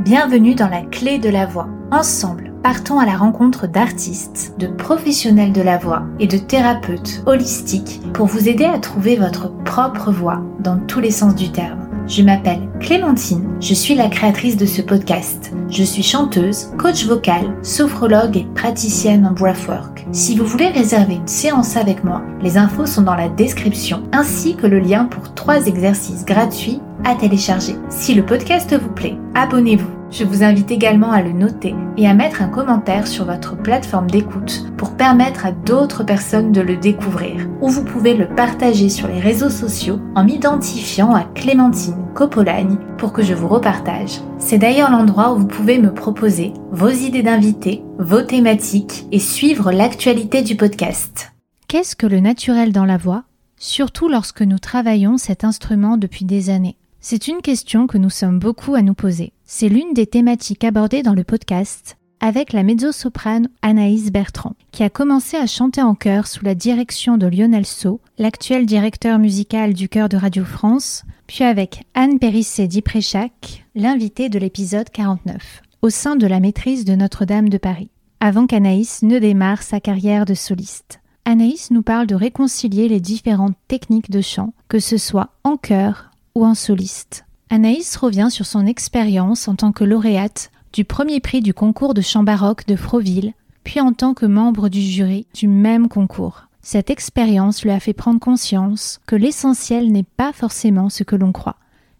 Bienvenue 0.00 0.54
dans 0.54 0.68
la 0.68 0.82
clé 0.82 1.18
de 1.18 1.30
la 1.30 1.46
voix. 1.46 1.68
Ensemble, 1.90 2.52
partons 2.62 2.98
à 2.98 3.06
la 3.06 3.16
rencontre 3.16 3.66
d'artistes, 3.66 4.54
de 4.58 4.66
professionnels 4.66 5.52
de 5.52 5.62
la 5.62 5.78
voix 5.78 6.02
et 6.20 6.26
de 6.26 6.36
thérapeutes 6.36 7.22
holistiques 7.24 8.02
pour 8.12 8.26
vous 8.26 8.48
aider 8.48 8.66
à 8.66 8.78
trouver 8.78 9.16
votre 9.16 9.48
propre 9.64 10.12
voix 10.12 10.42
dans 10.60 10.78
tous 10.78 11.00
les 11.00 11.10
sens 11.10 11.34
du 11.34 11.50
terme. 11.50 11.88
Je 12.06 12.22
m'appelle 12.22 12.68
Clémentine, 12.80 13.56
je 13.60 13.72
suis 13.72 13.94
la 13.94 14.08
créatrice 14.08 14.58
de 14.58 14.66
ce 14.66 14.82
podcast. 14.82 15.52
Je 15.70 15.82
suis 15.82 16.02
chanteuse, 16.02 16.68
coach 16.76 17.06
vocal, 17.06 17.56
sophrologue 17.62 18.36
et 18.36 18.46
praticienne 18.54 19.26
en 19.26 19.32
breathwork. 19.32 19.93
Si 20.12 20.36
vous 20.36 20.44
voulez 20.44 20.68
réserver 20.68 21.14
une 21.14 21.28
séance 21.28 21.76
avec 21.76 22.04
moi, 22.04 22.22
les 22.40 22.56
infos 22.56 22.86
sont 22.86 23.02
dans 23.02 23.14
la 23.14 23.28
description 23.28 24.02
ainsi 24.12 24.56
que 24.56 24.66
le 24.66 24.78
lien 24.78 25.06
pour 25.06 25.34
trois 25.34 25.66
exercices 25.66 26.24
gratuits 26.24 26.80
à 27.04 27.14
télécharger. 27.14 27.76
Si 27.88 28.14
le 28.14 28.24
podcast 28.24 28.74
vous 28.74 28.90
plaît, 28.90 29.16
abonnez-vous. 29.34 29.93
Je 30.14 30.22
vous 30.22 30.44
invite 30.44 30.70
également 30.70 31.10
à 31.10 31.22
le 31.22 31.32
noter 31.32 31.74
et 31.96 32.06
à 32.06 32.14
mettre 32.14 32.40
un 32.40 32.46
commentaire 32.46 33.08
sur 33.08 33.24
votre 33.24 33.56
plateforme 33.60 34.08
d'écoute 34.08 34.64
pour 34.76 34.96
permettre 34.96 35.44
à 35.44 35.50
d'autres 35.50 36.04
personnes 36.04 36.52
de 36.52 36.60
le 36.60 36.76
découvrir. 36.76 37.48
Ou 37.60 37.68
vous 37.68 37.84
pouvez 37.84 38.14
le 38.14 38.28
partager 38.28 38.90
sur 38.90 39.08
les 39.08 39.18
réseaux 39.18 39.50
sociaux 39.50 39.98
en 40.14 40.22
m'identifiant 40.22 41.12
à 41.12 41.24
Clémentine 41.24 42.06
Copolagne 42.14 42.78
pour 42.96 43.12
que 43.12 43.24
je 43.24 43.34
vous 43.34 43.48
repartage. 43.48 44.20
C'est 44.38 44.58
d'ailleurs 44.58 44.92
l'endroit 44.92 45.32
où 45.32 45.38
vous 45.38 45.48
pouvez 45.48 45.80
me 45.80 45.92
proposer 45.92 46.52
vos 46.70 46.90
idées 46.90 47.24
d'invités, 47.24 47.82
vos 47.98 48.22
thématiques 48.22 49.08
et 49.10 49.18
suivre 49.18 49.72
l'actualité 49.72 50.42
du 50.42 50.54
podcast. 50.54 51.32
Qu'est-ce 51.66 51.96
que 51.96 52.06
le 52.06 52.20
naturel 52.20 52.72
dans 52.72 52.84
la 52.84 52.98
voix? 52.98 53.24
Surtout 53.56 54.08
lorsque 54.08 54.42
nous 54.42 54.60
travaillons 54.60 55.18
cet 55.18 55.42
instrument 55.42 55.96
depuis 55.96 56.24
des 56.24 56.50
années. 56.50 56.76
C'est 57.06 57.28
une 57.28 57.42
question 57.42 57.86
que 57.86 57.98
nous 57.98 58.08
sommes 58.08 58.38
beaucoup 58.38 58.74
à 58.74 58.80
nous 58.80 58.94
poser. 58.94 59.34
C'est 59.44 59.68
l'une 59.68 59.92
des 59.92 60.06
thématiques 60.06 60.64
abordées 60.64 61.02
dans 61.02 61.12
le 61.12 61.22
podcast 61.22 61.98
avec 62.18 62.54
la 62.54 62.62
mezzo-soprane 62.62 63.50
Anaïs 63.60 64.10
Bertrand, 64.10 64.54
qui 64.72 64.82
a 64.84 64.88
commencé 64.88 65.36
à 65.36 65.44
chanter 65.44 65.82
en 65.82 65.94
chœur 65.94 66.26
sous 66.26 66.46
la 66.46 66.54
direction 66.54 67.18
de 67.18 67.26
Lionel 67.26 67.66
Sau, 67.66 68.00
l'actuel 68.16 68.64
directeur 68.64 69.18
musical 69.18 69.74
du 69.74 69.90
chœur 69.90 70.08
de 70.08 70.16
Radio 70.16 70.46
France, 70.46 71.04
puis 71.26 71.44
avec 71.44 71.84
Anne 71.92 72.18
Périssé-Dipréchac, 72.18 73.66
l'invitée 73.74 74.30
de 74.30 74.38
l'épisode 74.38 74.88
49, 74.88 75.60
au 75.82 75.90
sein 75.90 76.16
de 76.16 76.26
la 76.26 76.40
maîtrise 76.40 76.86
de 76.86 76.94
Notre-Dame 76.94 77.50
de 77.50 77.58
Paris, 77.58 77.90
avant 78.20 78.46
qu'Anaïs 78.46 79.02
ne 79.02 79.18
démarre 79.18 79.62
sa 79.62 79.78
carrière 79.78 80.24
de 80.24 80.32
soliste. 80.32 81.00
Anaïs 81.26 81.70
nous 81.70 81.82
parle 81.82 82.06
de 82.06 82.14
réconcilier 82.14 82.88
les 82.88 83.00
différentes 83.00 83.56
techniques 83.68 84.10
de 84.10 84.22
chant, 84.22 84.54
que 84.68 84.78
ce 84.78 84.96
soit 84.96 85.34
en 85.44 85.58
chœur, 85.58 86.10
ou 86.34 86.44
en 86.44 86.54
soliste. 86.54 87.24
Anaïs 87.50 87.96
revient 87.96 88.28
sur 88.30 88.46
son 88.46 88.66
expérience 88.66 89.48
en 89.48 89.54
tant 89.54 89.72
que 89.72 89.84
lauréate 89.84 90.50
du 90.72 90.84
premier 90.84 91.20
prix 91.20 91.40
du 91.40 91.54
concours 91.54 91.94
de 91.94 92.00
chant 92.00 92.24
baroque 92.24 92.66
de 92.66 92.76
Froville, 92.76 93.32
puis 93.62 93.80
en 93.80 93.92
tant 93.92 94.14
que 94.14 94.26
membre 94.26 94.68
du 94.68 94.80
jury 94.80 95.26
du 95.34 95.46
même 95.46 95.88
concours. 95.88 96.46
Cette 96.62 96.90
expérience 96.90 97.62
lui 97.62 97.70
a 97.70 97.78
fait 97.78 97.92
prendre 97.92 98.18
conscience 98.18 99.00
que 99.06 99.16
l'essentiel 99.16 99.92
n'est 99.92 100.02
pas 100.02 100.32
forcément 100.32 100.88
ce 100.88 101.04
que 101.04 101.14
l'on 101.14 101.30
croit. 101.30 101.56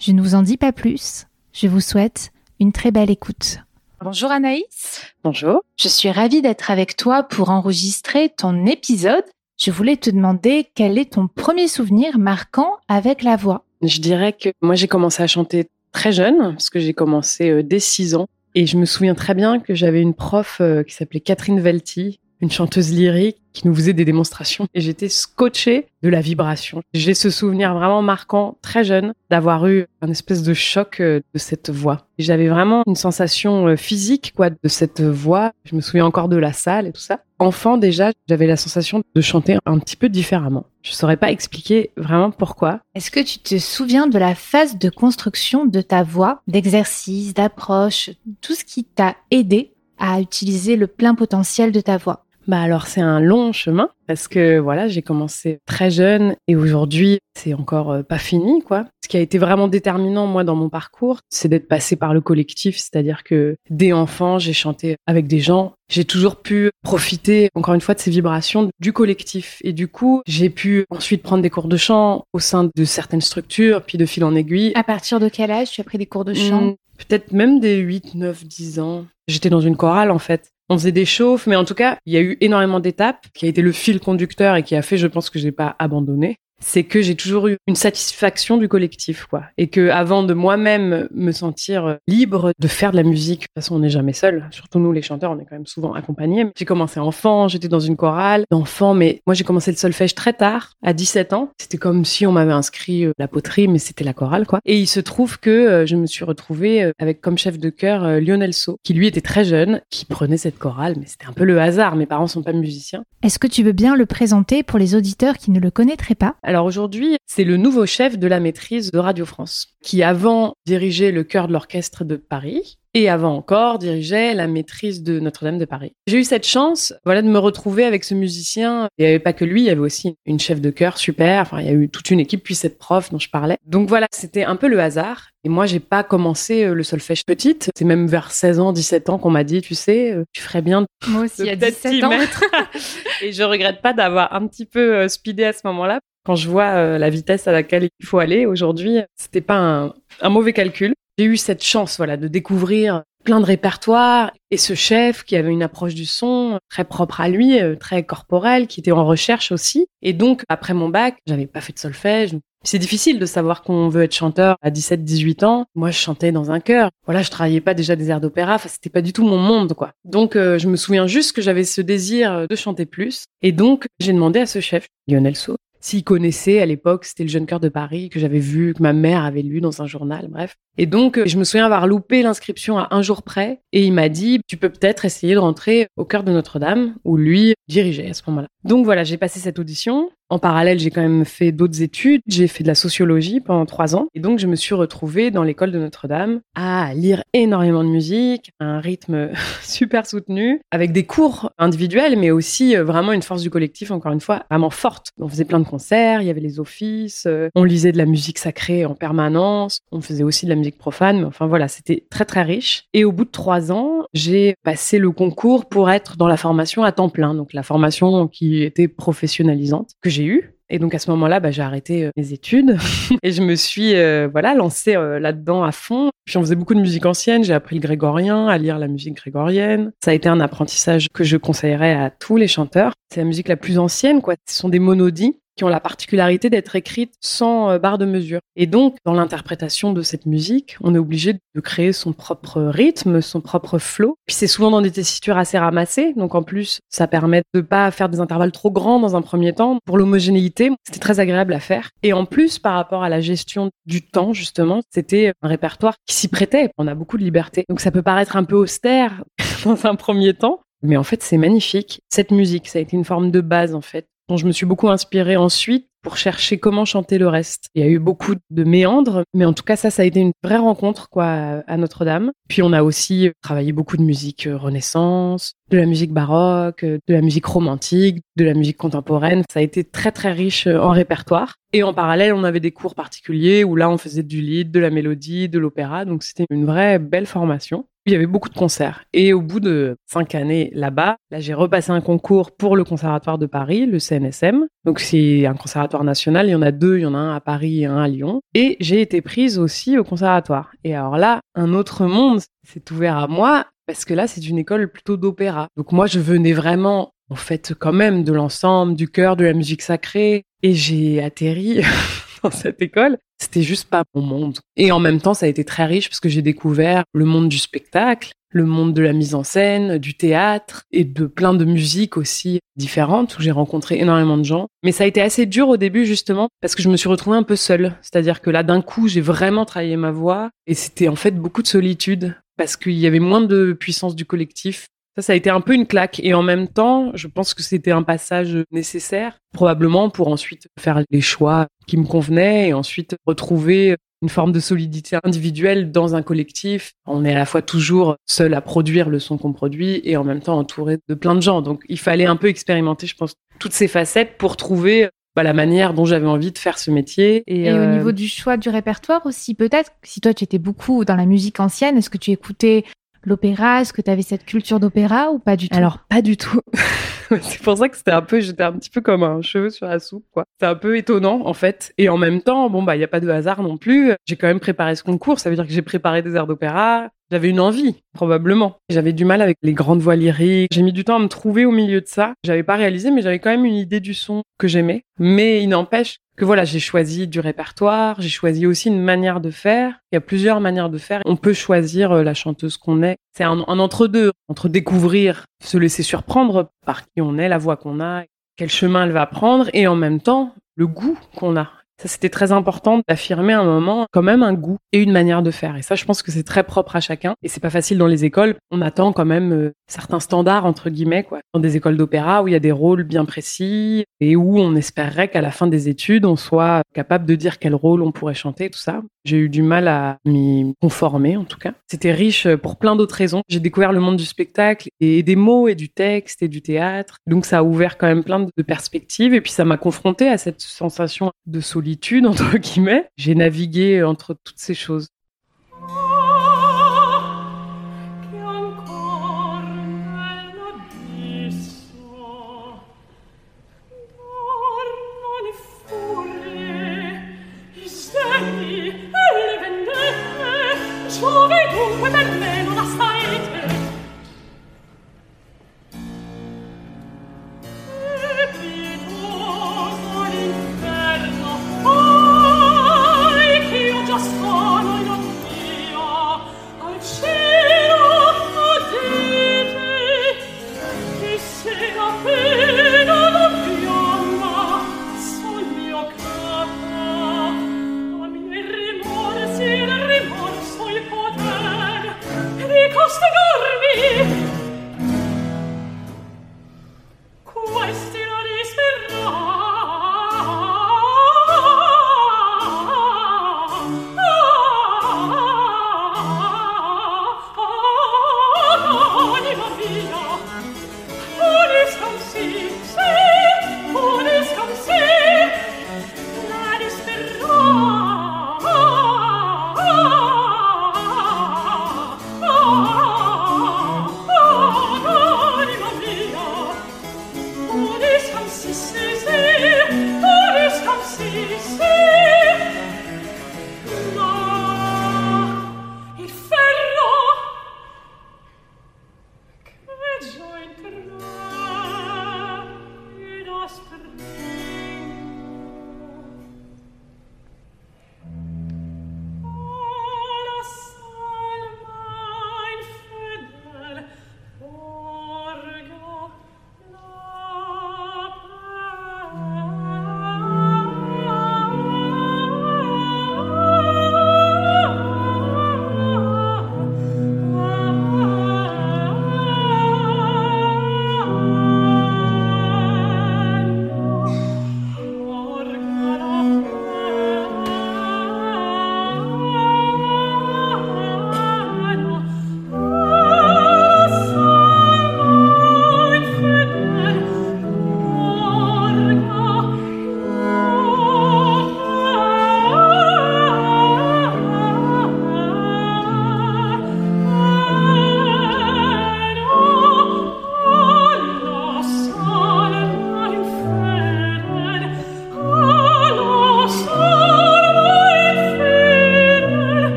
Je 0.00 0.12
ne 0.12 0.20
vous 0.20 0.34
en 0.34 0.42
dis 0.42 0.56
pas 0.56 0.72
plus, 0.72 1.26
je 1.52 1.68
vous 1.68 1.80
souhaite 1.80 2.32
une 2.58 2.72
très 2.72 2.90
belle 2.90 3.10
écoute. 3.10 3.58
Bonjour 4.02 4.30
Anaïs. 4.30 5.02
Bonjour. 5.24 5.62
Je 5.78 5.88
suis 5.88 6.10
ravie 6.10 6.42
d'être 6.42 6.70
avec 6.70 6.96
toi 6.96 7.22
pour 7.22 7.50
enregistrer 7.50 8.30
ton 8.30 8.66
épisode. 8.66 9.24
Je 9.58 9.70
voulais 9.70 9.96
te 9.96 10.10
demander 10.10 10.68
quel 10.74 10.98
est 10.98 11.14
ton 11.14 11.28
premier 11.28 11.68
souvenir 11.68 12.18
marquant 12.18 12.72
avec 12.88 13.22
la 13.22 13.36
voix. 13.36 13.64
Je 13.82 14.00
dirais 14.00 14.32
que 14.32 14.50
moi, 14.62 14.74
j'ai 14.74 14.88
commencé 14.88 15.22
à 15.22 15.26
chanter 15.26 15.68
très 15.92 16.12
jeune, 16.12 16.52
parce 16.52 16.70
que 16.70 16.78
j'ai 16.78 16.92
commencé 16.92 17.50
euh, 17.50 17.62
dès 17.62 17.80
6 17.80 18.14
ans. 18.14 18.26
Et 18.54 18.66
je 18.66 18.76
me 18.76 18.86
souviens 18.86 19.14
très 19.14 19.34
bien 19.34 19.60
que 19.60 19.74
j'avais 19.74 20.00
une 20.00 20.14
prof 20.14 20.58
euh, 20.60 20.82
qui 20.82 20.94
s'appelait 20.94 21.20
Catherine 21.20 21.60
Velti, 21.60 22.20
une 22.40 22.50
chanteuse 22.50 22.92
lyrique 22.92 23.38
qui 23.52 23.66
nous 23.66 23.74
faisait 23.74 23.94
des 23.94 24.04
démonstrations 24.04 24.66
et 24.74 24.82
j'étais 24.82 25.08
scotchée 25.08 25.86
de 26.02 26.08
la 26.10 26.20
vibration. 26.20 26.82
J'ai 26.92 27.14
ce 27.14 27.30
souvenir 27.30 27.74
vraiment 27.74 28.02
marquant 28.02 28.58
très 28.60 28.84
jeune 28.84 29.14
d'avoir 29.30 29.66
eu 29.66 29.86
un 30.02 30.10
espèce 30.10 30.42
de 30.42 30.52
choc 30.52 31.00
euh, 31.00 31.20
de 31.32 31.38
cette 31.38 31.70
voix. 31.70 32.06
J'avais 32.18 32.48
vraiment 32.48 32.82
une 32.86 32.94
sensation 32.94 33.74
physique 33.76 34.32
quoi 34.36 34.50
de 34.50 34.68
cette 34.68 35.00
voix. 35.00 35.52
Je 35.64 35.74
me 35.74 35.80
souviens 35.80 36.04
encore 36.04 36.28
de 36.28 36.36
la 36.36 36.52
salle 36.52 36.86
et 36.86 36.92
tout 36.92 37.00
ça. 37.00 37.20
Enfant 37.38 37.76
déjà, 37.76 38.12
j'avais 38.28 38.46
la 38.46 38.56
sensation 38.56 39.02
de 39.14 39.20
chanter 39.20 39.58
un 39.66 39.78
petit 39.78 39.96
peu 39.96 40.08
différemment. 40.08 40.66
Je 40.82 40.92
saurais 40.92 41.18
pas 41.18 41.30
expliquer 41.30 41.90
vraiment 41.96 42.30
pourquoi. 42.30 42.80
Est-ce 42.94 43.10
que 43.10 43.20
tu 43.20 43.38
te 43.38 43.58
souviens 43.58 44.06
de 44.06 44.18
la 44.18 44.34
phase 44.34 44.78
de 44.78 44.88
construction 44.88 45.66
de 45.66 45.82
ta 45.82 46.02
voix, 46.02 46.42
d'exercice, 46.48 47.34
d'approche, 47.34 48.10
tout 48.40 48.54
ce 48.54 48.64
qui 48.64 48.84
t'a 48.84 49.16
aidé 49.30 49.74
à 49.98 50.20
utiliser 50.20 50.76
le 50.76 50.86
plein 50.86 51.14
potentiel 51.14 51.72
de 51.72 51.80
ta 51.80 51.98
voix? 51.98 52.25
Bah 52.46 52.60
alors 52.60 52.86
c'est 52.86 53.00
un 53.00 53.20
long 53.20 53.52
chemin 53.52 53.88
parce 54.06 54.28
que 54.28 54.58
voilà, 54.58 54.88
j'ai 54.88 55.02
commencé 55.02 55.58
très 55.66 55.90
jeune 55.90 56.36
et 56.46 56.56
aujourd'hui, 56.56 57.18
c'est 57.34 57.54
encore 57.54 57.90
euh, 57.90 58.02
pas 58.02 58.18
fini 58.18 58.62
quoi. 58.62 58.86
Ce 59.02 59.08
qui 59.08 59.16
a 59.16 59.20
été 59.20 59.38
vraiment 59.38 59.68
déterminant 59.68 60.26
moi 60.26 60.44
dans 60.44 60.54
mon 60.54 60.68
parcours, 60.68 61.18
c'est 61.28 61.48
d'être 61.48 61.68
passé 61.68 61.96
par 61.96 62.14
le 62.14 62.20
collectif, 62.20 62.76
c'est-à-dire 62.76 63.24
que 63.24 63.56
dès 63.70 63.92
enfant, 63.92 64.38
j'ai 64.38 64.52
chanté 64.52 64.96
avec 65.06 65.26
des 65.26 65.40
gens, 65.40 65.74
j'ai 65.88 66.04
toujours 66.04 66.36
pu 66.36 66.70
profiter 66.82 67.48
encore 67.54 67.74
une 67.74 67.80
fois 67.80 67.94
de 67.94 68.00
ces 68.00 68.10
vibrations 68.10 68.70
du 68.80 68.92
collectif 68.92 69.58
et 69.62 69.72
du 69.72 69.88
coup, 69.88 70.22
j'ai 70.26 70.50
pu 70.50 70.86
ensuite 70.90 71.22
prendre 71.22 71.42
des 71.42 71.50
cours 71.50 71.68
de 71.68 71.76
chant 71.76 72.24
au 72.32 72.38
sein 72.38 72.70
de 72.74 72.84
certaines 72.84 73.20
structures 73.20 73.82
puis 73.82 73.98
de 73.98 74.06
fil 74.06 74.24
en 74.24 74.34
aiguille. 74.34 74.72
À 74.74 74.84
partir 74.84 75.20
de 75.20 75.28
quel 75.28 75.50
âge 75.50 75.70
tu 75.70 75.80
as 75.80 75.84
pris 75.84 75.98
des 75.98 76.06
cours 76.06 76.24
de 76.24 76.34
chant? 76.34 76.62
Mmh, 76.62 76.76
Peut-être 76.96 77.32
même 77.32 77.60
des 77.60 77.76
8, 77.76 78.14
9, 78.14 78.44
10 78.44 78.80
ans. 78.80 79.06
J'étais 79.28 79.50
dans 79.50 79.60
une 79.60 79.76
chorale 79.76 80.10
en 80.10 80.18
fait. 80.18 80.52
On 80.68 80.76
faisait 80.76 80.92
des 80.92 81.04
chauffes, 81.04 81.46
mais 81.46 81.56
en 81.56 81.64
tout 81.64 81.74
cas, 81.74 81.98
il 82.06 82.12
y 82.12 82.16
a 82.16 82.20
eu 82.20 82.36
énormément 82.40 82.80
d'étapes 82.80 83.26
qui 83.34 83.46
a 83.46 83.48
été 83.48 83.62
le 83.62 83.72
fil 83.72 84.00
conducteur 84.00 84.56
et 84.56 84.62
qui 84.62 84.74
a 84.74 84.82
fait, 84.82 84.98
je 84.98 85.06
pense, 85.06 85.30
que 85.30 85.38
j'ai 85.38 85.52
pas 85.52 85.76
abandonné 85.78 86.38
c'est 86.60 86.84
que 86.84 87.02
j'ai 87.02 87.14
toujours 87.14 87.48
eu 87.48 87.58
une 87.66 87.76
satisfaction 87.76 88.56
du 88.56 88.68
collectif, 88.68 89.26
quoi. 89.26 89.44
Et 89.58 89.68
que 89.68 89.90
avant 89.90 90.22
de 90.22 90.34
moi-même 90.34 91.08
me 91.14 91.32
sentir 91.32 91.98
libre 92.06 92.52
de 92.58 92.68
faire 92.68 92.92
de 92.92 92.96
la 92.96 93.02
musique, 93.02 93.40
de 93.40 93.46
toute 93.46 93.54
façon, 93.54 93.76
on 93.76 93.78
n'est 93.80 93.90
jamais 93.90 94.12
seul. 94.12 94.46
Surtout 94.50 94.78
nous, 94.78 94.92
les 94.92 95.02
chanteurs, 95.02 95.32
on 95.32 95.38
est 95.38 95.44
quand 95.44 95.56
même 95.56 95.66
souvent 95.66 95.92
accompagnés. 95.94 96.46
J'ai 96.56 96.64
commencé 96.64 96.98
enfant, 97.00 97.48
j'étais 97.48 97.68
dans 97.68 97.80
une 97.80 97.96
chorale 97.96 98.44
d'enfants, 98.50 98.94
mais 98.94 99.20
moi, 99.26 99.34
j'ai 99.34 99.44
commencé 99.44 99.70
le 99.70 99.76
solfège 99.76 100.14
très 100.14 100.32
tard, 100.32 100.72
à 100.82 100.92
17 100.92 101.32
ans. 101.32 101.50
C'était 101.60 101.78
comme 101.78 102.04
si 102.04 102.26
on 102.26 102.32
m'avait 102.32 102.52
inscrit 102.52 103.04
euh, 103.04 103.12
la 103.18 103.28
poterie, 103.28 103.68
mais 103.68 103.78
c'était 103.78 104.04
la 104.04 104.12
chorale, 104.12 104.46
quoi. 104.46 104.60
Et 104.64 104.78
il 104.78 104.86
se 104.86 105.00
trouve 105.00 105.38
que 105.38 105.50
euh, 105.50 105.86
je 105.86 105.96
me 105.96 106.06
suis 106.06 106.24
retrouvée 106.24 106.84
euh, 106.84 106.92
avec 106.98 107.20
comme 107.20 107.38
chef 107.38 107.58
de 107.58 107.70
chœur 107.70 108.20
Lionel 108.20 108.54
So, 108.54 108.78
qui 108.82 108.94
lui 108.94 109.06
était 109.06 109.20
très 109.20 109.44
jeune, 109.44 109.82
qui 109.90 110.04
prenait 110.04 110.36
cette 110.36 110.58
chorale, 110.58 110.94
mais 110.98 111.06
c'était 111.06 111.26
un 111.26 111.32
peu 111.32 111.44
le 111.44 111.60
hasard. 111.60 111.96
Mes 111.96 112.06
parents 112.06 112.26
sont 112.26 112.42
pas 112.42 112.52
musiciens. 112.52 113.04
Est-ce 113.22 113.38
que 113.38 113.46
tu 113.46 113.62
veux 113.62 113.72
bien 113.72 113.96
le 113.96 114.06
présenter 114.06 114.62
pour 114.62 114.78
les 114.78 114.94
auditeurs 114.94 115.36
qui 115.36 115.50
ne 115.50 115.60
le 115.60 115.70
connaîtraient 115.70 116.14
pas? 116.14 116.36
Alors 116.42 116.55
aujourd'hui, 116.64 117.16
c'est 117.26 117.44
le 117.44 117.56
nouveau 117.56 117.86
chef 117.86 118.18
de 118.18 118.26
la 118.26 118.40
maîtrise 118.40 118.90
de 118.90 118.98
Radio 118.98 119.26
France, 119.26 119.68
qui 119.82 120.02
avant 120.02 120.54
dirigeait 120.66 121.12
le 121.12 121.24
chœur 121.24 121.48
de 121.48 121.52
l'orchestre 121.52 122.04
de 122.04 122.16
Paris 122.16 122.78
et 122.96 123.10
avant 123.10 123.36
encore 123.36 123.78
dirigeait 123.78 124.32
la 124.32 124.46
maîtrise 124.46 125.02
de 125.02 125.20
Notre-Dame 125.20 125.58
de 125.58 125.66
Paris. 125.66 125.92
J'ai 126.06 126.18
eu 126.18 126.24
cette 126.24 126.46
chance, 126.46 126.94
voilà, 127.04 127.20
de 127.20 127.28
me 127.28 127.38
retrouver 127.38 127.84
avec 127.84 128.04
ce 128.04 128.14
musicien. 128.14 128.88
Il 128.96 129.02
n'y 129.02 129.10
avait 129.10 129.18
pas 129.18 129.34
que 129.34 129.44
lui, 129.44 129.60
il 129.60 129.64
y 129.66 129.70
avait 129.70 129.80
aussi 129.80 130.14
une 130.24 130.40
chef 130.40 130.62
de 130.62 130.70
chœur 130.70 130.96
super. 130.96 131.42
Enfin, 131.42 131.60
il 131.60 131.66
y 131.66 131.68
a 131.68 131.74
eu 131.74 131.90
toute 131.90 132.10
une 132.10 132.20
équipe 132.20 132.42
puis 132.42 132.54
cette 132.54 132.78
prof 132.78 133.10
dont 133.10 133.18
je 133.18 133.28
parlais. 133.28 133.58
Donc 133.66 133.90
voilà, 133.90 134.06
c'était 134.12 134.44
un 134.44 134.56
peu 134.56 134.66
le 134.66 134.80
hasard. 134.80 135.28
Et 135.44 135.50
moi, 135.50 135.66
j'ai 135.66 135.78
pas 135.78 136.04
commencé 136.04 136.64
euh, 136.64 136.74
le 136.74 136.82
solfège 136.82 137.26
petite. 137.26 137.70
C'est 137.76 137.84
même 137.84 138.06
vers 138.06 138.30
16 138.30 138.60
ans, 138.60 138.72
17 138.72 139.10
ans 139.10 139.18
qu'on 139.18 139.30
m'a 139.30 139.44
dit, 139.44 139.60
tu 139.60 139.74
sais, 139.74 140.12
euh, 140.12 140.24
tu 140.32 140.40
ferais 140.40 140.62
bien 140.62 140.80
de 140.80 140.86
moi 141.08 141.24
aussi 141.24 141.48
à 141.50 141.54
17 141.54 142.02
ans. 142.02 142.10
et 143.22 143.30
je 143.30 143.42
regrette 143.42 143.82
pas 143.82 143.92
d'avoir 143.92 144.34
un 144.34 144.46
petit 144.46 144.64
peu 144.64 144.96
euh, 144.96 145.08
speedé 145.08 145.44
à 145.44 145.52
ce 145.52 145.60
moment-là 145.64 146.00
quand 146.26 146.34
je 146.34 146.48
vois 146.48 146.74
euh, 146.74 146.98
la 146.98 147.08
vitesse 147.08 147.46
à 147.46 147.52
laquelle 147.52 147.88
il 148.00 148.04
faut 148.04 148.18
aller 148.18 148.46
aujourd'hui, 148.46 148.98
c'était 149.14 149.40
pas 149.40 149.92
un, 150.20 150.28
mauvais 150.28 150.52
calcul. 150.52 150.92
J'ai 151.18 151.24
eu 151.24 151.36
cette 151.36 151.62
chance, 151.62 151.96
voilà, 151.98 152.16
de 152.16 152.26
découvrir 152.26 153.04
plein 153.24 153.40
de 153.40 153.46
répertoires 153.46 154.32
et 154.50 154.56
ce 154.56 154.74
chef 154.74 155.22
qui 155.22 155.36
avait 155.36 155.50
une 155.50 155.62
approche 155.62 155.94
du 155.94 156.04
son 156.04 156.58
très 156.68 156.84
propre 156.84 157.20
à 157.20 157.28
lui, 157.28 157.60
euh, 157.60 157.76
très 157.76 158.02
corporelle, 158.02 158.66
qui 158.66 158.80
était 158.80 158.90
en 158.92 159.06
recherche 159.06 159.52
aussi. 159.52 159.86
Et 160.02 160.12
donc, 160.12 160.42
après 160.48 160.74
mon 160.74 160.88
bac, 160.88 161.16
j'avais 161.28 161.46
pas 161.46 161.60
fait 161.60 161.72
de 161.72 161.78
solfège. 161.78 162.36
C'est 162.64 162.80
difficile 162.80 163.20
de 163.20 163.26
savoir 163.26 163.62
qu'on 163.62 163.88
veut 163.88 164.02
être 164.02 164.14
chanteur 164.14 164.56
à 164.62 164.70
17, 164.70 165.04
18 165.04 165.44
ans. 165.44 165.66
Moi, 165.76 165.92
je 165.92 165.98
chantais 165.98 166.32
dans 166.32 166.50
un 166.50 166.58
chœur. 166.58 166.90
Voilà, 167.04 167.22
je 167.22 167.30
travaillais 167.30 167.60
pas 167.60 167.74
déjà 167.74 167.94
des 167.94 168.10
airs 168.10 168.20
d'opéra. 168.20 168.56
Enfin, 168.56 168.68
c'était 168.68 168.90
pas 168.90 169.02
du 169.02 169.12
tout 169.12 169.24
mon 169.24 169.38
monde, 169.38 169.74
quoi. 169.74 169.92
Donc, 170.04 170.34
euh, 170.34 170.58
je 170.58 170.66
me 170.66 170.76
souviens 170.76 171.06
juste 171.06 171.32
que 171.32 171.42
j'avais 171.42 171.62
ce 171.62 171.80
désir 171.80 172.48
de 172.48 172.56
chanter 172.56 172.84
plus. 172.84 173.26
Et 173.42 173.52
donc, 173.52 173.86
j'ai 174.00 174.12
demandé 174.12 174.40
à 174.40 174.46
ce 174.46 174.58
chef, 174.58 174.88
Lionel 175.06 175.36
Sau, 175.36 175.56
s'il 175.86 176.02
connaissait 176.02 176.58
à 176.60 176.66
l'époque, 176.66 177.04
c'était 177.04 177.22
le 177.22 177.28
jeune 177.28 177.46
cœur 177.46 177.60
de 177.60 177.68
Paris 177.68 178.08
que 178.08 178.18
j'avais 178.18 178.40
vu, 178.40 178.74
que 178.74 178.82
ma 178.82 178.92
mère 178.92 179.24
avait 179.24 179.42
lu 179.42 179.60
dans 179.60 179.82
un 179.82 179.86
journal, 179.86 180.26
bref. 180.28 180.56
Et 180.78 180.86
donc, 180.86 181.20
je 181.24 181.38
me 181.38 181.44
souviens 181.44 181.64
avoir 181.64 181.86
loupé 181.86 182.22
l'inscription 182.22 182.76
à 182.76 182.88
un 182.90 183.02
jour 183.02 183.22
près, 183.22 183.60
et 183.72 183.84
il 183.84 183.92
m'a 183.92 184.08
dit, 184.08 184.40
tu 184.48 184.56
peux 184.56 184.68
peut-être 184.68 185.04
essayer 185.04 185.34
de 185.34 185.38
rentrer 185.38 185.86
au 185.96 186.04
cœur 186.04 186.24
de 186.24 186.32
Notre-Dame, 186.32 186.96
où 187.04 187.16
lui 187.16 187.54
dirigeait 187.68 188.10
à 188.10 188.14
ce 188.14 188.22
moment-là. 188.26 188.48
Donc 188.64 188.84
voilà, 188.84 189.04
j'ai 189.04 189.16
passé 189.16 189.38
cette 189.38 189.60
audition, 189.60 190.10
En 190.28 190.40
parallèle, 190.40 190.80
j'ai 190.80 190.90
quand 190.90 191.02
même 191.02 191.24
fait 191.24 191.52
d'autres 191.52 191.82
études. 191.82 192.20
J'ai 192.26 192.48
fait 192.48 192.64
de 192.64 192.68
la 192.68 192.74
sociologie 192.74 193.40
pendant 193.40 193.64
trois 193.64 193.94
ans. 193.94 194.08
Et 194.14 194.20
donc, 194.20 194.40
je 194.40 194.48
me 194.48 194.56
suis 194.56 194.74
retrouvée 194.74 195.30
dans 195.30 195.44
l'école 195.44 195.70
de 195.70 195.78
Notre-Dame 195.78 196.40
à 196.56 196.92
lire 196.94 197.22
énormément 197.32 197.84
de 197.84 197.88
musique, 197.88 198.50
un 198.58 198.80
rythme 198.80 199.30
super 199.62 200.06
soutenu, 200.06 200.60
avec 200.72 200.90
des 200.90 201.04
cours 201.04 201.52
individuels, 201.58 202.18
mais 202.18 202.32
aussi 202.32 202.76
euh, 202.76 202.82
vraiment 202.82 203.12
une 203.12 203.22
force 203.22 203.42
du 203.42 203.50
collectif, 203.50 203.92
encore 203.92 204.12
une 204.12 204.20
fois, 204.20 204.44
vraiment 204.50 204.70
forte. 204.70 205.10
On 205.20 205.28
faisait 205.28 205.44
plein 205.44 205.60
de 205.60 205.68
concerts, 205.68 206.22
il 206.22 206.26
y 206.26 206.30
avait 206.30 206.40
les 206.40 206.58
offices, 206.58 207.26
euh, 207.26 207.48
on 207.54 207.62
lisait 207.62 207.92
de 207.92 207.98
la 207.98 208.06
musique 208.06 208.38
sacrée 208.38 208.84
en 208.84 208.94
permanence, 208.94 209.80
on 209.92 210.00
faisait 210.00 210.24
aussi 210.24 210.46
de 210.46 210.50
la 210.50 210.56
musique 210.56 210.78
profane, 210.78 211.20
mais 211.20 211.24
enfin 211.24 211.46
voilà, 211.46 211.68
c'était 211.68 212.04
très 212.10 212.24
très 212.24 212.42
riche. 212.42 212.84
Et 212.94 213.04
au 213.04 213.12
bout 213.12 213.24
de 213.24 213.30
trois 213.30 213.70
ans, 213.70 214.06
j'ai 214.12 214.56
passé 214.64 214.98
le 214.98 215.10
concours 215.10 215.66
pour 215.66 215.90
être 215.90 216.16
dans 216.16 216.26
la 216.26 216.36
formation 216.36 216.82
à 216.82 216.90
temps 216.90 217.10
plein, 217.10 217.34
donc 217.34 217.52
la 217.52 217.62
formation 217.62 218.26
qui 218.26 218.62
était 218.62 218.88
professionnalisante, 218.88 219.90
j'ai. 220.24 220.56
Et 220.68 220.78
donc 220.78 220.94
à 220.94 220.98
ce 220.98 221.10
moment-là, 221.10 221.38
bah, 221.38 221.50
j'ai 221.50 221.62
arrêté 221.62 222.06
euh, 222.06 222.10
mes 222.16 222.32
études 222.32 222.76
et 223.22 223.30
je 223.30 223.42
me 223.42 223.54
suis 223.54 223.94
euh, 223.94 224.28
voilà 224.30 224.54
lancée 224.54 224.96
euh, 224.96 225.20
là-dedans 225.20 225.62
à 225.62 225.72
fond. 225.72 226.10
Puis 226.24 226.36
on 226.36 226.40
faisait 226.40 226.56
beaucoup 226.56 226.74
de 226.74 226.80
musique 226.80 227.06
ancienne. 227.06 227.44
J'ai 227.44 227.54
appris 227.54 227.76
le 227.76 227.80
grégorien, 227.80 228.48
à 228.48 228.58
lire 228.58 228.78
la 228.78 228.88
musique 228.88 229.14
grégorienne. 229.14 229.92
Ça 230.04 230.10
a 230.10 230.14
été 230.14 230.28
un 230.28 230.40
apprentissage 230.40 231.06
que 231.12 231.22
je 231.22 231.36
conseillerais 231.36 231.94
à 231.94 232.10
tous 232.10 232.36
les 232.36 232.48
chanteurs. 232.48 232.94
C'est 233.12 233.20
la 233.20 233.26
musique 233.26 233.48
la 233.48 233.56
plus 233.56 233.78
ancienne, 233.78 234.20
quoi. 234.20 234.34
Ce 234.48 234.56
sont 234.56 234.68
des 234.68 234.80
monodies 234.80 235.36
qui 235.56 235.64
ont 235.64 235.68
la 235.68 235.80
particularité 235.80 236.50
d'être 236.50 236.76
écrites 236.76 237.14
sans 237.20 237.70
euh, 237.70 237.78
barre 237.78 237.98
de 237.98 238.04
mesure. 238.04 238.40
Et 238.54 238.66
donc, 238.66 238.96
dans 239.04 239.14
l'interprétation 239.14 239.92
de 239.92 240.02
cette 240.02 240.26
musique, 240.26 240.76
on 240.82 240.94
est 240.94 240.98
obligé 240.98 241.34
de 241.54 241.60
créer 241.60 241.92
son 241.92 242.12
propre 242.12 242.62
rythme, 242.62 243.20
son 243.20 243.40
propre 243.40 243.78
flow. 243.78 244.16
Puis 244.26 244.36
c'est 244.36 244.46
souvent 244.46 244.70
dans 244.70 244.82
des 244.82 244.90
tessitures 244.90 245.38
assez 245.38 245.58
ramassées, 245.58 246.12
donc 246.14 246.34
en 246.34 246.42
plus, 246.42 246.80
ça 246.90 247.06
permet 247.06 247.42
de 247.54 247.60
pas 247.60 247.90
faire 247.90 248.08
des 248.08 248.20
intervalles 248.20 248.52
trop 248.52 248.70
grands 248.70 249.00
dans 249.00 249.16
un 249.16 249.22
premier 249.22 249.52
temps. 249.52 249.78
Pour 249.84 249.98
l'homogénéité, 249.98 250.70
c'était 250.84 251.00
très 251.00 251.20
agréable 251.20 251.54
à 251.54 251.60
faire. 251.60 251.90
Et 252.02 252.12
en 252.12 252.24
plus, 252.24 252.58
par 252.58 252.74
rapport 252.74 253.02
à 253.02 253.08
la 253.08 253.20
gestion 253.20 253.70
du 253.86 254.02
temps, 254.02 254.32
justement, 254.32 254.80
c'était 254.90 255.32
un 255.42 255.48
répertoire 255.48 255.94
qui 256.06 256.14
s'y 256.14 256.28
prêtait. 256.28 256.70
On 256.78 256.86
a 256.86 256.94
beaucoup 256.94 257.18
de 257.18 257.24
liberté. 257.24 257.64
Donc 257.68 257.80
ça 257.80 257.90
peut 257.90 258.02
paraître 258.02 258.36
un 258.36 258.44
peu 258.44 258.56
austère 258.56 259.24
dans 259.64 259.86
un 259.86 259.94
premier 259.94 260.34
temps, 260.34 260.60
mais 260.82 260.96
en 260.96 261.02
fait, 261.02 261.22
c'est 261.22 261.38
magnifique. 261.38 262.00
Cette 262.08 262.30
musique, 262.30 262.68
ça 262.68 262.78
a 262.78 262.82
été 262.82 262.96
une 262.96 263.04
forme 263.04 263.30
de 263.30 263.40
base, 263.40 263.74
en 263.74 263.80
fait, 263.80 264.06
dont 264.28 264.36
je 264.36 264.46
me 264.46 264.52
suis 264.52 264.66
beaucoup 264.66 264.88
inspirée 264.88 265.36
ensuite 265.36 265.88
pour 266.06 266.16
chercher 266.16 266.58
comment 266.58 266.84
chanter 266.84 267.18
le 267.18 267.26
reste. 267.26 267.68
Il 267.74 267.84
y 267.84 267.84
a 267.84 267.90
eu 267.90 267.98
beaucoup 267.98 268.34
de 268.50 268.62
méandres, 268.62 269.24
mais 269.34 269.44
en 269.44 269.52
tout 269.52 269.64
cas 269.64 269.74
ça, 269.74 269.90
ça 269.90 270.02
a 270.02 270.04
été 270.04 270.20
une 270.20 270.30
vraie 270.44 270.56
rencontre 270.56 271.08
quoi 271.08 271.64
à 271.66 271.76
Notre-Dame. 271.76 272.30
Puis 272.48 272.62
on 272.62 272.72
a 272.72 272.84
aussi 272.84 273.32
travaillé 273.42 273.72
beaucoup 273.72 273.96
de 273.96 274.02
musique 274.02 274.46
euh, 274.46 274.56
Renaissance, 274.56 275.54
de 275.68 275.78
la 275.78 275.84
musique 275.84 276.12
baroque, 276.12 276.84
euh, 276.84 276.98
de 277.08 277.14
la 277.14 277.22
musique 277.22 277.46
romantique, 277.46 278.22
de 278.36 278.44
la 278.44 278.54
musique 278.54 278.76
contemporaine. 278.76 279.42
Ça 279.50 279.58
a 279.58 279.62
été 279.62 279.82
très 279.82 280.12
très 280.12 280.30
riche 280.30 280.68
euh, 280.68 280.78
en 280.78 280.90
répertoire. 280.90 281.56
Et 281.72 281.82
en 281.82 281.92
parallèle, 281.92 282.32
on 282.34 282.44
avait 282.44 282.60
des 282.60 282.70
cours 282.70 282.94
particuliers 282.94 283.64
où 283.64 283.74
là 283.74 283.90
on 283.90 283.98
faisait 283.98 284.22
du 284.22 284.40
lead, 284.40 284.70
de 284.70 284.78
la 284.78 284.90
mélodie, 284.90 285.48
de 285.48 285.58
l'opéra. 285.58 286.04
Donc 286.04 286.22
c'était 286.22 286.46
une 286.50 286.66
vraie 286.66 287.00
belle 287.00 287.26
formation 287.26 287.84
il 288.06 288.12
y 288.12 288.14
avait 288.16 288.26
beaucoup 288.26 288.48
de 288.48 288.54
concerts. 288.54 289.04
Et 289.12 289.32
au 289.32 289.42
bout 289.42 289.58
de 289.58 289.96
cinq 290.06 290.34
années 290.34 290.70
là-bas, 290.74 291.16
là, 291.30 291.40
j'ai 291.40 291.54
repassé 291.54 291.90
un 291.90 292.00
concours 292.00 292.52
pour 292.56 292.76
le 292.76 292.84
Conservatoire 292.84 293.36
de 293.36 293.46
Paris, 293.46 293.84
le 293.84 293.98
CNSM. 293.98 294.66
Donc, 294.84 295.00
c'est 295.00 295.44
un 295.44 295.54
conservatoire 295.54 296.04
national. 296.04 296.46
Il 296.46 296.52
y 296.52 296.54
en 296.54 296.62
a 296.62 296.70
deux. 296.70 296.98
Il 296.98 297.02
y 297.02 297.06
en 297.06 297.14
a 297.14 297.18
un 297.18 297.34
à 297.34 297.40
Paris 297.40 297.82
et 297.82 297.86
un 297.86 297.98
à 297.98 298.06
Lyon. 298.06 298.40
Et 298.54 298.76
j'ai 298.80 299.00
été 299.00 299.20
prise 299.20 299.58
aussi 299.58 299.98
au 299.98 300.04
conservatoire. 300.04 300.70
Et 300.84 300.94
alors 300.94 301.16
là, 301.16 301.40
un 301.56 301.74
autre 301.74 302.06
monde 302.06 302.40
s'est 302.62 302.92
ouvert 302.92 303.16
à 303.16 303.26
moi 303.26 303.66
parce 303.86 304.04
que 304.04 304.14
là, 304.14 304.26
c'est 304.26 304.46
une 304.46 304.58
école 304.58 304.88
plutôt 304.88 305.16
d'opéra. 305.16 305.68
Donc, 305.76 305.90
moi, 305.90 306.06
je 306.06 306.20
venais 306.20 306.52
vraiment, 306.52 307.12
en 307.28 307.36
fait, 307.36 307.74
quand 307.76 307.92
même 307.92 308.22
de 308.22 308.32
l'ensemble, 308.32 308.94
du 308.94 309.08
cœur, 309.08 309.36
de 309.36 309.44
la 309.44 309.52
musique 309.52 309.82
sacrée. 309.82 310.44
Et 310.62 310.74
j'ai 310.74 311.22
atterri 311.22 311.80
dans 312.44 312.50
cette 312.52 312.80
école 312.80 313.18
c'était 313.38 313.62
juste 313.62 313.88
pas 313.88 314.04
mon 314.14 314.22
monde. 314.22 314.58
Et 314.76 314.92
en 314.92 315.00
même 315.00 315.20
temps, 315.20 315.34
ça 315.34 315.46
a 315.46 315.48
été 315.48 315.64
très 315.64 315.84
riche 315.84 316.08
parce 316.08 316.20
que 316.20 316.28
j'ai 316.28 316.42
découvert 316.42 317.04
le 317.12 317.24
monde 317.24 317.48
du 317.48 317.58
spectacle, 317.58 318.32
le 318.50 318.64
monde 318.64 318.94
de 318.94 319.02
la 319.02 319.12
mise 319.12 319.34
en 319.34 319.44
scène, 319.44 319.98
du 319.98 320.16
théâtre 320.16 320.84
et 320.90 321.04
de 321.04 321.26
plein 321.26 321.52
de 321.52 321.64
musiques 321.64 322.16
aussi 322.16 322.60
différentes 322.76 323.36
où 323.38 323.42
j'ai 323.42 323.50
rencontré 323.50 323.98
énormément 323.98 324.38
de 324.38 324.44
gens. 324.44 324.68
Mais 324.82 324.92
ça 324.92 325.04
a 325.04 325.06
été 325.06 325.20
assez 325.20 325.46
dur 325.46 325.68
au 325.68 325.76
début 325.76 326.06
justement 326.06 326.48
parce 326.60 326.74
que 326.74 326.82
je 326.82 326.88
me 326.88 326.96
suis 326.96 327.08
retrouvée 327.08 327.36
un 327.36 327.42
peu 327.42 327.56
seule. 327.56 327.94
C'est-à-dire 328.02 328.40
que 328.40 328.50
là, 328.50 328.62
d'un 328.62 328.80
coup, 328.80 329.08
j'ai 329.08 329.20
vraiment 329.20 329.64
travaillé 329.64 329.96
ma 329.96 330.10
voix 330.10 330.50
et 330.66 330.74
c'était 330.74 331.08
en 331.08 331.16
fait 331.16 331.32
beaucoup 331.32 331.62
de 331.62 331.68
solitude 331.68 332.34
parce 332.56 332.76
qu'il 332.76 332.94
y 332.94 333.06
avait 333.06 333.20
moins 333.20 333.42
de 333.42 333.72
puissance 333.78 334.16
du 334.16 334.24
collectif. 334.24 334.88
Ça, 335.16 335.22
ça 335.22 335.32
a 335.32 335.36
été 335.36 335.50
un 335.50 335.60
peu 335.60 335.74
une 335.74 335.86
claque. 335.86 336.20
Et 336.22 336.34
en 336.34 336.42
même 336.42 336.68
temps, 336.68 337.10
je 337.14 337.26
pense 337.26 337.54
que 337.54 337.62
c'était 337.62 337.90
un 337.90 338.02
passage 338.02 338.58
nécessaire, 338.70 339.38
probablement 339.52 340.10
pour 340.10 340.28
ensuite 340.28 340.68
faire 340.78 341.02
les 341.10 341.20
choix 341.20 341.68
qui 341.86 341.96
me 341.96 342.04
convenaient 342.04 342.68
et 342.68 342.74
ensuite 342.74 343.16
retrouver 343.26 343.96
une 344.22 344.28
forme 344.28 344.52
de 344.52 344.60
solidité 344.60 345.18
individuelle 345.24 345.92
dans 345.92 346.14
un 346.14 346.22
collectif. 346.22 346.92
On 347.06 347.24
est 347.24 347.32
à 347.32 347.38
la 347.38 347.46
fois 347.46 347.62
toujours 347.62 348.16
seul 348.26 348.54
à 348.54 348.60
produire 348.60 349.08
le 349.08 349.18
son 349.18 349.38
qu'on 349.38 349.52
produit 349.52 350.00
et 350.04 350.16
en 350.16 350.24
même 350.24 350.40
temps 350.40 350.58
entouré 350.58 350.98
de 351.08 351.14
plein 351.14 351.34
de 351.34 351.42
gens. 351.42 351.62
Donc 351.62 351.84
il 351.88 351.98
fallait 351.98 352.26
un 352.26 352.36
peu 352.36 352.48
expérimenter, 352.48 353.06
je 353.06 353.16
pense, 353.16 353.34
toutes 353.58 353.72
ces 353.72 353.88
facettes 353.88 354.36
pour 354.38 354.56
trouver 354.56 355.08
bah, 355.34 355.42
la 355.42 355.52
manière 355.52 355.92
dont 355.92 356.06
j'avais 356.06 356.26
envie 356.26 356.50
de 356.50 356.58
faire 356.58 356.78
ce 356.78 356.90
métier. 356.90 357.42
Et, 357.46 357.70
au 357.70 357.86
niveau 357.86 358.12
du 358.12 358.26
choix 358.26 358.56
du 358.56 358.70
répertoire 358.70 359.24
aussi, 359.26 359.54
peut-être, 359.54 359.92
si 360.02 360.20
toi 360.22 360.32
tu 360.32 360.44
étais 360.44 360.58
beaucoup 360.58 361.04
dans 361.04 361.16
la 361.16 361.26
musique 361.26 361.60
ancienne, 361.60 361.98
est-ce 361.98 362.10
que 362.10 362.18
tu 362.18 362.30
écoutais 362.30 362.84
l'opéra 363.26 363.80
Est-ce 363.80 363.92
que 363.92 364.00
tu 364.00 364.10
avais 364.10 364.22
cette 364.22 364.44
culture 364.44 364.80
d'opéra 364.80 365.30
ou 365.30 365.38
pas 365.38 365.56
du 365.56 365.68
tout? 365.68 365.76
Alors, 365.76 365.98
pas 366.08 366.22
du 366.22 366.36
tout. 366.36 366.60
c'est 367.42 367.60
pour 367.60 367.76
ça 367.76 367.88
que 367.88 367.96
c'était 367.96 368.12
un 368.12 368.22
peu, 368.22 368.40
j'étais 368.40 368.62
un 368.62 368.72
petit 368.72 368.90
peu 368.90 369.00
comme 369.00 369.22
un 369.22 369.42
cheveu 369.42 369.70
sur 369.70 369.86
la 369.86 369.98
soupe, 369.98 370.24
quoi. 370.32 370.44
C'est 370.60 370.66
un 370.66 370.74
peu 370.74 370.96
étonnant, 370.96 371.42
en 371.44 371.52
fait. 371.52 371.92
Et 371.98 372.08
en 372.08 372.16
même 372.16 372.40
temps, 372.40 372.70
bon, 372.70 372.82
bah, 372.82 372.96
il 372.96 372.98
n'y 372.98 373.04
a 373.04 373.08
pas 373.08 373.20
de 373.20 373.28
hasard 373.28 373.62
non 373.62 373.76
plus. 373.76 374.12
J'ai 374.24 374.36
quand 374.36 374.46
même 374.46 374.60
préparé 374.60 374.94
ce 374.96 375.02
concours. 375.02 375.40
Ça 375.40 375.50
veut 375.50 375.56
dire 375.56 375.66
que 375.66 375.72
j'ai 375.72 375.82
préparé 375.82 376.22
des 376.22 376.34
airs 376.36 376.46
d'opéra. 376.46 377.10
J'avais 377.30 377.50
une 377.50 377.60
envie, 377.60 377.96
probablement. 378.14 378.76
J'avais 378.88 379.12
du 379.12 379.24
mal 379.24 379.42
avec 379.42 379.58
les 379.62 379.72
grandes 379.72 380.00
voix 380.00 380.14
lyriques. 380.14 380.70
J'ai 380.72 380.82
mis 380.82 380.92
du 380.92 381.04
temps 381.04 381.16
à 381.16 381.18
me 381.18 381.28
trouver 381.28 381.64
au 381.64 381.72
milieu 381.72 382.00
de 382.00 382.06
ça. 382.06 382.34
J'avais 382.44 382.62
pas 382.62 382.76
réalisé, 382.76 383.10
mais 383.10 383.22
j'avais 383.22 383.40
quand 383.40 383.50
même 383.50 383.64
une 383.64 383.74
idée 383.74 384.00
du 384.00 384.14
son 384.14 384.42
que 384.58 384.68
j'aimais. 384.68 385.02
Mais 385.18 385.62
il 385.62 385.68
n'empêche 385.68 386.18
que 386.36 386.44
voilà, 386.44 386.64
j'ai 386.64 386.78
choisi 386.78 387.26
du 387.26 387.40
répertoire, 387.40 388.20
j'ai 388.20 388.28
choisi 388.28 388.66
aussi 388.66 388.88
une 388.88 389.02
manière 389.02 389.40
de 389.40 389.50
faire. 389.50 389.98
Il 390.12 390.16
y 390.16 390.18
a 390.18 390.20
plusieurs 390.20 390.60
manières 390.60 390.90
de 390.90 390.98
faire. 390.98 391.22
On 391.24 391.36
peut 391.36 391.54
choisir 391.54 392.12
euh, 392.12 392.22
la 392.22 392.34
chanteuse 392.34 392.76
qu'on 392.76 393.02
est. 393.02 393.16
C'est 393.36 393.44
un, 393.44 393.64
un 393.66 393.78
entre-deux, 393.78 394.32
entre 394.48 394.68
découvrir, 394.68 395.46
se 395.64 395.78
laisser 395.78 396.02
surprendre 396.02 396.70
par 396.84 397.02
qui 397.02 397.20
on 397.20 397.38
est, 397.38 397.48
la 397.48 397.58
voix 397.58 397.76
qu'on 397.76 398.00
a, 398.00 398.24
quel 398.56 398.70
chemin 398.70 399.04
elle 399.04 399.12
va 399.12 399.26
prendre, 399.26 399.68
et 399.72 399.86
en 399.86 399.96
même 399.96 400.20
temps, 400.20 400.54
le 400.76 400.86
goût 400.86 401.18
qu'on 401.36 401.56
a. 401.56 401.70
Ça, 402.00 402.08
c'était 402.08 402.28
très 402.28 402.52
important 402.52 403.00
d'affirmer 403.08 403.54
un 403.54 403.64
moment 403.64 404.06
quand 404.12 404.22
même 404.22 404.42
un 404.42 404.52
goût 404.52 404.76
et 404.92 405.02
une 405.02 405.12
manière 405.12 405.42
de 405.42 405.50
faire. 405.50 405.76
Et 405.76 405.82
ça, 405.82 405.94
je 405.94 406.04
pense 406.04 406.22
que 406.22 406.30
c'est 406.30 406.42
très 406.42 406.64
propre 406.64 406.96
à 406.96 407.00
chacun. 407.00 407.34
Et 407.42 407.48
c'est 407.48 407.60
pas 407.60 407.70
facile 407.70 407.96
dans 407.96 408.06
les 408.06 408.24
écoles. 408.24 408.56
On 408.70 408.82
attend 408.82 409.12
quand 409.12 409.24
même 409.24 409.52
euh, 409.52 409.72
certains 409.86 410.20
standards, 410.20 410.66
entre 410.66 410.90
guillemets, 410.90 411.24
quoi. 411.24 411.40
Dans 411.54 411.60
des 411.60 411.76
écoles 411.76 411.96
d'opéra 411.96 412.42
où 412.42 412.48
il 412.48 412.52
y 412.52 412.56
a 412.56 412.60
des 412.60 412.72
rôles 412.72 413.04
bien 413.04 413.24
précis 413.24 414.04
et 414.20 414.36
où 414.36 414.58
on 414.58 414.76
espérerait 414.76 415.28
qu'à 415.28 415.40
la 415.40 415.50
fin 415.50 415.66
des 415.66 415.88
études, 415.88 416.26
on 416.26 416.36
soit 416.36 416.82
capable 416.94 417.24
de 417.24 417.34
dire 417.34 417.58
quel 417.58 417.74
rôle 417.74 418.02
on 418.02 418.12
pourrait 418.12 418.34
chanter, 418.34 418.68
tout 418.68 418.78
ça. 418.78 419.02
J'ai 419.24 419.38
eu 419.38 419.48
du 419.48 419.62
mal 419.62 419.88
à 419.88 420.18
m'y 420.24 420.72
conformer, 420.80 421.36
en 421.36 421.44
tout 421.44 421.58
cas. 421.58 421.72
C'était 421.90 422.12
riche 422.12 422.46
pour 422.56 422.76
plein 422.76 422.94
d'autres 422.94 423.16
raisons. 423.16 423.42
J'ai 423.48 423.58
découvert 423.58 423.92
le 423.92 423.98
monde 423.98 424.16
du 424.16 424.24
spectacle 424.24 424.88
et 425.00 425.24
des 425.24 425.34
mots 425.34 425.66
et 425.66 425.74
du 425.74 425.88
texte 425.88 426.42
et 426.42 426.48
du 426.48 426.62
théâtre. 426.62 427.16
Donc 427.26 427.44
ça 427.44 427.58
a 427.58 427.62
ouvert 427.64 427.98
quand 427.98 428.06
même 428.06 428.22
plein 428.22 428.40
de 428.40 428.62
perspectives 428.62 429.34
et 429.34 429.40
puis 429.40 429.50
ça 429.50 429.64
m'a 429.64 429.78
confronté 429.78 430.28
à 430.28 430.38
cette 430.38 430.60
sensation 430.60 431.32
de 431.46 431.58
solitude, 431.60 431.85
solitude, 431.86 432.26
entre 432.26 432.58
guillemets, 432.58 433.10
j'ai 433.16 433.34
navigué 433.36 434.02
entre 434.02 434.34
toutes 434.34 434.58
ces 434.58 434.74
choses. 434.74 435.08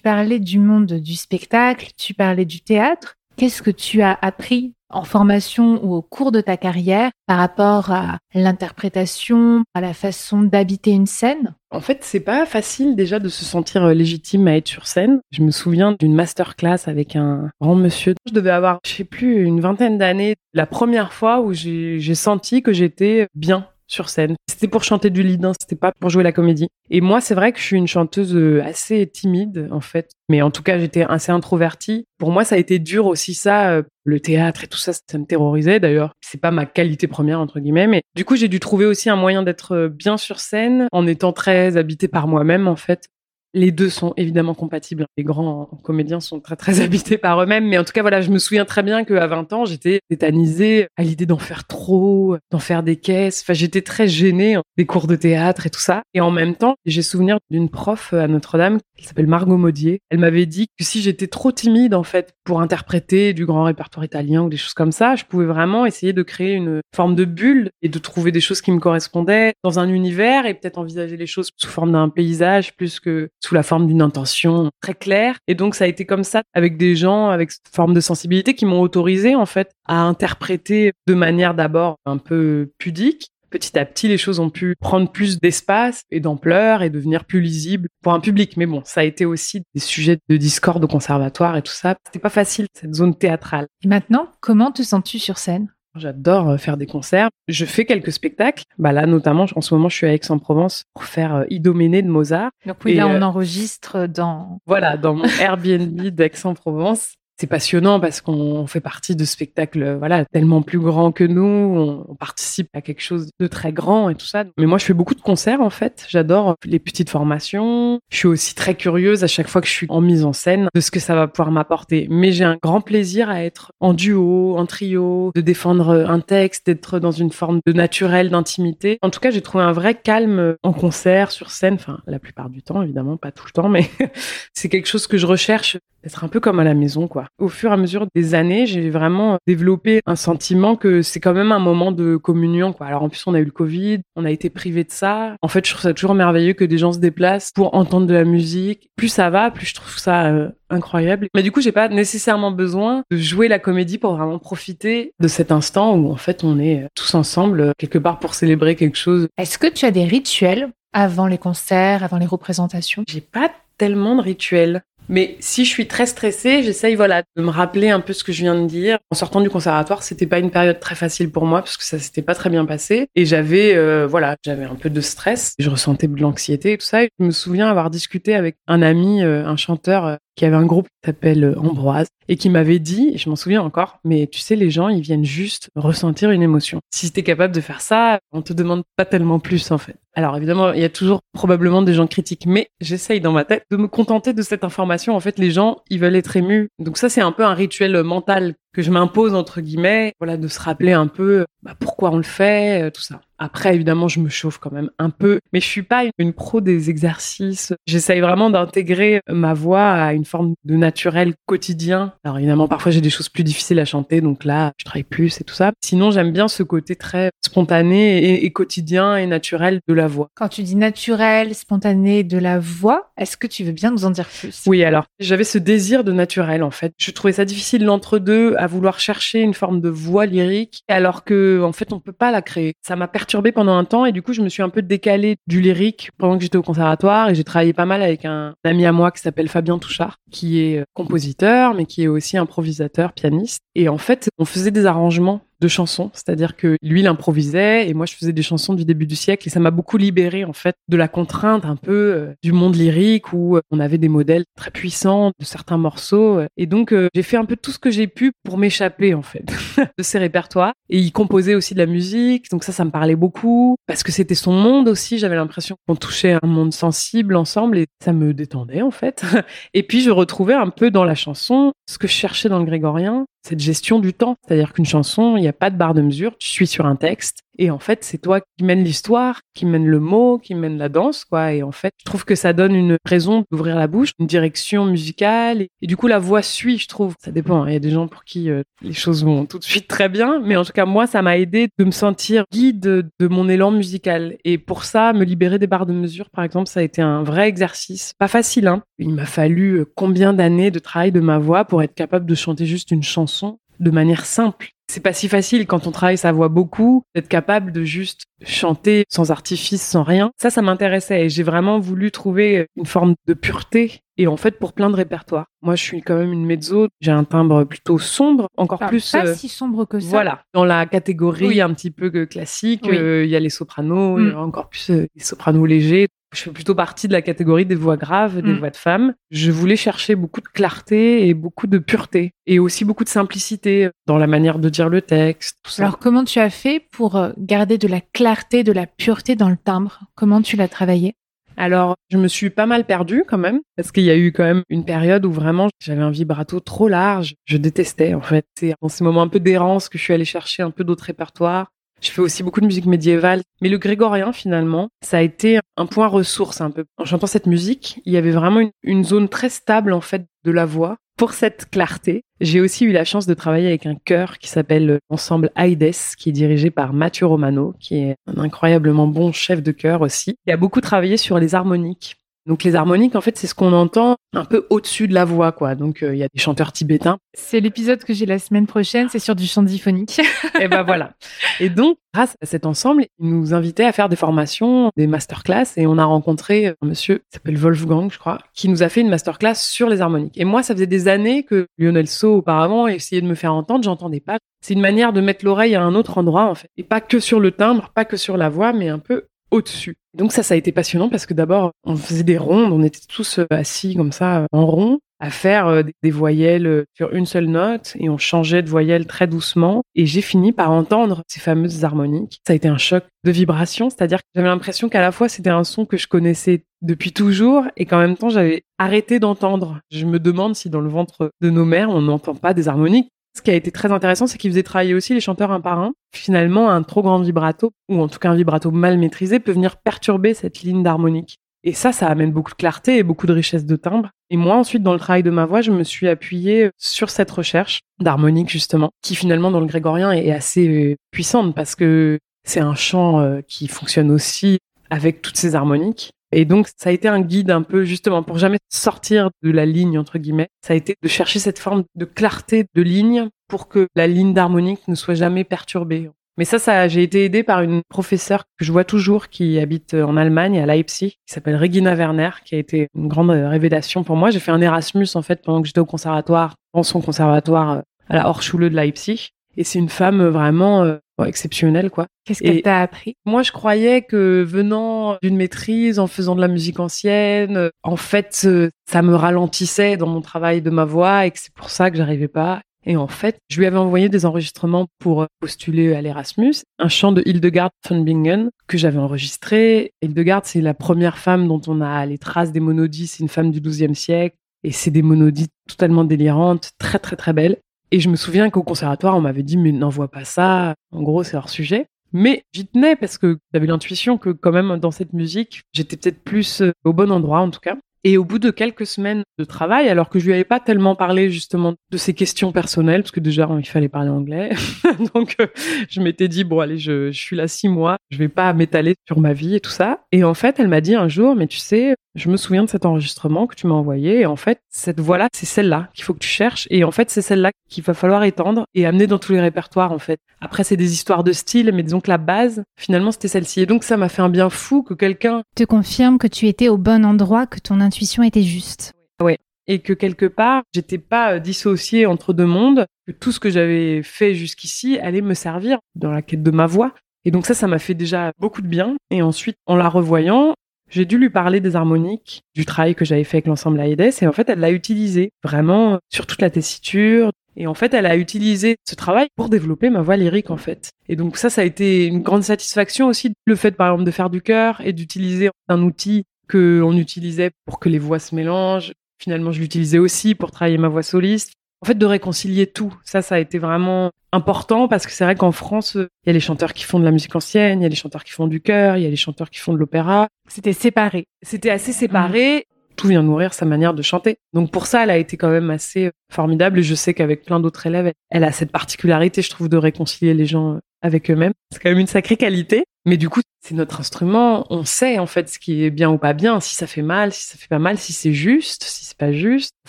Parlais 0.00 0.40
du 0.40 0.58
monde 0.58 0.94
du 0.94 1.14
spectacle, 1.14 1.90
tu 1.96 2.14
parlais 2.14 2.44
du 2.44 2.60
théâtre. 2.60 3.14
Qu'est-ce 3.36 3.62
que 3.62 3.70
tu 3.70 4.02
as 4.02 4.18
appris 4.20 4.74
en 4.90 5.04
formation 5.04 5.82
ou 5.84 5.94
au 5.94 6.02
cours 6.02 6.32
de 6.32 6.40
ta 6.40 6.56
carrière 6.56 7.10
par 7.26 7.38
rapport 7.38 7.90
à 7.90 8.18
l'interprétation, 8.34 9.62
à 9.74 9.80
la 9.80 9.94
façon 9.94 10.42
d'habiter 10.42 10.90
une 10.90 11.06
scène? 11.06 11.54
En 11.70 11.80
fait, 11.80 12.00
c'est 12.02 12.20
pas 12.20 12.44
facile 12.46 12.96
déjà 12.96 13.18
de 13.18 13.28
se 13.28 13.44
sentir 13.44 13.84
euh, 13.84 13.94
légitime 13.94 14.48
à 14.48 14.56
être 14.56 14.66
sur 14.66 14.86
scène. 14.86 15.20
Je 15.30 15.42
me 15.42 15.52
souviens 15.52 15.94
d'une 15.98 16.14
masterclass 16.14 16.80
avec 16.86 17.14
un 17.14 17.48
grand 17.60 17.76
monsieur. 17.76 18.14
Je 18.26 18.34
devais 18.34 18.50
avoir, 18.50 18.80
je 18.84 18.90
sais 18.90 19.04
plus, 19.04 19.44
une 19.44 19.60
vingtaine 19.60 19.96
d'années. 19.96 20.34
La 20.52 20.66
première 20.66 21.12
fois 21.12 21.40
où 21.40 21.52
j'ai 21.52 22.14
senti 22.14 22.62
que 22.62 22.72
j'étais 22.72 23.28
bien 23.34 23.68
sur 23.90 24.08
scène. 24.08 24.36
C'était 24.48 24.68
pour 24.68 24.84
chanter 24.84 25.10
du 25.10 25.22
lead, 25.22 25.44
hein, 25.44 25.52
c'était 25.60 25.76
pas 25.76 25.92
pour 25.98 26.10
jouer 26.10 26.22
la 26.22 26.32
comédie. 26.32 26.68
Et 26.90 27.00
moi, 27.00 27.20
c'est 27.20 27.34
vrai 27.34 27.52
que 27.52 27.58
je 27.58 27.64
suis 27.64 27.76
une 27.76 27.86
chanteuse 27.86 28.34
euh, 28.34 28.62
assez 28.64 29.06
timide, 29.06 29.68
en 29.70 29.80
fait. 29.80 30.10
Mais 30.28 30.42
en 30.42 30.50
tout 30.50 30.62
cas, 30.62 30.78
j'étais 30.78 31.02
assez 31.02 31.32
introvertie. 31.32 32.04
Pour 32.18 32.30
moi, 32.30 32.44
ça 32.44 32.54
a 32.54 32.58
été 32.58 32.78
dur 32.78 33.06
aussi, 33.06 33.34
ça. 33.34 33.72
Euh, 33.72 33.82
le 34.04 34.18
théâtre 34.18 34.64
et 34.64 34.66
tout 34.66 34.78
ça, 34.78 34.92
ça 34.92 35.18
me 35.18 35.24
terrorisait. 35.24 35.80
D'ailleurs, 35.80 36.12
c'est 36.20 36.40
pas 36.40 36.50
ma 36.50 36.66
qualité 36.66 37.06
première, 37.06 37.40
entre 37.40 37.60
guillemets. 37.60 37.86
Mais 37.86 38.02
du 38.14 38.24
coup, 38.24 38.36
j'ai 38.36 38.48
dû 38.48 38.60
trouver 38.60 38.86
aussi 38.86 39.10
un 39.10 39.16
moyen 39.16 39.42
d'être 39.42 39.72
euh, 39.72 39.88
bien 39.88 40.16
sur 40.16 40.40
scène 40.40 40.88
en 40.92 41.06
étant 41.06 41.32
très 41.32 41.76
habitée 41.76 42.08
par 42.08 42.26
moi-même, 42.26 42.68
en 42.68 42.76
fait. 42.76 43.08
Les 43.52 43.72
deux 43.72 43.90
sont 43.90 44.14
évidemment 44.16 44.54
compatibles. 44.54 45.06
Les 45.16 45.24
grands 45.24 45.68
comédiens 45.82 46.20
sont 46.20 46.40
très 46.40 46.56
très 46.56 46.80
habités 46.82 47.18
par 47.18 47.42
eux-mêmes, 47.42 47.66
mais 47.66 47.78
en 47.78 47.84
tout 47.84 47.92
cas 47.92 48.02
voilà, 48.02 48.20
je 48.20 48.30
me 48.30 48.38
souviens 48.38 48.64
très 48.64 48.82
bien 48.82 49.04
qu'à 49.04 49.26
20 49.26 49.52
ans, 49.52 49.64
j'étais 49.64 50.00
tétanisée 50.08 50.86
à 50.96 51.02
l'idée 51.02 51.26
d'en 51.26 51.38
faire 51.38 51.66
trop, 51.66 52.36
d'en 52.50 52.58
faire 52.58 52.82
des 52.82 52.96
caisses. 52.96 53.42
Enfin, 53.42 53.54
j'étais 53.54 53.82
très 53.82 54.08
gênée 54.08 54.56
des 54.76 54.86
cours 54.86 55.06
de 55.06 55.16
théâtre 55.16 55.66
et 55.66 55.70
tout 55.70 55.80
ça. 55.80 56.02
Et 56.14 56.20
en 56.20 56.30
même 56.30 56.54
temps, 56.54 56.76
j'ai 56.86 57.02
souvenir 57.02 57.38
d'une 57.50 57.68
prof 57.68 58.12
à 58.12 58.28
Notre-Dame 58.28 58.78
qui 58.96 59.06
s'appelle 59.06 59.26
Margot 59.26 59.56
Maudier. 59.56 60.00
Elle 60.10 60.18
m'avait 60.18 60.46
dit 60.46 60.66
que 60.78 60.84
si 60.84 61.00
j'étais 61.00 61.26
trop 61.26 61.52
timide 61.52 61.94
en 61.94 62.02
fait 62.02 62.34
pour 62.44 62.60
interpréter 62.60 63.32
du 63.32 63.46
grand 63.46 63.64
répertoire 63.64 64.04
italien 64.04 64.42
ou 64.42 64.48
des 64.48 64.56
choses 64.56 64.74
comme 64.74 64.92
ça, 64.92 65.16
je 65.16 65.24
pouvais 65.24 65.46
vraiment 65.46 65.86
essayer 65.86 66.12
de 66.12 66.22
créer 66.22 66.52
une 66.52 66.80
forme 66.94 67.14
de 67.14 67.24
bulle 67.24 67.70
et 67.82 67.88
de 67.88 67.98
trouver 67.98 68.30
des 68.30 68.40
choses 68.40 68.60
qui 68.60 68.70
me 68.70 68.78
correspondaient 68.78 69.54
dans 69.64 69.78
un 69.78 69.88
univers 69.88 70.46
et 70.46 70.54
peut-être 70.54 70.78
envisager 70.78 71.16
les 71.16 71.26
choses 71.26 71.50
sous 71.56 71.68
forme 71.68 71.92
d'un 71.92 72.08
paysage 72.08 72.76
plus 72.76 73.00
que 73.00 73.30
sous 73.40 73.54
la 73.54 73.62
forme 73.62 73.86
d'une 73.86 74.02
intention 74.02 74.70
très 74.80 74.94
claire. 74.94 75.38
Et 75.46 75.54
donc 75.54 75.74
ça 75.74 75.84
a 75.84 75.88
été 75.88 76.04
comme 76.04 76.24
ça 76.24 76.42
avec 76.54 76.76
des 76.76 76.96
gens 76.96 77.28
avec 77.28 77.52
cette 77.52 77.74
forme 77.74 77.94
de 77.94 78.00
sensibilité 78.00 78.54
qui 78.54 78.66
m'ont 78.66 78.80
autorisé 78.80 79.34
en 79.34 79.46
fait 79.46 79.70
à 79.86 80.00
interpréter 80.02 80.92
de 81.06 81.14
manière 81.14 81.54
d'abord 81.54 81.96
un 82.06 82.18
peu 82.18 82.70
pudique 82.78 83.30
petit 83.50 83.78
à 83.78 83.84
petit, 83.84 84.08
les 84.08 84.16
choses 84.16 84.40
ont 84.40 84.48
pu 84.48 84.74
prendre 84.80 85.10
plus 85.10 85.38
d'espace 85.38 86.04
et 86.10 86.20
d'ampleur 86.20 86.82
et 86.82 86.88
devenir 86.88 87.24
plus 87.24 87.40
lisibles 87.40 87.88
pour 88.02 88.12
un 88.14 88.20
public. 88.20 88.56
Mais 88.56 88.66
bon, 88.66 88.82
ça 88.84 89.00
a 89.00 89.04
été 89.04 89.26
aussi 89.26 89.62
des 89.74 89.80
sujets 89.80 90.18
de 90.28 90.36
discorde 90.36 90.84
au 90.84 90.88
conservatoire 90.88 91.56
et 91.56 91.62
tout 91.62 91.72
ça. 91.72 91.96
C'était 92.06 92.20
pas 92.20 92.30
facile, 92.30 92.66
cette 92.72 92.94
zone 92.94 93.16
théâtrale. 93.16 93.66
Et 93.84 93.88
maintenant, 93.88 94.28
comment 94.40 94.70
te 94.70 94.82
sens-tu 94.82 95.18
sur 95.18 95.36
scène? 95.36 95.68
J'adore 95.96 96.50
euh, 96.50 96.56
faire 96.56 96.76
des 96.76 96.86
concerts. 96.86 97.28
Je 97.48 97.64
fais 97.64 97.84
quelques 97.84 98.12
spectacles. 98.12 98.64
Bah 98.78 98.92
là, 98.92 99.06
notamment, 99.06 99.46
en 99.54 99.60
ce 99.60 99.74
moment, 99.74 99.88
je 99.88 99.96
suis 99.96 100.06
à 100.06 100.14
Aix-en-Provence 100.14 100.84
pour 100.94 101.04
faire 101.04 101.34
euh, 101.34 101.44
Idoménée 101.50 102.02
de 102.02 102.08
Mozart. 102.08 102.50
Donc 102.66 102.76
oui, 102.84 102.94
là, 102.94 103.08
on 103.08 103.14
euh, 103.14 103.20
enregistre 103.22 104.06
dans... 104.06 104.58
Voilà, 104.66 104.96
dans 104.96 105.14
mon 105.14 105.24
Airbnb 105.40 106.00
d'Aix-en-Provence 106.00 107.14
c'est 107.40 107.46
passionnant 107.46 108.00
parce 108.00 108.20
qu'on 108.20 108.66
fait 108.66 108.80
partie 108.80 109.16
de 109.16 109.24
spectacles 109.24 109.96
voilà 109.96 110.26
tellement 110.26 110.60
plus 110.60 110.78
grands 110.78 111.10
que 111.10 111.24
nous. 111.24 112.04
On, 112.08 112.14
participe 112.16 112.68
à 112.74 112.82
quelque 112.82 113.00
chose 113.00 113.30
de 113.40 113.46
très 113.46 113.72
grand 113.72 114.10
et 114.10 114.14
tout 114.14 114.26
ça. 114.26 114.44
Mais 114.58 114.66
moi 114.66 114.76
je 114.76 114.84
fais 114.84 114.92
beaucoup 114.92 115.14
de 115.14 115.22
concerts 115.22 115.62
en 115.62 115.70
fait. 115.70 116.04
J'adore 116.10 116.56
les 116.66 116.78
petites 116.78 117.08
formations. 117.08 117.98
Je 118.10 118.16
suis 118.18 118.28
aussi 118.28 118.54
très 118.54 118.74
curieuse 118.74 119.24
à 119.24 119.26
chaque 119.26 119.48
fois 119.48 119.62
que 119.62 119.66
je 119.66 119.72
suis 119.72 119.86
en 119.88 120.02
mise 120.02 120.22
en 120.26 120.34
scène 120.34 120.68
de 120.74 120.80
ce 120.82 120.90
que 120.90 121.00
ça 121.00 121.14
va 121.14 121.28
pouvoir 121.28 121.50
m'apporter. 121.50 122.08
Mais 122.10 122.30
j'ai 122.30 122.44
un 122.44 122.58
grand 122.62 122.82
plaisir 122.82 123.30
à 123.30 123.42
être 123.42 123.72
en 123.80 123.94
duo 123.94 124.58
en 124.58 124.66
trio 124.66 125.32
de 125.34 125.40
défendre 125.40 126.04
un 126.10 126.20
texte 126.20 126.66
d'être 126.66 126.98
dans 126.98 127.10
une 127.10 127.30
forme 127.30 127.60
de 127.64 127.72
naturel 127.72 128.28
d'intimité. 128.28 128.98
En 129.00 129.08
tout 129.08 129.20
cas 129.20 129.30
j'ai 129.30 129.40
trouvé 129.40 129.64
un 129.64 129.72
vrai 129.72 129.94
calme 129.94 130.56
en 130.62 130.74
concert 130.74 131.30
sur 131.30 131.50
scène. 131.50 131.74
Enfin 131.74 132.00
la 132.06 132.18
plupart 132.18 132.50
du 132.50 132.62
temps 132.62 132.82
évidemment 132.82 133.16
pas 133.16 133.32
tout 133.32 133.46
le 133.46 133.52
temps 133.52 133.70
mais 133.70 133.88
c'est 134.52 134.68
quelque 134.68 134.88
chose 134.88 135.06
que 135.06 135.16
je 135.16 135.24
recherche 135.24 135.78
d'être 136.02 136.24
un 136.24 136.28
peu 136.28 136.40
comme 136.40 136.60
à 136.60 136.64
la 136.64 136.74
maison, 136.74 137.08
quoi. 137.08 137.26
Au 137.38 137.48
fur 137.48 137.70
et 137.70 137.74
à 137.74 137.76
mesure 137.76 138.06
des 138.14 138.34
années, 138.34 138.66
j'ai 138.66 138.90
vraiment 138.90 139.38
développé 139.46 140.00
un 140.06 140.16
sentiment 140.16 140.76
que 140.76 141.02
c'est 141.02 141.20
quand 141.20 141.34
même 141.34 141.52
un 141.52 141.58
moment 141.58 141.92
de 141.92 142.16
communion, 142.16 142.72
quoi. 142.72 142.86
Alors 142.86 143.02
en 143.02 143.08
plus, 143.08 143.22
on 143.26 143.34
a 143.34 143.40
eu 143.40 143.44
le 143.44 143.50
Covid, 143.50 144.00
on 144.16 144.24
a 144.24 144.30
été 144.30 144.50
privé 144.50 144.84
de 144.84 144.90
ça. 144.90 145.36
En 145.42 145.48
fait, 145.48 145.66
je 145.66 145.72
trouve 145.72 145.82
ça 145.82 145.94
toujours 145.94 146.14
merveilleux 146.14 146.54
que 146.54 146.64
des 146.64 146.78
gens 146.78 146.92
se 146.92 146.98
déplacent 146.98 147.50
pour 147.54 147.74
entendre 147.74 148.06
de 148.06 148.14
la 148.14 148.24
musique. 148.24 148.90
Plus 148.96 149.08
ça 149.08 149.30
va, 149.30 149.50
plus 149.50 149.66
je 149.66 149.74
trouve 149.74 149.98
ça 149.98 150.26
euh, 150.26 150.48
incroyable. 150.70 151.28
Mais 151.34 151.42
du 151.42 151.52
coup, 151.52 151.60
j'ai 151.60 151.72
pas 151.72 151.88
nécessairement 151.88 152.50
besoin 152.50 153.02
de 153.10 153.16
jouer 153.16 153.48
la 153.48 153.58
comédie 153.58 153.98
pour 153.98 154.14
vraiment 154.16 154.38
profiter 154.38 155.12
de 155.20 155.28
cet 155.28 155.52
instant 155.52 155.96
où 155.96 156.10
en 156.10 156.16
fait 156.16 156.44
on 156.44 156.58
est 156.58 156.86
tous 156.94 157.14
ensemble 157.14 157.72
quelque 157.78 157.98
part 157.98 158.18
pour 158.18 158.34
célébrer 158.34 158.76
quelque 158.76 158.96
chose. 158.96 159.28
Est-ce 159.36 159.58
que 159.58 159.66
tu 159.66 159.84
as 159.84 159.90
des 159.90 160.04
rituels 160.04 160.70
avant 160.92 161.26
les 161.26 161.38
concerts, 161.38 162.02
avant 162.02 162.18
les 162.18 162.26
représentations? 162.26 163.04
J'ai 163.08 163.20
pas 163.20 163.50
tellement 163.78 164.16
de 164.16 164.22
rituels. 164.22 164.82
Mais 165.10 165.36
si 165.40 165.64
je 165.64 165.70
suis 165.70 165.88
très 165.88 166.06
stressée, 166.06 166.62
j'essaye 166.62 166.94
voilà 166.94 167.24
de 167.36 167.42
me 167.42 167.50
rappeler 167.50 167.90
un 167.90 167.98
peu 167.98 168.12
ce 168.12 168.22
que 168.22 168.30
je 168.30 168.42
viens 168.42 168.54
de 168.54 168.66
dire. 168.68 168.96
En 169.10 169.16
sortant 169.16 169.40
du 169.40 169.50
conservatoire, 169.50 170.04
c'était 170.04 170.28
pas 170.28 170.38
une 170.38 170.52
période 170.52 170.78
très 170.78 170.94
facile 170.94 171.32
pour 171.32 171.46
moi 171.46 171.62
parce 171.62 171.76
que 171.76 171.82
ça 171.82 171.98
s'était 171.98 172.22
pas 172.22 172.36
très 172.36 172.48
bien 172.48 172.64
passé 172.64 173.08
et 173.16 173.26
j'avais 173.26 173.74
euh, 173.74 174.06
voilà 174.06 174.36
j'avais 174.44 174.62
un 174.62 174.76
peu 174.76 174.88
de 174.88 175.00
stress. 175.00 175.54
Je 175.58 175.68
ressentais 175.68 176.06
de 176.06 176.20
l'anxiété 176.20 176.74
et 176.74 176.78
tout 176.78 176.86
ça. 176.86 177.02
Et 177.02 177.10
je 177.18 177.24
me 177.24 177.32
souviens 177.32 177.66
avoir 177.68 177.90
discuté 177.90 178.36
avec 178.36 178.56
un 178.68 178.82
ami, 178.82 179.20
euh, 179.24 179.44
un 179.44 179.56
chanteur 179.56 180.06
euh, 180.06 180.16
qui 180.40 180.46
avait 180.46 180.56
un 180.56 180.64
groupe 180.64 180.86
qui 180.86 181.06
s'appelle 181.06 181.54
Ambroise 181.58 182.08
et 182.26 182.38
qui 182.38 182.48
m'avait 182.48 182.78
dit, 182.78 183.12
je 183.18 183.28
m'en 183.28 183.36
souviens 183.36 183.60
encore, 183.60 183.98
mais 184.04 184.26
tu 184.26 184.40
sais, 184.40 184.56
les 184.56 184.70
gens, 184.70 184.88
ils 184.88 185.02
viennent 185.02 185.24
juste 185.24 185.68
ressentir 185.76 186.30
une 186.30 186.42
émotion. 186.42 186.80
Si 186.88 187.12
tu 187.12 187.20
es 187.20 187.22
capable 187.22 187.54
de 187.54 187.60
faire 187.60 187.82
ça, 187.82 188.20
on 188.32 188.40
te 188.40 188.54
demande 188.54 188.82
pas 188.96 189.04
tellement 189.04 189.38
plus 189.38 189.70
en 189.70 189.76
fait. 189.76 189.96
Alors 190.14 190.34
évidemment, 190.38 190.72
il 190.72 190.80
y 190.80 190.84
a 190.84 190.88
toujours 190.88 191.20
probablement 191.34 191.82
des 191.82 191.92
gens 191.92 192.06
critiques, 192.06 192.46
mais 192.46 192.68
j'essaye 192.80 193.20
dans 193.20 193.32
ma 193.32 193.44
tête 193.44 193.64
de 193.70 193.76
me 193.76 193.86
contenter 193.86 194.32
de 194.32 194.40
cette 194.40 194.64
information. 194.64 195.14
En 195.14 195.20
fait, 195.20 195.38
les 195.38 195.50
gens, 195.50 195.82
ils 195.90 196.00
veulent 196.00 196.16
être 196.16 196.34
émus. 196.34 196.70
Donc 196.78 196.96
ça, 196.96 197.10
c'est 197.10 197.20
un 197.20 197.32
peu 197.32 197.44
un 197.44 197.52
rituel 197.52 198.02
mental 198.02 198.54
que 198.72 198.82
je 198.82 198.90
m'impose 198.90 199.34
entre 199.34 199.60
guillemets, 199.60 200.14
voilà, 200.18 200.36
de 200.36 200.48
se 200.48 200.60
rappeler 200.60 200.92
un 200.92 201.06
peu 201.06 201.44
bah, 201.62 201.74
pourquoi 201.78 202.10
on 202.10 202.16
le 202.16 202.22
fait, 202.22 202.82
euh, 202.82 202.90
tout 202.90 203.02
ça. 203.02 203.20
Après, 203.42 203.74
évidemment, 203.74 204.06
je 204.06 204.20
me 204.20 204.28
chauffe 204.28 204.58
quand 204.58 204.70
même 204.70 204.90
un 204.98 205.08
peu, 205.08 205.40
mais 205.54 205.60
je 205.60 205.66
suis 205.66 205.82
pas 205.82 206.04
une 206.18 206.34
pro 206.34 206.60
des 206.60 206.90
exercices. 206.90 207.72
J'essaye 207.86 208.20
vraiment 208.20 208.50
d'intégrer 208.50 209.22
ma 209.28 209.54
voix 209.54 209.92
à 209.92 210.12
une 210.12 210.26
forme 210.26 210.52
de 210.64 210.76
naturel 210.76 211.32
quotidien. 211.46 212.12
Alors 212.22 212.36
évidemment, 212.36 212.68
parfois 212.68 212.92
j'ai 212.92 213.00
des 213.00 213.08
choses 213.08 213.30
plus 213.30 213.42
difficiles 213.42 213.78
à 213.78 213.86
chanter, 213.86 214.20
donc 214.20 214.44
là, 214.44 214.72
je 214.76 214.84
travaille 214.84 215.04
plus 215.04 215.40
et 215.40 215.44
tout 215.44 215.54
ça. 215.54 215.72
Sinon, 215.80 216.10
j'aime 216.10 216.32
bien 216.32 216.48
ce 216.48 216.62
côté 216.62 216.96
très 216.96 217.30
spontané 217.40 218.44
et, 218.44 218.52
quotidien 218.52 219.16
et 219.16 219.26
naturel 219.26 219.80
de 219.88 219.94
la 219.94 220.06
voix. 220.06 220.28
Quand 220.34 220.48
tu 220.48 220.62
dis 220.62 220.76
naturel, 220.76 221.54
spontané 221.54 222.24
de 222.24 222.36
la 222.36 222.58
voix, 222.58 223.10
est-ce 223.16 223.38
que 223.38 223.46
tu 223.46 223.64
veux 223.64 223.72
bien 223.72 223.90
nous 223.90 224.04
en 224.04 224.10
dire 224.10 224.28
plus? 224.28 224.64
Oui, 224.66 224.84
alors 224.84 225.06
j'avais 225.18 225.44
ce 225.44 225.56
désir 225.56 226.04
de 226.04 226.12
naturel 226.12 226.62
en 226.62 226.70
fait. 226.70 226.92
Je 226.98 227.10
trouvais 227.10 227.32
ça 227.32 227.46
difficile 227.46 227.86
l'entre 227.86 228.18
deux 228.18 228.54
à 228.60 228.66
vouloir 228.66 229.00
chercher 229.00 229.40
une 229.40 229.54
forme 229.54 229.80
de 229.80 229.88
voix 229.88 230.26
lyrique, 230.26 230.82
alors 230.88 231.24
que 231.24 231.62
en 231.62 231.72
fait 231.72 231.92
on 231.92 232.00
peut 232.00 232.12
pas 232.12 232.30
la 232.30 232.42
créer. 232.42 232.74
Ça 232.82 232.94
m'a 232.94 233.08
perturbée 233.08 233.52
pendant 233.52 233.76
un 233.76 233.84
temps 233.84 234.04
et 234.04 234.12
du 234.12 234.22
coup 234.22 234.32
je 234.32 234.42
me 234.42 234.48
suis 234.48 234.62
un 234.62 234.68
peu 234.68 234.82
décalée 234.82 235.36
du 235.46 235.60
lyrique 235.60 236.10
pendant 236.18 236.36
que 236.36 236.42
j'étais 236.42 236.58
au 236.58 236.62
conservatoire 236.62 237.30
et 237.30 237.34
j'ai 237.34 237.44
travaillé 237.44 237.72
pas 237.72 237.86
mal 237.86 238.02
avec 238.02 238.24
un 238.24 238.54
ami 238.64 238.84
à 238.84 238.92
moi 238.92 239.10
qui 239.10 239.20
s'appelle 239.20 239.48
Fabien 239.48 239.78
Touchard, 239.78 240.18
qui 240.30 240.60
est 240.60 240.84
compositeur 240.94 241.74
mais 241.74 241.86
qui 241.86 242.02
est 242.02 242.08
aussi 242.08 242.36
improvisateur, 242.36 243.12
pianiste. 243.12 243.62
Et 243.74 243.88
en 243.88 243.98
fait 243.98 244.28
on 244.38 244.44
faisait 244.44 244.70
des 244.70 244.86
arrangements 244.86 245.40
de 245.60 245.68
chansons, 245.68 246.10
c'est-à-dire 246.14 246.56
que 246.56 246.76
lui 246.82 247.00
il 247.00 247.06
improvisait 247.06 247.88
et 247.88 247.94
moi 247.94 248.06
je 248.06 248.14
faisais 248.14 248.32
des 248.32 248.42
chansons 248.42 248.74
du 248.74 248.84
début 248.84 249.06
du 249.06 249.16
siècle 249.16 249.46
et 249.46 249.50
ça 249.50 249.60
m'a 249.60 249.70
beaucoup 249.70 249.96
libéré 249.96 250.44
en 250.44 250.52
fait 250.52 250.76
de 250.88 250.96
la 250.96 251.08
contrainte 251.08 251.64
un 251.64 251.76
peu 251.76 251.92
euh, 251.92 252.32
du 252.42 252.52
monde 252.52 252.76
lyrique 252.76 253.32
où 253.32 253.56
euh, 253.56 253.60
on 253.70 253.80
avait 253.80 253.98
des 253.98 254.08
modèles 254.08 254.44
très 254.56 254.70
puissants 254.70 255.32
de 255.38 255.44
certains 255.44 255.78
morceaux 255.78 256.40
et 256.56 256.66
donc 256.66 256.92
euh, 256.92 257.08
j'ai 257.14 257.22
fait 257.22 257.36
un 257.36 257.44
peu 257.44 257.56
tout 257.56 257.70
ce 257.70 257.78
que 257.78 257.90
j'ai 257.90 258.06
pu 258.06 258.32
pour 258.44 258.58
m'échapper 258.58 259.14
en 259.14 259.22
fait 259.22 259.44
de 259.98 260.02
ces 260.02 260.18
répertoires. 260.18 260.72
Et 260.88 260.98
il 260.98 261.12
composait 261.12 261.54
aussi 261.54 261.74
de 261.74 261.78
la 261.78 261.86
musique 261.86 262.46
donc 262.50 262.64
ça 262.64 262.72
ça 262.72 262.84
me 262.84 262.90
parlait 262.90 263.16
beaucoup 263.16 263.76
parce 263.86 264.02
que 264.02 264.12
c'était 264.12 264.34
son 264.34 264.52
monde 264.52 264.88
aussi. 264.88 265.18
J'avais 265.18 265.36
l'impression 265.36 265.76
qu'on 265.86 265.96
touchait 265.96 266.36
un 266.42 266.46
monde 266.46 266.72
sensible 266.72 267.36
ensemble 267.36 267.78
et 267.78 267.86
ça 268.02 268.12
me 268.12 268.32
détendait 268.34 268.82
en 268.82 268.90
fait. 268.90 269.24
Et 269.74 269.82
puis 269.82 270.00
je 270.00 270.10
retrouvais 270.10 270.54
un 270.54 270.70
peu 270.70 270.90
dans 270.90 271.04
la 271.04 271.14
chanson 271.14 271.72
ce 271.88 271.98
que 271.98 272.06
je 272.06 272.12
cherchais 272.12 272.48
dans 272.48 272.58
le 272.58 272.64
grégorien 272.64 273.26
cette 273.46 273.60
gestion 273.60 273.98
du 274.00 274.12
temps. 274.12 274.36
C'est-à-dire 274.46 274.72
qu'une 274.72 274.86
chanson 274.86 275.36
il 275.36 275.44
y 275.44 275.48
pas 275.52 275.70
de 275.70 275.76
barre 275.76 275.94
de 275.94 276.02
mesure, 276.02 276.36
tu 276.38 276.48
suis 276.48 276.66
sur 276.66 276.86
un 276.86 276.96
texte 276.96 277.44
et 277.60 277.70
en 277.70 277.78
fait, 277.78 278.04
c'est 278.04 278.16
toi 278.16 278.40
qui 278.40 278.64
mène 278.64 278.82
l'histoire, 278.82 279.42
qui 279.52 279.66
mène 279.66 279.86
le 279.86 280.00
mot, 280.00 280.38
qui 280.38 280.54
mène 280.54 280.78
la 280.78 280.88
danse, 280.88 281.26
quoi. 281.26 281.52
Et 281.52 281.62
en 281.62 281.72
fait, 281.72 281.92
je 281.98 282.06
trouve 282.06 282.24
que 282.24 282.34
ça 282.34 282.54
donne 282.54 282.74
une 282.74 282.96
raison 283.04 283.44
d'ouvrir 283.50 283.76
la 283.76 283.86
bouche, 283.86 284.12
une 284.18 284.26
direction 284.26 284.86
musicale. 284.86 285.66
Et, 285.82 285.86
du 285.86 285.98
coup, 285.98 286.06
la 286.06 286.18
voix 286.18 286.40
suit, 286.40 286.78
je 286.78 286.88
trouve. 286.88 287.14
Ça 287.20 287.30
dépend. 287.30 287.62
Hein. 287.62 287.68
Il 287.68 287.72
y 287.74 287.76
a 287.76 287.80
des 287.80 287.90
gens 287.90 288.08
pour 288.08 288.24
qui 288.24 288.48
euh, 288.48 288.62
les 288.80 288.94
choses 288.94 289.24
vont 289.24 289.44
tout 289.44 289.58
de 289.58 289.64
suite 289.64 289.88
très 289.88 290.08
bien. 290.08 290.40
Mais 290.40 290.56
en 290.56 290.64
tout 290.64 290.72
cas, 290.72 290.86
moi, 290.86 291.06
ça 291.06 291.20
m'a 291.20 291.36
aidé 291.36 291.68
de 291.78 291.84
me 291.84 291.90
sentir 291.90 292.44
guide 292.50 292.80
de 292.80 293.28
mon 293.28 293.46
élan 293.46 293.72
musical. 293.72 294.38
Et 294.44 294.56
pour 294.56 294.84
ça, 294.84 295.12
me 295.12 295.24
libérer 295.24 295.58
des 295.58 295.66
barres 295.66 295.84
de 295.84 295.92
mesure, 295.92 296.30
par 296.30 296.44
exemple, 296.44 296.70
ça 296.70 296.80
a 296.80 296.82
été 296.82 297.02
un 297.02 297.22
vrai 297.22 297.46
exercice. 297.46 298.14
Pas 298.18 298.28
facile, 298.28 298.68
hein. 298.68 298.82
Il 298.98 299.10
m'a 299.10 299.26
fallu 299.26 299.80
euh, 299.80 299.84
combien 299.94 300.32
d'années 300.32 300.70
de 300.70 300.78
travail 300.78 301.12
de 301.12 301.20
ma 301.20 301.38
voix 301.38 301.66
pour 301.66 301.82
être 301.82 301.94
capable 301.94 302.24
de 302.24 302.34
chanter 302.34 302.64
juste 302.64 302.90
une 302.90 303.02
chanson 303.02 303.58
de 303.80 303.90
manière 303.90 304.24
simple? 304.24 304.72
C'est 304.90 305.00
pas 305.00 305.12
si 305.12 305.28
facile 305.28 305.68
quand 305.68 305.86
on 305.86 305.92
travaille 305.92 306.18
sa 306.18 306.32
voix 306.32 306.48
beaucoup, 306.48 307.04
d'être 307.14 307.28
capable 307.28 307.70
de 307.70 307.84
juste 307.84 308.22
chanter 308.44 309.04
sans 309.08 309.30
artifice, 309.30 309.82
sans 309.82 310.02
rien. 310.02 310.32
Ça, 310.36 310.50
ça 310.50 310.62
m'intéressait 310.62 311.26
et 311.26 311.28
j'ai 311.28 311.44
vraiment 311.44 311.78
voulu 311.78 312.10
trouver 312.10 312.66
une 312.74 312.86
forme 312.86 313.14
de 313.28 313.34
pureté 313.34 314.02
et 314.16 314.26
en 314.26 314.36
fait 314.36 314.58
pour 314.58 314.72
plein 314.72 314.90
de 314.90 314.96
répertoires. 314.96 315.46
Moi, 315.62 315.76
je 315.76 315.84
suis 315.84 316.02
quand 316.02 316.16
même 316.16 316.32
une 316.32 316.44
mezzo, 316.44 316.88
j'ai 317.00 317.12
un 317.12 317.22
timbre 317.22 317.62
plutôt 317.62 318.00
sombre, 318.00 318.48
encore 318.56 318.80
plus 318.80 319.12
pas 319.12 319.26
euh, 319.26 319.34
si 319.34 319.48
sombre 319.48 319.84
que 319.84 320.00
ça. 320.00 320.10
Voilà, 320.10 320.42
dans 320.54 320.64
la 320.64 320.86
catégorie 320.86 321.60
un 321.60 321.72
petit 321.72 321.92
peu 321.92 322.10
classique, 322.26 322.88
euh, 322.88 323.24
il 323.24 323.30
y 323.30 323.36
a 323.36 323.40
les 323.40 323.48
sopranos, 323.48 324.18
mm. 324.18 324.36
encore 324.36 324.70
plus 324.70 324.90
euh, 324.90 325.06
les 325.14 325.22
sopranos 325.22 325.66
légers. 325.66 326.08
Je 326.34 326.42
fais 326.42 326.50
plutôt 326.50 326.74
partie 326.74 327.08
de 327.08 327.12
la 327.12 327.22
catégorie 327.22 327.66
des 327.66 327.74
voix 327.74 327.96
graves, 327.96 328.40
des 328.40 328.52
mm. 328.52 328.58
voix 328.58 328.70
de 328.70 328.76
femmes. 328.76 329.14
Je 329.30 329.50
voulais 329.50 329.76
chercher 329.76 330.14
beaucoup 330.14 330.40
de 330.40 330.48
clarté 330.48 331.28
et 331.28 331.34
beaucoup 331.34 331.66
de 331.66 331.78
pureté 331.78 332.32
et 332.46 332.58
aussi 332.58 332.84
beaucoup 332.84 333.04
de 333.04 333.08
simplicité 333.08 333.90
dans 334.06 334.18
la 334.18 334.26
manière 334.26 334.58
de 334.58 334.68
dire 334.68 334.88
le 334.88 335.02
texte. 335.02 335.58
Alors 335.78 335.98
comment 335.98 336.24
tu 336.24 336.38
as 336.38 336.50
fait 336.50 336.86
pour 336.92 337.20
garder 337.38 337.78
de 337.78 337.88
la 337.88 338.00
clarté, 338.00 338.62
de 338.62 338.72
la 338.72 338.86
pureté 338.86 339.34
dans 339.34 339.48
le 339.48 339.56
timbre? 339.56 340.00
Comment 340.14 340.40
tu 340.40 340.56
l'as 340.56 340.68
travaillé? 340.68 341.14
Alors, 341.56 341.94
je 342.08 342.16
me 342.16 342.26
suis 342.26 342.48
pas 342.48 342.64
mal 342.64 342.86
perdue 342.86 343.24
quand 343.28 343.36
même, 343.36 343.60
parce 343.76 343.92
qu'il 343.92 344.04
y 344.04 344.10
a 344.10 344.16
eu 344.16 344.32
quand 344.32 344.44
même 344.44 344.62
une 344.70 344.84
période 344.84 345.26
où 345.26 345.30
vraiment 345.30 345.68
j'avais 345.78 346.00
un 346.00 346.10
vibrato 346.10 346.58
trop 346.58 346.88
large. 346.88 347.34
Je 347.44 347.58
détestais 347.58 348.14
en 348.14 348.22
fait. 348.22 348.46
C'est 348.58 348.72
dans 348.80 348.88
ces 348.88 349.04
moments 349.04 349.20
un 349.20 349.28
peu 349.28 349.40
d'errance 349.40 349.90
que 349.90 349.98
je 349.98 350.02
suis 350.02 350.14
allée 350.14 350.24
chercher 350.24 350.62
un 350.62 350.70
peu 350.70 350.84
d'autres 350.84 351.04
répertoires. 351.04 351.70
Je 352.00 352.10
fais 352.10 352.20
aussi 352.20 352.42
beaucoup 352.42 352.60
de 352.60 352.66
musique 352.66 352.86
médiévale, 352.86 353.42
mais 353.60 353.68
le 353.68 353.78
grégorien 353.78 354.32
finalement, 354.32 354.88
ça 355.02 355.18
a 355.18 355.22
été 355.22 355.58
un 355.76 355.86
point 355.86 356.06
ressource 356.06 356.60
un 356.60 356.70
peu. 356.70 356.84
En 356.96 357.04
chantant 357.04 357.26
cette 357.26 357.46
musique, 357.46 358.00
il 358.04 358.12
y 358.12 358.16
avait 358.16 358.30
vraiment 358.30 358.60
une, 358.82 359.04
zone 359.04 359.28
très 359.28 359.48
stable 359.48 359.92
en 359.92 360.00
fait 360.00 360.24
de 360.44 360.50
la 360.50 360.66
voix 360.66 360.96
pour 361.16 361.32
cette 361.34 361.68
clarté. 361.70 362.22
J'ai 362.40 362.60
aussi 362.60 362.86
eu 362.86 362.92
la 362.92 363.04
chance 363.04 363.26
de 363.26 363.34
travailler 363.34 363.68
avec 363.68 363.84
un 363.84 363.94
chœur 363.94 364.38
qui 364.38 364.48
s'appelle 364.48 364.98
l'ensemble 365.10 365.50
Aides, 365.56 365.94
qui 366.16 366.30
est 366.30 366.32
dirigé 366.32 366.70
par 366.70 366.94
Mathieu 366.94 367.26
Romano, 367.26 367.74
qui 367.78 367.96
est 367.96 368.16
un 368.26 368.40
incroyablement 368.40 369.06
bon 369.06 369.32
chef 369.32 369.62
de 369.62 369.72
chœur 369.72 370.00
aussi. 370.00 370.36
Il 370.46 370.52
a 370.52 370.56
beaucoup 370.56 370.80
travaillé 370.80 371.18
sur 371.18 371.38
les 371.38 371.54
harmoniques. 371.54 372.16
Donc 372.50 372.64
les 372.64 372.74
harmoniques, 372.74 373.14
en 373.14 373.20
fait, 373.20 373.38
c'est 373.38 373.46
ce 373.46 373.54
qu'on 373.54 373.72
entend 373.72 374.16
un 374.34 374.44
peu 374.44 374.66
au-dessus 374.70 375.06
de 375.06 375.14
la 375.14 375.24
voix, 375.24 375.52
quoi. 375.52 375.76
Donc 375.76 376.02
euh, 376.02 376.16
il 376.16 376.18
y 376.18 376.24
a 376.24 376.28
des 376.34 376.40
chanteurs 376.40 376.72
tibétains. 376.72 377.18
C'est 377.32 377.60
l'épisode 377.60 378.02
que 378.02 378.12
j'ai 378.12 378.26
la 378.26 378.40
semaine 378.40 378.66
prochaine, 378.66 379.08
c'est 379.08 379.20
sur 379.20 379.36
du 379.36 379.46
chant 379.46 379.62
diphonique. 379.62 380.20
et 380.60 380.66
ben 380.66 380.82
voilà. 380.82 381.12
Et 381.60 381.68
donc, 381.68 381.98
grâce 382.12 382.34
à 382.42 382.46
cet 382.46 382.66
ensemble, 382.66 383.04
ils 383.20 383.30
nous 383.30 383.54
invitaient 383.54 383.84
à 383.84 383.92
faire 383.92 384.08
des 384.08 384.16
formations, 384.16 384.90
des 384.96 385.06
masterclass, 385.06 385.66
et 385.76 385.86
on 385.86 385.96
a 385.96 386.04
rencontré 386.04 386.66
un 386.66 386.74
monsieur 386.82 387.18
qui 387.18 387.34
s'appelle 387.34 387.56
Wolfgang, 387.56 388.10
je 388.10 388.18
crois, 388.18 388.38
qui 388.52 388.68
nous 388.68 388.82
a 388.82 388.88
fait 388.88 389.02
une 389.02 389.10
masterclass 389.10 389.54
sur 389.54 389.88
les 389.88 390.00
harmoniques. 390.00 390.36
Et 390.36 390.44
moi, 390.44 390.64
ça 390.64 390.74
faisait 390.74 390.88
des 390.88 391.06
années 391.06 391.44
que 391.44 391.68
Lionel 391.78 392.08
So, 392.08 392.38
auparavant, 392.38 392.88
essayait 392.88 393.22
de 393.22 393.28
me 393.28 393.36
faire 393.36 393.54
entendre, 393.54 393.84
j'entendais 393.84 394.18
pas. 394.18 394.38
C'est 394.60 394.74
une 394.74 394.80
manière 394.80 395.12
de 395.12 395.20
mettre 395.20 395.44
l'oreille 395.44 395.76
à 395.76 395.82
un 395.82 395.94
autre 395.94 396.18
endroit, 396.18 396.46
en 396.46 396.56
fait. 396.56 396.68
Et 396.76 396.82
pas 396.82 397.00
que 397.00 397.20
sur 397.20 397.38
le 397.38 397.52
timbre, 397.52 397.92
pas 397.94 398.04
que 398.04 398.16
sur 398.16 398.36
la 398.36 398.48
voix, 398.48 398.72
mais 398.72 398.88
un 398.88 398.98
peu 398.98 399.26
au-dessus. 399.52 399.94
Donc 400.14 400.32
ça, 400.32 400.42
ça 400.42 400.54
a 400.54 400.56
été 400.56 400.72
passionnant 400.72 401.08
parce 401.08 401.26
que 401.26 401.34
d'abord, 401.34 401.72
on 401.84 401.96
faisait 401.96 402.24
des 402.24 402.38
rondes, 402.38 402.72
on 402.72 402.82
était 402.82 403.00
tous 403.08 403.38
euh, 403.38 403.46
assis 403.50 403.94
comme 403.94 404.12
ça, 404.12 404.40
euh, 404.40 404.46
en 404.50 404.66
rond, 404.66 404.98
à 405.20 405.30
faire 405.30 405.68
euh, 405.68 405.82
des 406.02 406.10
voyelles 406.10 406.84
sur 406.96 407.12
une 407.12 407.26
seule 407.26 407.46
note 407.46 407.94
et 407.96 408.08
on 408.08 408.18
changeait 408.18 408.62
de 408.62 408.68
voyelle 408.68 409.06
très 409.06 409.28
doucement. 409.28 409.82
Et 409.94 410.06
j'ai 410.06 410.22
fini 410.22 410.52
par 410.52 410.72
entendre 410.72 411.22
ces 411.28 411.38
fameuses 411.38 411.84
harmoniques. 411.84 412.40
Ça 412.44 412.54
a 412.54 412.56
été 412.56 412.66
un 412.66 412.78
choc 412.78 413.04
de 413.24 413.30
vibration, 413.30 413.88
c'est-à-dire 413.88 414.18
que 414.18 414.28
j'avais 414.34 414.48
l'impression 414.48 414.88
qu'à 414.88 415.00
la 415.00 415.12
fois 415.12 415.28
c'était 415.28 415.50
un 415.50 415.64
son 415.64 415.86
que 415.86 415.96
je 415.96 416.08
connaissais 416.08 416.64
depuis 416.82 417.12
toujours 417.12 417.64
et 417.76 417.86
qu'en 417.86 417.98
même 417.98 418.16
temps 418.16 418.30
j'avais 418.30 418.64
arrêté 418.78 419.20
d'entendre. 419.20 419.80
Je 419.90 420.06
me 420.06 420.18
demande 420.18 420.56
si 420.56 420.70
dans 420.70 420.80
le 420.80 420.88
ventre 420.88 421.30
de 421.40 421.50
nos 421.50 421.64
mères 421.64 421.90
on 421.90 422.00
n'entend 422.00 422.34
pas 422.34 422.54
des 422.54 422.66
harmoniques 422.66 423.10
ce 423.36 423.42
qui 423.42 423.50
a 423.50 423.54
été 423.54 423.70
très 423.70 423.92
intéressant, 423.92 424.26
c'est 424.26 424.38
qu'ils 424.38 424.50
faisaient 424.50 424.62
travailler 424.62 424.94
aussi 424.94 425.14
les 425.14 425.20
chanteurs 425.20 425.52
un 425.52 425.60
par 425.60 425.78
un. 425.78 425.92
Finalement, 426.12 426.70
un 426.70 426.82
trop 426.82 427.02
grand 427.02 427.20
vibrato, 427.20 427.72
ou 427.88 428.00
en 428.00 428.08
tout 428.08 428.18
cas 428.18 428.30
un 428.30 428.34
vibrato 428.34 428.70
mal 428.70 428.98
maîtrisé, 428.98 429.38
peut 429.38 429.52
venir 429.52 429.76
perturber 429.76 430.34
cette 430.34 430.62
ligne 430.62 430.82
d'harmonique. 430.82 431.38
Et 431.62 431.74
ça, 431.74 431.92
ça 431.92 432.08
amène 432.08 432.32
beaucoup 432.32 432.50
de 432.50 432.56
clarté 432.56 432.96
et 432.96 433.02
beaucoup 433.02 433.26
de 433.26 433.32
richesse 433.32 433.66
de 433.66 433.76
timbre. 433.76 434.10
Et 434.30 434.36
moi, 434.36 434.56
ensuite, 434.56 434.82
dans 434.82 434.94
le 434.94 434.98
travail 434.98 435.22
de 435.22 435.30
ma 435.30 435.44
voix, 435.44 435.60
je 435.60 435.70
me 435.70 435.84
suis 435.84 436.08
appuyée 436.08 436.70
sur 436.78 437.10
cette 437.10 437.30
recherche 437.30 437.80
d'harmonique, 438.00 438.48
justement, 438.48 438.90
qui 439.02 439.14
finalement, 439.14 439.50
dans 439.50 439.60
le 439.60 439.66
grégorien, 439.66 440.10
est 440.10 440.32
assez 440.32 440.68
euh, 440.68 440.96
puissante 441.10 441.54
parce 441.54 441.74
que 441.74 442.18
c'est 442.44 442.60
un 442.60 442.74
chant 442.74 443.20
euh, 443.20 443.40
qui 443.46 443.68
fonctionne 443.68 444.10
aussi 444.10 444.58
avec 444.88 445.20
toutes 445.20 445.36
ces 445.36 445.54
harmoniques. 445.54 446.12
Et 446.32 446.44
donc, 446.44 446.68
ça 446.76 446.90
a 446.90 446.92
été 446.92 447.08
un 447.08 447.20
guide 447.20 447.50
un 447.50 447.62
peu, 447.62 447.84
justement, 447.84 448.22
pour 448.22 448.38
jamais 448.38 448.58
sortir 448.68 449.30
de 449.42 449.50
la 449.50 449.66
ligne, 449.66 449.98
entre 449.98 450.18
guillemets. 450.18 450.48
Ça 450.64 450.74
a 450.74 450.76
été 450.76 450.94
de 451.02 451.08
chercher 451.08 451.38
cette 451.40 451.58
forme 451.58 451.84
de 451.96 452.04
clarté 452.04 452.66
de 452.74 452.82
ligne 452.82 453.28
pour 453.48 453.68
que 453.68 453.88
la 453.96 454.06
ligne 454.06 454.32
d'harmonique 454.32 454.86
ne 454.86 454.94
soit 454.94 455.14
jamais 455.14 455.42
perturbée. 455.44 456.08
Mais 456.38 456.44
ça, 456.44 456.58
ça, 456.58 456.86
j'ai 456.88 457.02
été 457.02 457.24
aidée 457.24 457.42
par 457.42 457.60
une 457.60 457.82
professeure 457.88 458.44
que 458.58 458.64
je 458.64 458.72
vois 458.72 458.84
toujours 458.84 459.28
qui 459.28 459.58
habite 459.58 459.94
en 459.94 460.16
Allemagne, 460.16 460.58
à 460.58 460.66
Leipzig, 460.66 461.10
qui 461.26 461.34
s'appelle 461.34 461.56
Regina 461.56 461.94
Werner, 461.94 462.30
qui 462.44 462.54
a 462.54 462.58
été 462.58 462.88
une 462.94 463.08
grande 463.08 463.30
révélation 463.30 464.04
pour 464.04 464.16
moi. 464.16 464.30
J'ai 464.30 464.38
fait 464.38 464.52
un 464.52 464.60
Erasmus, 464.60 465.08
en 465.16 465.22
fait, 465.22 465.42
pendant 465.42 465.60
que 465.60 465.66
j'étais 465.66 465.80
au 465.80 465.84
conservatoire, 465.84 466.54
dans 466.72 466.84
son 466.84 467.00
conservatoire 467.00 467.70
euh, 467.70 467.80
à 468.08 468.16
la 468.16 468.30
Hochschule 468.30 468.70
de 468.70 468.76
Leipzig. 468.76 469.30
Et 469.56 469.64
c'est 469.64 469.80
une 469.80 469.88
femme 469.88 470.24
vraiment 470.28 470.96
euh, 471.20 471.26
exceptionnelle, 471.26 471.90
quoi. 471.90 472.06
Qu'est-ce 472.24 472.42
qu'elle 472.42 472.62
t'a 472.62 472.80
appris? 472.80 473.14
Moi, 473.24 473.42
je 473.42 473.52
croyais 473.52 474.02
que 474.02 474.42
venant 474.42 475.16
d'une 475.22 475.36
maîtrise, 475.36 475.98
en 475.98 476.06
faisant 476.06 476.34
de 476.34 476.40
la 476.40 476.48
musique 476.48 476.80
ancienne, 476.80 477.56
euh, 477.56 477.70
en 477.82 477.96
fait, 477.96 478.46
ça 478.90 479.02
me 479.02 479.14
ralentissait 479.14 479.96
dans 479.96 480.06
mon 480.06 480.20
travail 480.20 480.62
de 480.62 480.70
ma 480.70 480.84
voix 480.84 481.26
et 481.26 481.30
que 481.30 481.38
c'est 481.38 481.54
pour 481.54 481.70
ça 481.70 481.90
que 481.90 481.96
j'arrivais 481.96 482.28
pas. 482.28 482.60
Et 482.86 482.96
en 482.96 483.08
fait, 483.08 483.38
je 483.50 483.58
lui 483.58 483.66
avais 483.66 483.76
envoyé 483.76 484.08
des 484.08 484.24
enregistrements 484.24 484.86
pour 484.98 485.22
euh, 485.22 485.26
postuler 485.38 485.94
à 485.94 486.00
l'Erasmus, 486.00 486.54
un 486.78 486.88
chant 486.88 487.12
de 487.12 487.22
Hildegard 487.26 487.70
von 487.88 488.00
Bingen 488.00 488.50
que 488.66 488.78
j'avais 488.78 488.98
enregistré. 488.98 489.92
Hildegard, 490.00 490.42
c'est 490.44 490.62
la 490.62 490.74
première 490.74 491.18
femme 491.18 491.46
dont 491.46 491.60
on 491.66 491.82
a 491.82 492.06
les 492.06 492.18
traces 492.18 492.52
des 492.52 492.60
monodies, 492.60 493.06
c'est 493.06 493.22
une 493.22 493.28
femme 493.28 493.50
du 493.50 493.60
XIIe 493.60 493.94
siècle. 493.94 494.36
Et 494.62 494.72
c'est 494.72 494.90
des 494.90 495.02
monodies 495.02 495.48
totalement 495.68 496.04
délirantes, 496.04 496.72
très 496.78 496.98
très 496.98 497.16
très 497.16 497.32
belles. 497.32 497.56
Et 497.92 498.00
je 498.00 498.08
me 498.08 498.16
souviens 498.16 498.50
qu'au 498.50 498.62
conservatoire, 498.62 499.16
on 499.16 499.20
m'avait 499.20 499.42
dit, 499.42 499.56
mais 499.56 499.72
n'envoie 499.72 500.08
pas 500.08 500.24
ça. 500.24 500.74
En 500.92 501.02
gros, 501.02 501.22
c'est 501.24 501.36
hors 501.36 501.48
sujet. 501.48 501.86
Mais 502.12 502.44
j'y 502.52 502.66
tenais 502.66 502.96
parce 502.96 503.18
que 503.18 503.38
j'avais 503.52 503.66
l'intuition 503.66 504.18
que 504.18 504.30
quand 504.30 504.52
même 504.52 504.78
dans 504.78 504.90
cette 504.90 505.12
musique, 505.12 505.62
j'étais 505.72 505.96
peut-être 505.96 506.22
plus 506.22 506.62
euh, 506.62 506.72
au 506.84 506.92
bon 506.92 507.10
endroit 507.12 507.40
en 507.40 507.50
tout 507.50 507.60
cas. 507.60 507.76
Et 508.02 508.16
au 508.16 508.24
bout 508.24 508.38
de 508.38 508.50
quelques 508.50 508.86
semaines 508.86 509.22
de 509.38 509.44
travail, 509.44 509.88
alors 509.88 510.08
que 510.08 510.18
je 510.18 510.24
lui 510.24 510.32
avais 510.32 510.44
pas 510.44 510.58
tellement 510.58 510.96
parlé 510.96 511.30
justement 511.30 511.74
de 511.90 511.98
ces 511.98 512.14
questions 512.14 512.50
personnelles, 512.50 513.02
parce 513.02 513.10
que 513.10 513.20
déjà 513.20 513.46
il 513.58 513.66
fallait 513.66 513.90
parler 513.90 514.08
anglais, 514.08 514.50
donc 515.14 515.36
euh, 515.38 515.46
je 515.90 516.00
m'étais 516.00 516.26
dit 516.26 516.42
bon 516.42 516.60
allez, 516.60 516.78
je, 516.78 517.10
je, 517.10 517.20
suis 517.20 517.36
là 517.36 517.46
six 517.46 517.68
mois, 517.68 517.98
je 518.08 518.16
vais 518.16 518.28
pas 518.28 518.54
m'étaler 518.54 518.94
sur 519.06 519.20
ma 519.20 519.34
vie 519.34 519.56
et 519.56 519.60
tout 519.60 519.70
ça. 519.70 520.00
Et 520.12 520.24
en 520.24 520.32
fait, 520.32 520.58
elle 520.58 520.68
m'a 520.68 520.80
dit 520.80 520.94
un 520.94 521.08
jour, 521.08 521.36
mais 521.36 521.46
tu 521.46 521.58
sais, 521.58 521.94
je 522.14 522.28
me 522.28 522.36
souviens 522.36 522.64
de 522.64 522.68
cet 522.68 522.86
enregistrement 522.86 523.46
que 523.46 523.54
tu 523.54 523.66
m'as 523.66 523.74
envoyé 523.74 524.20
et 524.20 524.26
en 524.26 524.36
fait 524.36 524.60
cette 524.68 525.00
voix-là 525.00 525.28
c'est 525.32 525.46
celle-là 525.46 525.88
qu'il 525.94 526.04
faut 526.04 526.14
que 526.14 526.18
tu 526.18 526.28
cherches 526.28 526.66
et 526.70 526.84
en 526.84 526.90
fait 526.90 527.10
c'est 527.10 527.22
celle-là 527.22 527.50
qu'il 527.68 527.84
va 527.84 527.94
falloir 527.94 528.24
étendre 528.24 528.64
et 528.74 528.86
amener 528.86 529.06
dans 529.06 529.18
tous 529.18 529.32
les 529.32 529.40
répertoires 529.40 529.92
en 529.92 529.98
fait. 529.98 530.20
Après 530.40 530.64
c'est 530.64 530.76
des 530.76 530.92
histoires 530.92 531.24
de 531.24 531.32
style 531.32 531.70
mais 531.72 531.82
disons 531.82 532.00
que 532.00 532.10
la 532.10 532.18
base 532.18 532.64
finalement 532.76 533.12
c'était 533.12 533.28
celle-ci 533.28 533.60
et 533.60 533.66
donc 533.66 533.84
ça 533.84 533.96
m'a 533.96 534.08
fait 534.08 534.22
un 534.22 534.28
bien 534.28 534.50
fou 534.50 534.82
que 534.82 534.94
quelqu'un 534.94 535.42
te 535.54 535.64
confirme 535.64 536.18
que 536.18 536.26
tu 536.26 536.46
étais 536.46 536.68
au 536.68 536.78
bon 536.78 537.04
endroit, 537.04 537.46
que 537.46 537.58
ton 537.58 537.80
intuition 537.80 538.22
était 538.22 538.42
juste. 538.42 538.92
Ouais. 539.22 539.38
Et 539.66 539.80
que 539.80 539.92
quelque 539.92 540.26
part, 540.26 540.62
j'étais 540.74 540.98
pas 540.98 541.34
euh, 541.34 541.38
dissociée 541.38 542.06
entre 542.06 542.32
deux 542.32 542.46
mondes, 542.46 542.86
que 543.06 543.12
tout 543.12 543.30
ce 543.30 543.40
que 543.40 543.50
j'avais 543.50 544.02
fait 544.02 544.34
jusqu'ici 544.34 544.98
allait 544.98 545.20
me 545.20 545.34
servir 545.34 545.78
dans 545.94 546.10
la 546.10 546.22
quête 546.22 546.42
de 546.42 546.50
ma 546.50 546.66
voix. 546.66 546.92
Et 547.24 547.30
donc 547.30 547.46
ça, 547.46 547.54
ça 547.54 547.66
m'a 547.66 547.78
fait 547.78 547.94
déjà 547.94 548.32
beaucoup 548.38 548.62
de 548.62 548.66
bien. 548.66 548.96
Et 549.10 549.22
ensuite, 549.22 549.56
en 549.66 549.76
la 549.76 549.88
revoyant, 549.88 550.54
j'ai 550.90 551.04
dû 551.04 551.18
lui 551.18 551.30
parler 551.30 551.60
des 551.60 551.76
harmoniques, 551.76 552.42
du 552.54 552.66
travail 552.66 552.94
que 552.94 553.04
j'avais 553.04 553.24
fait 553.24 553.38
avec 553.38 553.46
l'ensemble 553.46 553.80
Aedes, 553.80 554.12
et 554.20 554.26
en 554.26 554.32
fait, 554.32 554.48
elle 554.48 554.60
l'a 554.60 554.72
utilisé 554.72 555.30
vraiment 555.42 555.98
sur 556.12 556.26
toute 556.26 556.42
la 556.42 556.50
tessiture. 556.50 557.30
Et 557.56 557.66
en 557.66 557.74
fait, 557.74 557.94
elle 557.94 558.06
a 558.06 558.16
utilisé 558.16 558.76
ce 558.88 558.94
travail 558.94 559.28
pour 559.36 559.48
développer 559.48 559.90
ma 559.90 560.02
voix 560.02 560.16
lyrique, 560.16 560.50
en 560.50 560.56
fait. 560.56 560.90
Et 561.08 561.16
donc 561.16 561.36
ça, 561.36 561.50
ça 561.50 561.62
a 561.62 561.64
été 561.64 562.06
une 562.06 562.22
grande 562.22 562.42
satisfaction 562.44 563.08
aussi, 563.08 563.32
le 563.46 563.56
fait, 563.56 563.72
par 563.72 563.88
exemple, 563.88 564.04
de 564.04 564.10
faire 564.10 564.30
du 564.30 564.40
chœur 564.40 564.80
et 564.84 564.92
d'utiliser 564.92 565.50
un 565.68 565.82
outil 565.82 566.24
que 566.48 566.80
on 566.84 566.96
utilisait 566.96 567.50
pour 567.66 567.78
que 567.78 567.88
les 567.88 567.98
voix 567.98 568.18
se 568.18 568.34
mélangent. 568.34 568.92
Finalement, 569.20 569.52
je 569.52 569.60
l'utilisais 569.60 569.98
aussi 569.98 570.34
pour 570.34 570.50
travailler 570.50 570.78
ma 570.78 570.88
voix 570.88 571.02
soliste. 571.02 571.52
En 571.82 571.86
fait, 571.86 571.96
de 571.96 572.06
réconcilier 572.06 572.66
tout. 572.66 572.94
Ça, 573.04 573.22
ça 573.22 573.36
a 573.36 573.38
été 573.38 573.58
vraiment 573.58 574.10
important 574.32 574.88
parce 574.88 575.06
que 575.06 575.12
c'est 575.12 575.24
vrai 575.24 575.34
qu'en 575.34 575.52
France, 575.52 575.96
il 575.96 576.26
y 576.26 576.30
a 576.30 576.32
les 576.32 576.40
chanteurs 576.40 576.72
qui 576.72 576.84
font 576.84 576.98
de 576.98 577.04
la 577.04 577.10
musique 577.10 577.34
ancienne, 577.34 577.80
il 577.80 577.82
y 577.82 577.86
a 577.86 577.88
les 577.88 577.96
chanteurs 577.96 578.24
qui 578.24 578.32
font 578.32 578.46
du 578.46 578.60
chœur, 578.60 578.96
il 578.96 579.02
y 579.02 579.06
a 579.06 579.10
les 579.10 579.16
chanteurs 579.16 579.50
qui 579.50 579.58
font 579.58 579.72
de 579.72 579.78
l'opéra. 579.78 580.28
C'était 580.48 580.72
séparé. 580.72 581.26
C'était 581.42 581.70
assez 581.70 581.92
séparé. 581.92 582.66
Tout 582.96 583.08
vient 583.08 583.22
nourrir 583.22 583.54
sa 583.54 583.64
manière 583.64 583.94
de 583.94 584.02
chanter. 584.02 584.36
Donc 584.52 584.70
pour 584.70 584.86
ça, 584.86 585.04
elle 585.04 585.10
a 585.10 585.16
été 585.16 585.38
quand 585.38 585.48
même 585.48 585.70
assez 585.70 586.06
euh, 586.06 586.10
formidable 586.30 586.80
et 586.80 586.82
je 586.82 586.94
sais 586.94 587.14
qu'avec 587.14 587.44
plein 587.44 587.58
d'autres 587.58 587.86
élèves, 587.86 588.12
elle 588.30 588.44
a 588.44 588.52
cette 588.52 588.72
particularité, 588.72 589.40
je 589.40 589.48
trouve, 589.48 589.70
de 589.70 589.78
réconcilier 589.78 590.34
les 590.34 590.44
gens 590.44 590.74
euh, 590.74 590.78
avec 591.00 591.30
eux-mêmes. 591.30 591.52
C'est 591.72 591.80
quand 591.80 591.88
même 591.88 591.98
une 591.98 592.06
sacrée 592.06 592.36
qualité. 592.36 592.84
Mais 593.06 593.16
du 593.16 593.28
coup, 593.28 593.40
c'est 593.60 593.74
notre 593.74 594.00
instrument. 594.00 594.66
On 594.70 594.84
sait 594.84 595.18
en 595.18 595.26
fait 595.26 595.48
ce 595.48 595.58
qui 595.58 595.84
est 595.84 595.90
bien 595.90 596.10
ou 596.10 596.18
pas 596.18 596.32
bien, 596.32 596.60
si 596.60 596.74
ça 596.74 596.86
fait 596.86 597.02
mal, 597.02 597.32
si 597.32 597.44
ça 597.44 597.56
fait 597.56 597.68
pas 597.68 597.78
mal, 597.78 597.98
si 597.98 598.12
c'est 598.12 598.32
juste, 598.32 598.84
si 598.84 599.04
c'est 599.04 599.16
pas 599.16 599.32
juste. 599.32 599.72
En 599.86 599.88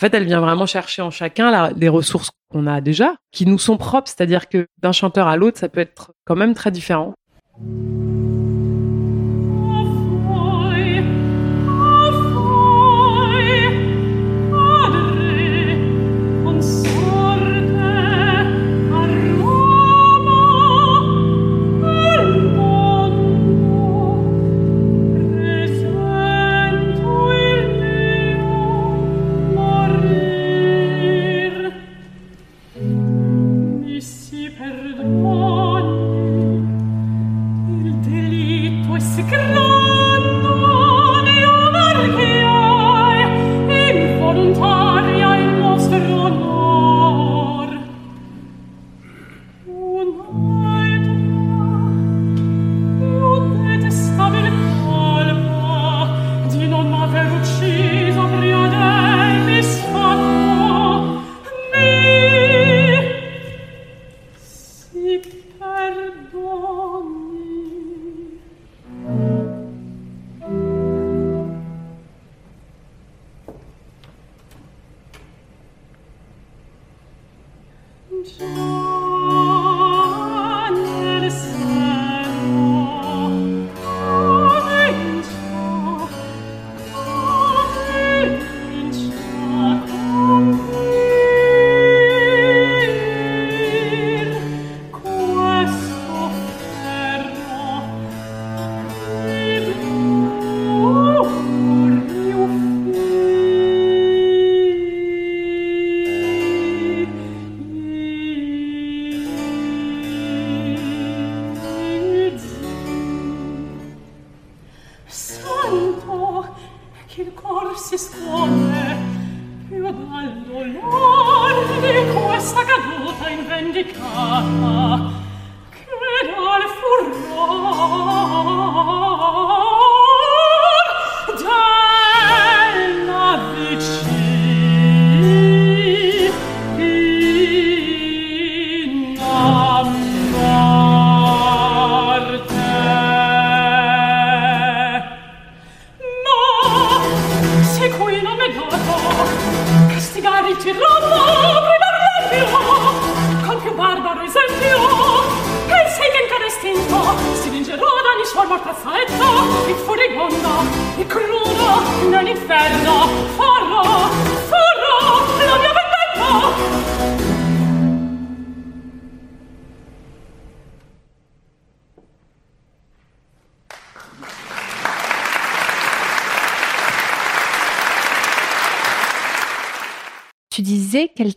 fait, 0.00 0.14
elle 0.14 0.24
vient 0.24 0.40
vraiment 0.40 0.66
chercher 0.66 1.02
en 1.02 1.10
chacun 1.10 1.70
les 1.72 1.88
ressources 1.88 2.30
qu'on 2.50 2.66
a 2.66 2.80
déjà, 2.80 3.16
qui 3.30 3.46
nous 3.46 3.58
sont 3.58 3.76
propres. 3.76 4.08
C'est-à-dire 4.08 4.48
que 4.48 4.66
d'un 4.80 4.92
chanteur 4.92 5.28
à 5.28 5.36
l'autre, 5.36 5.58
ça 5.58 5.68
peut 5.68 5.80
être 5.80 6.12
quand 6.24 6.36
même 6.36 6.54
très 6.54 6.70
différent. 6.70 7.14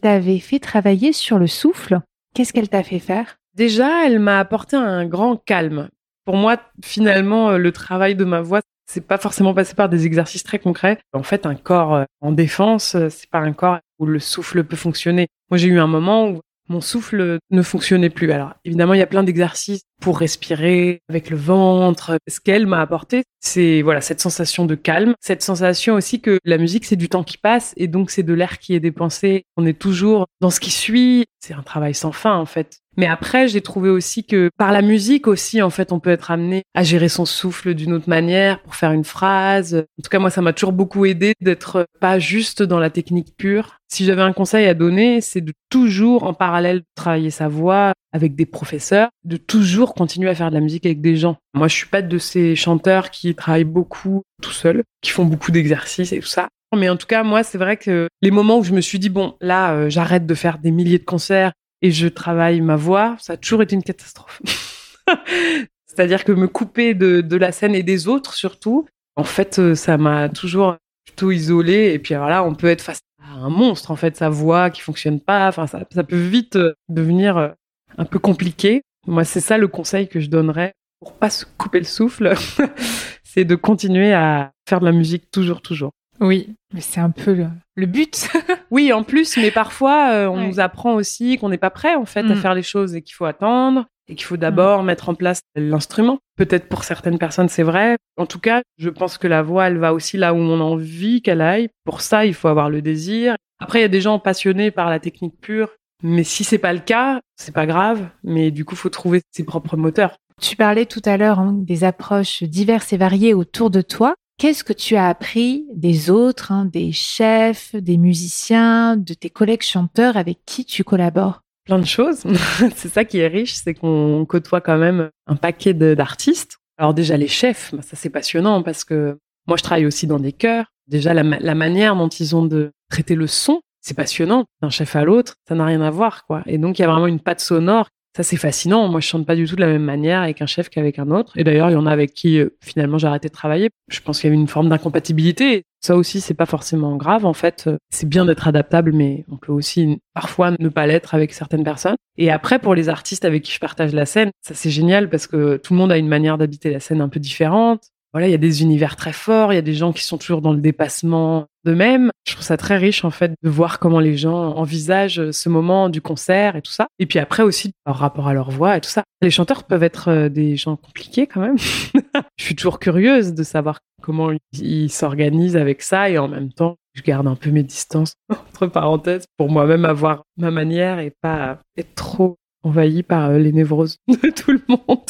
T'avait 0.05 0.37
fait 0.37 0.59
travailler 0.59 1.13
sur 1.13 1.39
le 1.39 1.47
souffle. 1.47 1.99
Qu'est-ce 2.35 2.53
qu'elle 2.53 2.69
t'a 2.69 2.83
fait 2.83 2.99
faire? 2.99 3.37
Déjà, 3.55 4.05
elle 4.05 4.19
m'a 4.19 4.37
apporté 4.37 4.75
un 4.75 5.07
grand 5.07 5.35
calme. 5.35 5.89
Pour 6.25 6.35
moi, 6.35 6.57
finalement, 6.83 7.49
euh, 7.49 7.57
le 7.57 7.71
travail 7.71 8.13
de 8.13 8.23
ma 8.23 8.41
voix, 8.41 8.61
c'est 8.85 9.07
pas 9.07 9.17
forcément 9.17 9.55
passé 9.55 9.73
par 9.73 9.89
des 9.89 10.05
exercices 10.05 10.43
très 10.43 10.59
concrets. 10.59 10.99
En 11.13 11.23
fait, 11.23 11.47
un 11.47 11.55
corps 11.55 11.95
euh, 11.95 12.03
en 12.21 12.31
défense, 12.31 12.93
euh, 12.93 13.09
c'est 13.09 13.27
pas 13.31 13.39
un 13.39 13.51
corps 13.51 13.79
où 13.97 14.05
le 14.05 14.19
souffle 14.19 14.63
peut 14.63 14.75
fonctionner. 14.75 15.25
Moi, 15.49 15.57
j'ai 15.57 15.69
eu 15.69 15.79
un 15.79 15.87
moment 15.87 16.27
où 16.27 16.41
mon 16.69 16.81
souffle 16.81 17.39
ne 17.51 17.61
fonctionnait 17.61 18.09
plus. 18.09 18.31
Alors 18.31 18.53
évidemment, 18.65 18.93
il 18.93 18.99
y 18.99 19.03
a 19.03 19.07
plein 19.07 19.23
d'exercices 19.23 19.83
pour 20.01 20.19
respirer 20.19 21.01
avec 21.09 21.29
le 21.29 21.37
ventre. 21.37 22.17
Ce 22.27 22.39
qu'elle 22.39 22.67
m'a 22.67 22.81
apporté, 22.81 23.23
c'est 23.39 23.81
voilà 23.81 24.01
cette 24.01 24.21
sensation 24.21 24.65
de 24.65 24.75
calme, 24.75 25.13
cette 25.19 25.41
sensation 25.41 25.95
aussi 25.95 26.21
que 26.21 26.39
la 26.43 26.57
musique 26.57 26.85
c'est 26.85 26.95
du 26.95 27.09
temps 27.09 27.23
qui 27.23 27.37
passe 27.37 27.73
et 27.77 27.87
donc 27.87 28.11
c'est 28.11 28.23
de 28.23 28.33
l'air 28.33 28.59
qui 28.59 28.75
est 28.75 28.79
dépensé. 28.79 29.45
On 29.57 29.65
est 29.65 29.77
toujours 29.79 30.27
dans 30.41 30.49
ce 30.49 30.59
qui 30.59 30.71
suit. 30.71 31.25
C'est 31.39 31.53
un 31.53 31.63
travail 31.63 31.93
sans 31.93 32.11
fin 32.11 32.35
en 32.35 32.45
fait. 32.45 32.79
Mais 32.97 33.07
après, 33.07 33.47
j'ai 33.47 33.61
trouvé 33.61 33.89
aussi 33.89 34.25
que 34.25 34.49
par 34.57 34.71
la 34.71 34.81
musique 34.81 35.27
aussi, 35.27 35.61
en 35.61 35.69
fait, 35.69 35.91
on 35.91 35.99
peut 35.99 36.09
être 36.09 36.31
amené 36.31 36.63
à 36.73 36.83
gérer 36.83 37.09
son 37.09 37.25
souffle 37.25 37.73
d'une 37.73 37.93
autre 37.93 38.09
manière 38.09 38.61
pour 38.61 38.75
faire 38.75 38.91
une 38.91 39.03
phrase. 39.03 39.85
En 39.99 40.01
tout 40.03 40.09
cas, 40.09 40.19
moi, 40.19 40.29
ça 40.29 40.41
m'a 40.41 40.53
toujours 40.53 40.71
beaucoup 40.71 41.05
aidé 41.05 41.33
d'être 41.41 41.87
pas 41.99 42.19
juste 42.19 42.63
dans 42.63 42.79
la 42.79 42.89
technique 42.89 43.35
pure. 43.37 43.77
Si 43.87 44.05
j'avais 44.05 44.21
un 44.21 44.33
conseil 44.33 44.65
à 44.65 44.73
donner, 44.73 45.21
c'est 45.21 45.41
de 45.41 45.53
toujours 45.69 46.23
en 46.23 46.33
parallèle 46.33 46.83
travailler 46.95 47.29
sa 47.29 47.47
voix 47.47 47.93
avec 48.13 48.35
des 48.35 48.45
professeurs, 48.45 49.09
de 49.23 49.37
toujours 49.37 49.93
continuer 49.93 50.29
à 50.29 50.35
faire 50.35 50.49
de 50.49 50.55
la 50.55 50.61
musique 50.61 50.85
avec 50.85 51.01
des 51.01 51.17
gens. 51.17 51.37
Moi, 51.53 51.67
je 51.67 51.75
suis 51.75 51.87
pas 51.87 52.01
de 52.01 52.17
ces 52.17 52.55
chanteurs 52.55 53.11
qui 53.11 53.35
travaillent 53.35 53.63
beaucoup 53.63 54.23
tout 54.41 54.51
seuls, 54.51 54.83
qui 55.01 55.11
font 55.11 55.25
beaucoup 55.25 55.51
d'exercices 55.51 56.13
et 56.13 56.19
tout 56.19 56.27
ça. 56.27 56.47
Mais 56.75 56.89
en 56.89 56.97
tout 56.97 57.07
cas, 57.07 57.23
moi, 57.23 57.43
c'est 57.43 57.57
vrai 57.57 57.77
que 57.77 58.07
les 58.21 58.31
moments 58.31 58.59
où 58.59 58.63
je 58.63 58.73
me 58.73 58.81
suis 58.81 58.99
dit, 58.99 59.09
bon, 59.09 59.35
là, 59.39 59.73
euh, 59.73 59.89
j'arrête 59.89 60.25
de 60.25 60.33
faire 60.33 60.57
des 60.57 60.71
milliers 60.71 60.99
de 60.99 61.05
concerts, 61.05 61.53
et 61.81 61.91
je 61.91 62.07
travaille 62.07 62.61
ma 62.61 62.75
voix, 62.75 63.15
ça 63.19 63.33
a 63.33 63.37
toujours 63.37 63.61
été 63.61 63.75
une 63.75 63.83
catastrophe. 63.83 64.41
C'est-à-dire 65.85 66.23
que 66.23 66.31
me 66.31 66.47
couper 66.47 66.93
de, 66.93 67.35
la 67.35 67.51
scène 67.51 67.75
et 67.75 67.83
des 67.83 68.07
autres 68.07 68.33
surtout, 68.33 68.85
en 69.15 69.23
fait, 69.23 69.59
euh, 69.59 69.75
ça 69.75 69.97
m'a 69.97 70.29
toujours 70.29 70.75
plutôt 71.05 71.31
isolée. 71.31 71.93
Et 71.93 71.99
puis 71.99 72.13
alors 72.13 72.27
là, 72.27 72.43
on 72.43 72.53
peut 72.53 72.67
être 72.67 72.81
face 72.81 72.99
à 73.23 73.31
un 73.31 73.49
monstre, 73.49 73.91
en 73.91 73.95
fait, 73.95 74.17
sa 74.17 74.29
voix 74.29 74.69
qui 74.69 74.81
fonctionne 74.81 75.21
pas. 75.21 75.47
Enfin, 75.47 75.67
ça, 75.67 75.85
ça 75.93 76.03
peut 76.03 76.17
vite 76.17 76.57
euh, 76.57 76.73
devenir 76.89 77.37
euh, 77.37 77.49
un 77.97 78.05
peu 78.05 78.19
compliqué. 78.19 78.81
Moi, 79.07 79.23
c'est 79.23 79.39
ça 79.39 79.57
le 79.57 79.67
conseil 79.67 80.07
que 80.07 80.19
je 80.19 80.29
donnerais 80.29 80.73
pour 80.99 81.13
pas 81.13 81.29
se 81.29 81.45
couper 81.57 81.79
le 81.79 81.85
souffle, 81.85 82.33
c'est 83.23 83.45
de 83.45 83.55
continuer 83.55 84.13
à 84.13 84.51
faire 84.67 84.79
de 84.79 84.85
la 84.85 84.91
musique 84.91 85.29
toujours, 85.29 85.61
toujours. 85.61 85.91
Oui, 86.19 86.55
mais 86.73 86.81
c'est 86.81 86.99
un 86.99 87.09
peu 87.09 87.45
le, 87.75 87.85
but. 87.85 88.29
oui, 88.71 88.93
en 88.93 89.03
plus, 89.03 89.37
mais 89.37 89.51
parfois, 89.51 90.11
euh, 90.11 90.27
on 90.27 90.47
nous 90.47 90.59
apprend 90.59 90.93
aussi 90.93 91.37
qu'on 91.37 91.49
n'est 91.49 91.57
pas 91.57 91.69
prêt, 91.69 91.95
en 91.95 92.05
fait, 92.05 92.21
à 92.21 92.35
mm. 92.35 92.37
faire 92.37 92.53
les 92.53 92.63
choses 92.63 92.95
et 92.95 93.01
qu'il 93.01 93.15
faut 93.15 93.25
attendre 93.25 93.85
et 94.07 94.15
qu'il 94.15 94.25
faut 94.25 94.37
d'abord 94.37 94.83
mm. 94.83 94.85
mettre 94.85 95.09
en 95.09 95.15
place 95.15 95.41
l'instrument. 95.55 96.19
Peut-être 96.37 96.69
pour 96.69 96.83
certaines 96.83 97.17
personnes, 97.17 97.49
c'est 97.49 97.63
vrai. 97.63 97.97
En 98.17 98.25
tout 98.25 98.39
cas, 98.39 98.61
je 98.77 98.89
pense 98.89 99.17
que 99.17 99.27
la 99.27 99.41
voix, 99.41 99.67
elle 99.67 99.77
va 99.77 99.93
aussi 99.93 100.17
là 100.17 100.33
où 100.33 100.37
on 100.37 100.59
a 100.59 100.63
envie 100.63 101.21
qu'elle 101.21 101.41
aille. 101.41 101.69
Pour 101.83 102.01
ça, 102.01 102.25
il 102.25 102.33
faut 102.33 102.47
avoir 102.47 102.69
le 102.69 102.81
désir. 102.81 103.35
Après, 103.59 103.79
il 103.79 103.81
y 103.81 103.85
a 103.85 103.89
des 103.89 104.01
gens 104.01 104.19
passionnés 104.19 104.71
par 104.71 104.89
la 104.89 104.99
technique 104.99 105.39
pure. 105.41 105.69
Mais 106.03 106.23
si 106.23 106.43
c'est 106.43 106.57
pas 106.57 106.73
le 106.73 106.79
cas, 106.79 107.21
c'est 107.35 107.53
pas 107.53 107.65
grave. 107.65 108.07
Mais 108.23 108.51
du 108.51 108.65
coup, 108.65 108.75
faut 108.75 108.89
trouver 108.89 109.21
ses 109.31 109.43
propres 109.43 109.77
moteurs. 109.77 110.17
Tu 110.41 110.57
parlais 110.57 110.85
tout 110.85 111.01
à 111.05 111.15
l'heure 111.15 111.39
hein, 111.39 111.53
des 111.55 111.83
approches 111.85 112.43
diverses 112.43 112.91
et 112.91 112.97
variées 112.97 113.33
autour 113.33 113.69
de 113.69 113.81
toi. 113.81 114.15
Qu'est-ce 114.37 114.65
que 114.65 114.73
tu 114.73 114.97
as 114.97 115.07
appris 115.07 115.65
des 115.73 116.09
autres, 116.09 116.51
hein, 116.51 116.65
des 116.65 116.91
chefs, 116.91 117.73
des 117.73 117.95
musiciens, 117.95 118.97
de 118.97 119.13
tes 119.13 119.29
collègues 119.29 119.61
chanteurs 119.61 120.17
avec 120.17 120.39
qui 120.45 120.65
tu 120.65 120.83
collabores? 120.83 121.41
Plein 121.63 121.79
de 121.79 121.85
choses. 121.85 122.23
c'est 122.75 122.89
ça 122.89 123.05
qui 123.05 123.19
est 123.19 123.27
riche, 123.27 123.53
c'est 123.53 123.73
qu'on 123.73 124.25
côtoie 124.27 124.59
quand 124.59 124.77
même 124.77 125.09
un 125.27 125.37
paquet 125.37 125.73
d'artistes. 125.73 126.57
Alors 126.77 126.93
déjà 126.93 127.15
les 127.15 127.29
chefs, 127.29 127.73
bah, 127.73 127.81
ça 127.81 127.95
c'est 127.95 128.09
passionnant 128.09 128.61
parce 128.61 128.83
que 128.83 129.17
moi 129.47 129.55
je 129.55 129.63
travaille 129.63 129.85
aussi 129.85 130.05
dans 130.05 130.19
des 130.19 130.33
chœurs. 130.33 130.65
Déjà 130.87 131.13
la, 131.13 131.23
la 131.23 131.55
manière 131.55 131.95
dont 131.95 132.09
ils 132.09 132.35
ont 132.35 132.45
de 132.45 132.71
traiter 132.89 133.15
le 133.15 133.27
son, 133.27 133.61
c'est 133.79 133.95
passionnant. 133.95 134.43
D'un 134.61 134.69
chef 134.69 134.97
à 134.97 135.05
l'autre, 135.05 135.35
ça 135.47 135.55
n'a 135.55 135.65
rien 135.65 135.81
à 135.81 135.91
voir 135.91 136.25
quoi. 136.25 136.43
Et 136.45 136.57
donc 136.57 136.77
il 136.77 136.81
y 136.81 136.85
a 136.85 136.91
vraiment 136.91 137.07
une 137.07 137.21
patte 137.21 137.39
sonore 137.39 137.87
ça, 138.15 138.23
c'est 138.23 138.37
fascinant. 138.37 138.87
Moi, 138.87 139.01
je 139.01 139.07
chante 139.07 139.25
pas 139.25 139.35
du 139.35 139.45
tout 139.45 139.57
de 139.57 139.61
la 139.61 139.67
même 139.67 139.83
manière 139.83 140.21
avec 140.21 140.41
un 140.41 140.45
chef 140.45 140.69
qu'avec 140.69 140.99
un 140.99 141.11
autre. 141.11 141.37
Et 141.37 141.43
d'ailleurs, 141.43 141.69
il 141.69 141.73
y 141.73 141.75
en 141.75 141.85
a 141.85 141.91
avec 141.91 142.13
qui, 142.13 142.39
euh, 142.39 142.55
finalement, 142.61 142.97
j'ai 142.97 143.07
arrêté 143.07 143.27
de 143.27 143.33
travailler. 143.33 143.69
Je 143.89 143.99
pense 143.99 144.21
qu'il 144.21 144.29
y 144.29 144.31
avait 144.31 144.41
une 144.41 144.47
forme 144.47 144.69
d'incompatibilité. 144.69 145.63
Ça 145.81 145.97
aussi, 145.97 146.21
c'est 146.21 146.33
pas 146.33 146.45
forcément 146.45 146.95
grave. 146.95 147.25
En 147.25 147.33
fait, 147.33 147.65
euh, 147.67 147.75
c'est 147.89 148.07
bien 148.07 148.23
d'être 148.23 148.47
adaptable, 148.47 148.93
mais 148.93 149.25
on 149.29 149.35
peut 149.35 149.51
aussi 149.51 149.99
parfois 150.13 150.51
ne 150.57 150.69
pas 150.69 150.87
l'être 150.87 151.13
avec 151.13 151.33
certaines 151.33 151.65
personnes. 151.65 151.97
Et 152.17 152.31
après, 152.31 152.57
pour 152.57 152.73
les 152.73 152.87
artistes 152.87 153.25
avec 153.25 153.43
qui 153.43 153.51
je 153.51 153.59
partage 153.59 153.93
la 153.93 154.05
scène, 154.05 154.31
ça 154.41 154.53
c'est 154.53 154.69
génial 154.69 155.09
parce 155.09 155.27
que 155.27 155.57
tout 155.57 155.73
le 155.73 155.79
monde 155.79 155.91
a 155.91 155.97
une 155.97 156.07
manière 156.07 156.37
d'habiter 156.37 156.71
la 156.71 156.79
scène 156.79 157.01
un 157.01 157.09
peu 157.09 157.19
différente 157.19 157.81
voilà, 158.15 158.29
il 158.29 158.31
y 158.31 158.35
a 158.35 158.37
des 158.37 158.61
univers 158.61 158.95
très 158.95 159.11
forts, 159.11 159.51
il 159.51 159.57
y 159.57 159.59
a 159.59 159.61
des 159.61 159.73
gens 159.73 159.91
qui 159.91 160.05
sont 160.05 160.17
toujours 160.17 160.41
dans 160.41 160.53
le 160.53 160.61
dépassement 160.61 161.47
d'eux-mêmes. 161.65 162.11
Je 162.25 162.31
trouve 162.31 162.45
ça 162.45 162.55
très 162.55 162.77
riche 162.77 163.03
en 163.03 163.09
fait 163.11 163.33
de 163.43 163.49
voir 163.49 163.77
comment 163.77 163.99
les 163.99 164.15
gens 164.15 164.55
envisagent 164.55 165.31
ce 165.31 165.49
moment 165.49 165.89
du 165.89 165.99
concert 165.99 166.55
et 166.55 166.61
tout 166.61 166.71
ça. 166.71 166.87
Et 166.97 167.07
puis 167.07 167.19
après 167.19 167.43
aussi 167.43 167.73
par 167.83 167.97
rapport 167.97 168.29
à 168.29 168.33
leur 168.33 168.51
voix 168.51 168.77
et 168.77 168.79
tout 168.79 168.89
ça. 168.89 169.03
Les 169.21 169.31
chanteurs 169.31 169.65
peuvent 169.65 169.83
être 169.83 170.07
euh, 170.07 170.29
des 170.29 170.55
gens 170.55 170.77
compliqués 170.77 171.27
quand 171.27 171.41
même. 171.41 171.57
je 172.37 172.45
suis 172.45 172.55
toujours 172.55 172.79
curieuse 172.79 173.33
de 173.33 173.43
savoir 173.43 173.79
comment 174.01 174.31
ils 174.53 174.89
s'organisent 174.89 175.57
avec 175.57 175.81
ça 175.81 176.09
et 176.09 176.17
en 176.17 176.29
même 176.29 176.53
temps 176.53 176.77
je 176.93 177.01
garde 177.01 177.27
un 177.27 177.35
peu 177.35 177.49
mes 177.49 177.63
distances 177.63 178.13
entre 178.29 178.67
parenthèses 178.67 179.25
pour 179.35 179.51
moi-même 179.51 179.83
avoir 179.83 180.23
ma 180.37 180.51
manière 180.51 180.99
et 180.99 181.11
pas 181.21 181.59
être 181.77 181.93
trop 181.95 182.37
envahi 182.63 183.03
par 183.03 183.31
euh, 183.31 183.39
les 183.39 183.51
névroses 183.51 183.97
de 184.07 184.29
tout 184.29 184.53
le 184.53 184.61
monde. 184.69 185.03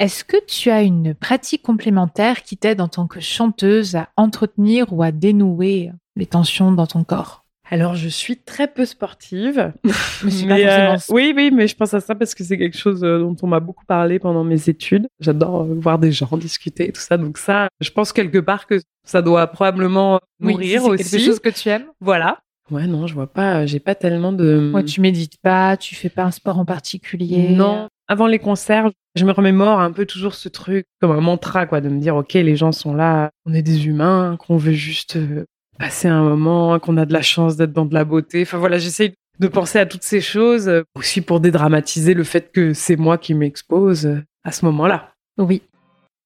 Est-ce 0.00 0.24
que 0.24 0.38
tu 0.46 0.70
as 0.70 0.80
une 0.80 1.14
pratique 1.14 1.60
complémentaire 1.60 2.42
qui 2.42 2.56
t'aide 2.56 2.80
en 2.80 2.88
tant 2.88 3.06
que 3.06 3.20
chanteuse 3.20 3.96
à 3.96 4.08
entretenir 4.16 4.94
ou 4.94 5.02
à 5.02 5.12
dénouer 5.12 5.90
les 6.16 6.24
tensions 6.24 6.72
dans 6.72 6.86
ton 6.86 7.04
corps? 7.04 7.44
Alors, 7.70 7.96
je 7.96 8.08
suis 8.08 8.38
très 8.38 8.66
peu 8.66 8.86
sportive. 8.86 9.74
mais, 10.24 10.66
euh, 10.66 10.96
oui, 11.10 11.34
oui, 11.36 11.50
mais 11.52 11.68
je 11.68 11.76
pense 11.76 11.92
à 11.92 12.00
ça 12.00 12.14
parce 12.14 12.34
que 12.34 12.42
c'est 12.42 12.56
quelque 12.56 12.78
chose 12.78 13.04
euh, 13.04 13.18
dont 13.18 13.36
on 13.42 13.46
m'a 13.46 13.60
beaucoup 13.60 13.84
parlé 13.84 14.18
pendant 14.18 14.42
mes 14.42 14.70
études. 14.70 15.06
J'adore 15.20 15.64
euh, 15.64 15.74
voir 15.78 15.98
des 15.98 16.12
gens 16.12 16.34
discuter 16.38 16.88
et 16.88 16.92
tout 16.92 17.02
ça. 17.02 17.18
Donc 17.18 17.36
ça, 17.36 17.68
je 17.82 17.90
pense 17.90 18.14
quelque 18.14 18.38
part 18.38 18.66
que 18.66 18.80
ça 19.06 19.20
doit 19.20 19.48
probablement 19.48 20.18
nourrir 20.40 20.82
oui, 20.84 20.92
aussi. 20.92 21.10
quelque 21.10 21.26
chose 21.26 21.40
que 21.40 21.50
tu 21.50 21.68
aimes. 21.68 21.88
Voilà. 22.00 22.38
Ouais, 22.70 22.86
non, 22.86 23.06
je 23.06 23.12
vois 23.14 23.30
pas, 23.30 23.66
j'ai 23.66 23.80
pas 23.80 23.94
tellement 23.94 24.32
de. 24.32 24.72
Ouais, 24.74 24.84
tu 24.84 25.02
médites 25.02 25.36
pas, 25.42 25.76
tu 25.76 25.94
fais 25.94 26.08
pas 26.08 26.22
un 26.22 26.30
sport 26.30 26.58
en 26.58 26.64
particulier. 26.64 27.50
Non. 27.50 27.88
Avant 28.10 28.26
les 28.26 28.40
concerts, 28.40 28.90
je 29.14 29.24
me 29.24 29.30
remémore 29.30 29.78
un 29.78 29.92
peu 29.92 30.04
toujours 30.04 30.34
ce 30.34 30.48
truc 30.48 30.84
comme 31.00 31.12
un 31.12 31.20
mantra, 31.20 31.66
quoi, 31.66 31.80
de 31.80 31.88
me 31.88 32.00
dire, 32.00 32.16
OK, 32.16 32.32
les 32.32 32.56
gens 32.56 32.72
sont 32.72 32.92
là, 32.92 33.30
on 33.46 33.54
est 33.54 33.62
des 33.62 33.86
humains, 33.86 34.36
qu'on 34.36 34.56
veut 34.56 34.72
juste 34.72 35.16
passer 35.78 36.08
un 36.08 36.24
moment, 36.24 36.80
qu'on 36.80 36.96
a 36.96 37.06
de 37.06 37.12
la 37.12 37.22
chance 37.22 37.56
d'être 37.56 37.72
dans 37.72 37.86
de 37.86 37.94
la 37.94 38.04
beauté. 38.04 38.42
Enfin 38.42 38.58
voilà, 38.58 38.78
j'essaye 38.78 39.14
de 39.38 39.46
penser 39.46 39.78
à 39.78 39.86
toutes 39.86 40.02
ces 40.02 40.20
choses 40.20 40.68
euh, 40.68 40.82
aussi 40.96 41.20
pour 41.20 41.38
dédramatiser 41.38 42.14
le 42.14 42.24
fait 42.24 42.50
que 42.50 42.74
c'est 42.74 42.96
moi 42.96 43.16
qui 43.16 43.32
m'expose 43.32 44.06
euh, 44.06 44.24
à 44.42 44.50
ce 44.50 44.64
moment-là. 44.64 45.14
Oui. 45.38 45.62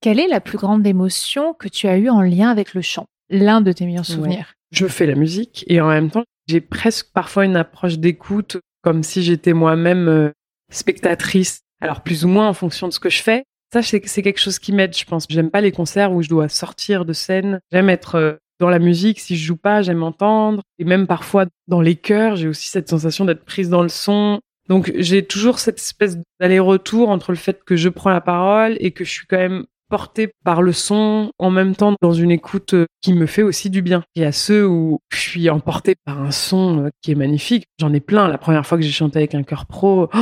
Quelle 0.00 0.18
est 0.18 0.26
la 0.26 0.40
plus 0.40 0.56
grande 0.56 0.86
émotion 0.86 1.52
que 1.52 1.68
tu 1.68 1.86
as 1.86 1.98
eue 1.98 2.08
en 2.08 2.22
lien 2.22 2.48
avec 2.48 2.72
le 2.72 2.80
chant? 2.80 3.04
L'un 3.28 3.60
de 3.60 3.72
tes 3.72 3.84
meilleurs 3.84 4.06
souvenirs 4.06 4.54
Je 4.72 4.86
fais 4.86 5.04
la 5.04 5.16
musique 5.16 5.66
et 5.68 5.82
en 5.82 5.88
même 5.88 6.10
temps, 6.10 6.24
j'ai 6.48 6.62
presque 6.62 7.08
parfois 7.12 7.44
une 7.44 7.56
approche 7.56 7.98
d'écoute 7.98 8.56
comme 8.82 9.02
si 9.02 9.22
j'étais 9.22 9.52
moi-même 9.52 10.08
euh, 10.08 10.30
spectatrice. 10.70 11.60
Alors 11.80 12.02
plus 12.02 12.24
ou 12.24 12.28
moins 12.28 12.48
en 12.48 12.54
fonction 12.54 12.88
de 12.88 12.92
ce 12.92 13.00
que 13.00 13.10
je 13.10 13.22
fais. 13.22 13.44
Ça, 13.72 13.82
c'est 13.82 14.00
quelque 14.00 14.38
chose 14.38 14.60
qui 14.60 14.72
m'aide, 14.72 14.96
je 14.96 15.04
pense. 15.04 15.26
J'aime 15.28 15.50
pas 15.50 15.60
les 15.60 15.72
concerts 15.72 16.12
où 16.12 16.22
je 16.22 16.28
dois 16.28 16.48
sortir 16.48 17.04
de 17.04 17.12
scène. 17.12 17.58
J'aime 17.72 17.90
être 17.90 18.38
dans 18.60 18.68
la 18.68 18.78
musique, 18.78 19.20
si 19.20 19.36
je 19.36 19.44
joue 19.44 19.56
pas, 19.56 19.82
j'aime 19.82 20.02
entendre. 20.02 20.62
Et 20.78 20.84
même 20.84 21.06
parfois 21.06 21.46
dans 21.66 21.80
les 21.80 21.96
chœurs, 21.96 22.36
j'ai 22.36 22.48
aussi 22.48 22.68
cette 22.68 22.88
sensation 22.88 23.24
d'être 23.24 23.44
prise 23.44 23.68
dans 23.68 23.82
le 23.82 23.88
son. 23.88 24.40
Donc 24.68 24.92
j'ai 24.96 25.24
toujours 25.24 25.58
cette 25.58 25.78
espèce 25.78 26.16
d'aller-retour 26.40 27.08
entre 27.08 27.32
le 27.32 27.36
fait 27.36 27.62
que 27.64 27.76
je 27.76 27.88
prends 27.88 28.10
la 28.10 28.20
parole 28.20 28.76
et 28.80 28.92
que 28.92 29.04
je 29.04 29.10
suis 29.10 29.26
quand 29.26 29.36
même 29.36 29.64
portée 29.90 30.30
par 30.44 30.62
le 30.62 30.72
son 30.72 31.30
en 31.38 31.50
même 31.50 31.76
temps 31.76 31.94
dans 32.00 32.12
une 32.12 32.30
écoute 32.30 32.74
euh, 32.74 32.86
qui 33.02 33.12
me 33.12 33.26
fait 33.26 33.42
aussi 33.42 33.68
du 33.68 33.82
bien. 33.82 34.02
Il 34.16 34.22
y 34.22 34.24
a 34.24 34.32
ceux 34.32 34.66
où 34.66 34.98
je 35.12 35.18
suis 35.18 35.50
emportée 35.50 35.94
par 36.04 36.20
un 36.22 36.30
son 36.30 36.86
euh, 36.86 36.88
qui 37.02 37.12
est 37.12 37.16
magnifique. 37.16 37.66
J'en 37.78 37.92
ai 37.92 38.00
plein. 38.00 38.26
La 38.26 38.38
première 38.38 38.66
fois 38.66 38.78
que 38.78 38.84
j'ai 38.84 38.90
chanté 38.90 39.18
avec 39.18 39.34
un 39.34 39.42
chœur 39.42 39.66
pro, 39.66 40.08
oh, 40.12 40.18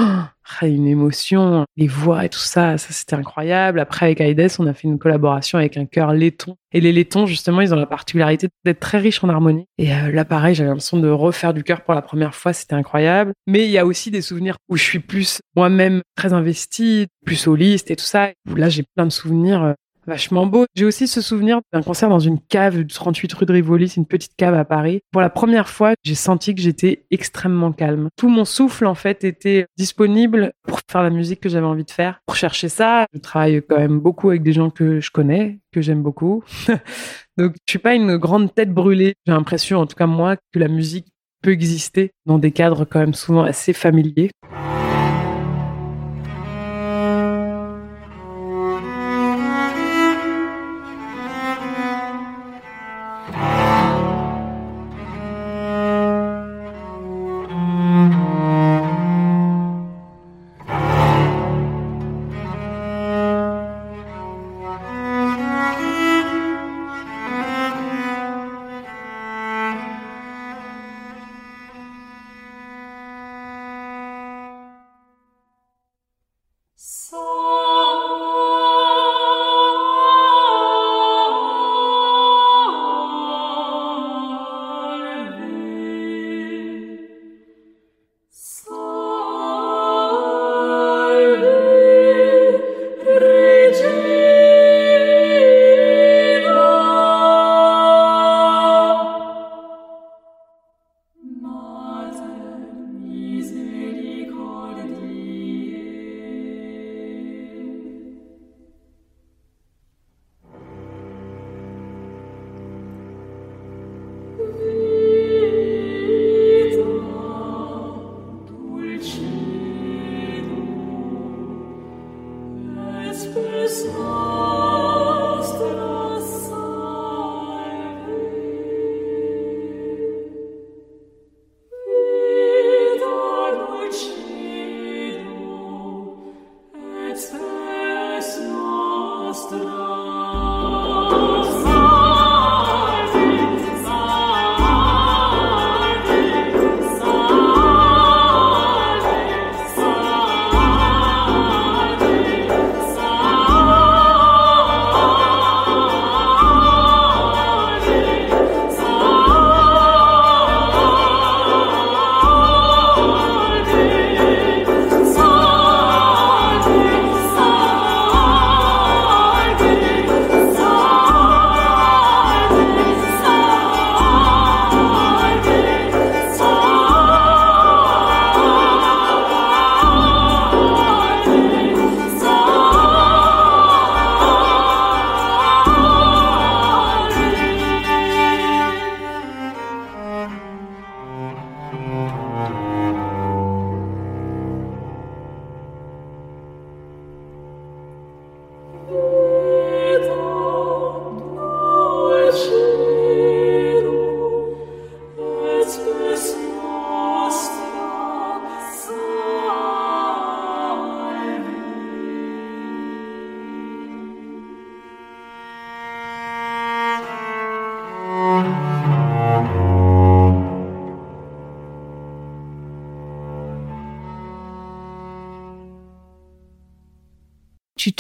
une 0.63 0.87
émotion, 0.87 1.65
les 1.77 1.87
voix 1.87 2.25
et 2.25 2.29
tout 2.29 2.39
ça, 2.39 2.79
ça 2.79 2.93
c'était 2.93 3.17
incroyable. 3.17 3.81
Après 3.81 4.07
avec 4.07 4.21
Aides, 4.21 4.53
on 4.59 4.67
a 4.67 4.75
fait 4.75 4.89
une 4.89 4.99
collaboration 4.99 5.59
avec 5.59 5.77
un 5.77 5.87
chœur 5.87 6.13
laiton. 6.13 6.57
Et 6.73 6.81
les 6.81 6.93
laitons, 6.93 7.27
justement, 7.27 7.61
ils 7.61 7.75
ont 7.75 7.77
la 7.77 7.87
particularité 7.87 8.49
d'être 8.65 8.81
très 8.81 8.99
riches 8.99 9.23
en 9.23 9.29
harmonie. 9.29 9.67
Et 9.79 9.93
euh, 9.93 10.11
là, 10.11 10.25
pareil, 10.25 10.55
j'avais 10.55 10.71
l'impression 10.71 10.99
de 10.99 11.09
refaire 11.09 11.53
du 11.53 11.63
chœur 11.63 11.83
pour 11.83 11.95
la 11.95 12.03
première 12.03 12.35
fois, 12.35 12.53
c'était 12.53 12.75
incroyable. 12.75 13.33
Mais 13.47 13.65
il 13.65 13.71
y 13.71 13.79
a 13.79 13.85
aussi 13.85 14.11
des 14.11 14.23
souvenirs 14.23 14.57
où 14.69 14.77
je 14.77 14.83
suis 14.83 14.99
plus 14.99 15.41
moi-même 15.55 16.01
très 16.17 16.33
investie, 16.33 17.09
plus 17.27 17.37
soliste 17.37 17.91
et 17.91 17.97
tout 17.97 18.05
ça. 18.05 18.31
Là, 18.57 18.69
j'ai 18.69 18.85
plein 18.95 19.05
de 19.05 19.13
souvenirs 19.13 19.63
euh, 19.63 19.73
vachement 20.07 20.47
beau. 20.47 20.67
J'ai 20.75 20.85
aussi 20.85 21.07
ce 21.07 21.21
souvenir 21.21 21.61
d'un 21.73 21.83
concert 21.83 22.09
dans 22.09 22.19
une 22.19 22.41
cave 22.41 22.79
du 22.79 22.93
38 22.93 23.33
rue 23.33 23.47
de 23.47 23.53
Rivoli, 23.53 23.89
c'est 23.89 23.97
une 23.97 24.07
petite 24.07 24.37
cave 24.37 24.55
à 24.55 24.65
Paris. 24.65 25.01
Pour 25.11 25.21
la 25.21 25.31
première 25.31 25.69
fois, 25.69 25.95
j'ai 26.05 26.15
senti 26.15 26.55
que 26.55 26.61
j'étais 26.61 27.05
extrêmement 27.11 27.73
calme. 27.73 28.09
Tout 28.17 28.29
mon 28.29 28.45
souffle, 28.45 28.87
en 28.87 28.95
fait, 28.95 29.25
était 29.25 29.67
disponible 29.77 30.53
pour 30.67 30.81
faire 30.91 31.03
la 31.03 31.11
musique 31.11 31.41
que 31.41 31.49
j'avais 31.49 31.67
envie 31.67 31.85
de 31.85 31.91
faire. 31.91 32.21
Pour 32.27 32.37
chercher 32.37 32.69
ça, 32.69 33.07
je 33.13 33.19
travaille 33.19 33.63
quand 33.69 33.79
même 33.79 34.01
beaucoup 34.01 34.31
avec 34.31 34.43
des 34.43 34.53
gens 34.53 34.71
que 34.71 35.01
je 35.01 35.11
connais, 35.11 35.61
que 35.73 35.81
j'aime 35.81 36.03
beaucoup. 36.03 36.43
Donc, 37.39 37.55
je 37.67 37.73
suis 37.73 37.79
pas 37.79 37.95
une 37.95 38.17
grande 38.17 38.55
tête 38.55 38.73
brûlée. 38.73 39.15
J'ai 39.27 39.33
l'impression, 39.33 39.79
en 39.79 39.87
tout 39.87 39.97
cas 39.97 40.07
moi, 40.07 40.37
que 40.53 40.59
la 40.59 40.69
musique 40.69 41.07
peut 41.43 41.51
exister 41.51 42.13
dans 42.27 42.39
des 42.39 42.53
cadres 42.53 42.85
quand 42.85 43.01
même 43.01 43.15
souvent 43.15 43.43
assez 43.43 43.73
familiers. 43.73 44.31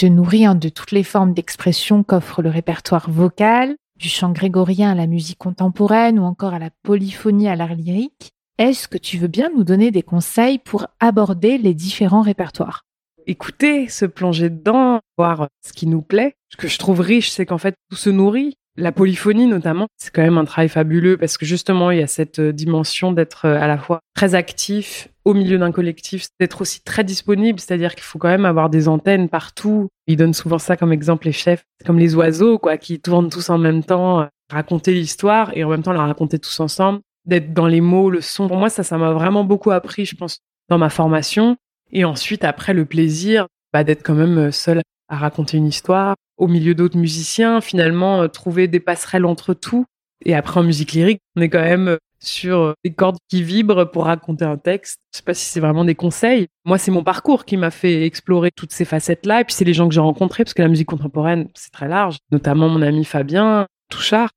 Te 0.03 0.07
nourris 0.09 0.47
hein, 0.47 0.57
de 0.57 0.69
toutes 0.69 0.91
les 0.91 1.05
formes 1.05 1.33
d'expression 1.33 2.03
qu'offre 2.03 2.43
le 2.43 2.51
répertoire 2.51 3.09
vocal, 3.09 3.77
du 4.01 4.09
chant 4.09 4.33
grégorien 4.33 4.91
à 4.91 4.95
la 4.97 5.07
musique 5.07 5.39
contemporaine 5.39 6.19
ou 6.19 6.25
encore 6.25 6.55
à 6.55 6.59
la 6.59 6.71
polyphonie 6.83 7.47
à 7.47 7.55
l'art 7.55 7.77
lyrique. 7.77 8.33
Est-ce 8.59 8.89
que 8.89 8.99
tu 8.99 9.17
veux 9.17 9.29
bien 9.29 9.49
nous 9.55 9.63
donner 9.63 9.93
des 9.93 10.03
conseils 10.03 10.59
pour 10.59 10.89
aborder 10.99 11.57
les 11.57 11.73
différents 11.73 12.23
répertoires? 12.23 12.83
Écouter, 13.29 13.89
se 13.89 14.05
plonger 14.05 14.51
dedans, 14.51 14.99
voir 15.17 15.47
ce 15.65 15.73
qui 15.73 15.87
nous 15.87 16.03
plaît. 16.03 16.35
Ce 16.49 16.57
que 16.57 16.67
je 16.67 16.81
trouve 16.81 16.99
riche, 16.99 17.31
c'est 17.31 17.47
qu'en 17.47 17.59
fait, 17.59 17.77
tout 17.89 17.97
se 17.97 18.11
nourrit. 18.11 18.57
La 18.79 18.91
polyphonie, 18.91 19.47
notamment, 19.47 19.87
c'est 19.99 20.11
quand 20.11 20.23
même 20.23 20.39
un 20.39 20.47
travail 20.47 20.71
fabuleux 20.71 21.19
parce 21.19 21.37
que 21.37 21.45
justement, 21.45 21.91
il 21.91 21.99
y 21.99 22.03
a 22.03 22.07
cette 22.07 22.39
euh, 22.39 22.53
dimension 22.53 23.13
d'être 23.13 23.45
euh, 23.45 23.61
à 23.61 23.67
la 23.67 23.77
fois 23.77 24.01
très 24.15 24.35
actif 24.35 25.09
au 25.27 25.35
milieu 25.35 25.59
d'un 25.59 25.73
collectif, 25.73 26.29
d'être 26.41 26.63
aussi 26.63 26.83
très 26.83 27.05
disponible, 27.05 27.61
c'est-à-dire 27.61 27.95
qu'il 27.95 28.03
faut 28.03 28.19
quand 28.19 28.29
même 28.29 28.47
avoir 28.47 28.71
des 28.71 28.89
antennes 28.89 29.29
partout. 29.29 29.89
Ils 30.07 30.17
donnent 30.17 30.33
souvent 30.33 30.59
ça 30.59 30.79
comme 30.79 30.91
exemple 30.91 31.27
les 31.27 31.33
chefs, 31.33 31.65
comme 31.85 31.99
les 31.99 32.15
oiseaux, 32.15 32.59
quoi, 32.59 32.79
qui 32.79 32.99
tournent 32.99 33.29
tous 33.29 33.51
en 33.51 33.59
même 33.59 33.85
temps, 33.85 34.23
euh, 34.23 34.27
raconter 34.51 34.95
l'histoire 34.95 35.55
et 35.55 35.65
en 35.65 35.69
même 35.69 35.83
temps 35.83 35.93
la 35.93 36.07
raconter 36.07 36.39
tous 36.39 36.59
ensemble, 36.61 37.01
d'être 37.27 37.53
dans 37.53 37.67
les 37.67 37.83
mots, 37.83 38.09
le 38.09 38.23
son. 38.23 38.49
Pour 38.49 38.57
moi, 38.57 38.71
ça, 38.71 38.83
ça 38.83 38.97
m'a 38.97 39.13
vraiment 39.13 39.45
beaucoup 39.45 39.71
appris, 39.71 40.07
je 40.07 40.17
pense, 40.17 40.39
dans 40.71 40.79
ma 40.79 40.89
formation. 40.89 41.59
Et 41.93 42.07
ensuite, 42.07 42.43
après, 42.43 42.73
le 42.73 42.87
plaisir 42.87 43.49
bah, 43.75 43.85
d'être 43.85 44.03
quand 44.03 44.15
même 44.15 44.51
seul 44.51 44.81
à 45.09 45.17
raconter 45.19 45.59
une 45.59 45.67
histoire, 45.67 46.17
au 46.43 46.49
milieu 46.49 46.75
d'autres 46.75 46.99
musiciens, 46.99 47.61
finalement, 47.61 48.23
euh, 48.23 48.27
trouver 48.27 48.67
des 48.67 48.81
passerelles 48.81 49.27
entre 49.27 49.55
tout. 49.55 49.85
Et 50.25 50.35
après, 50.35 50.59
en 50.59 50.65
musique 50.65 50.91
lyrique, 50.91 51.21
on 51.37 51.41
est 51.41 51.49
quand 51.49 51.63
même 51.63 51.87
euh, 51.87 51.99
sur 52.19 52.59
euh, 52.59 52.73
des 52.85 52.93
cordes 52.93 53.19
qui 53.29 53.45
vibrent 53.45 53.89
pour 53.89 54.07
raconter 54.07 54.45
un 54.45 54.57
texte. 54.57 54.99
Je 55.13 55.19
sais 55.19 55.23
pas 55.23 55.35
si 55.35 55.45
c'est 55.45 55.61
vraiment 55.61 55.85
des 55.85 55.95
conseils. 55.95 56.49
Moi, 56.65 56.79
c'est 56.79 56.91
mon 56.91 57.05
parcours 57.05 57.45
qui 57.45 57.57
m'a 57.57 57.71
fait 57.71 58.05
explorer 58.05 58.51
toutes 58.51 58.73
ces 58.73 58.85
facettes-là. 58.85 59.43
Et 59.43 59.45
puis, 59.45 59.55
c'est 59.55 59.65
les 59.65 59.73
gens 59.73 59.87
que 59.87 59.95
j'ai 59.95 60.01
rencontrés, 60.01 60.43
parce 60.43 60.53
que 60.53 60.63
la 60.63 60.69
musique 60.69 60.89
contemporaine, 60.89 61.49
c'est 61.55 61.71
très 61.71 61.87
large. 61.87 62.19
Notamment 62.33 62.69
mon 62.69 62.83
ami 62.83 63.05
Fabien 63.05 63.69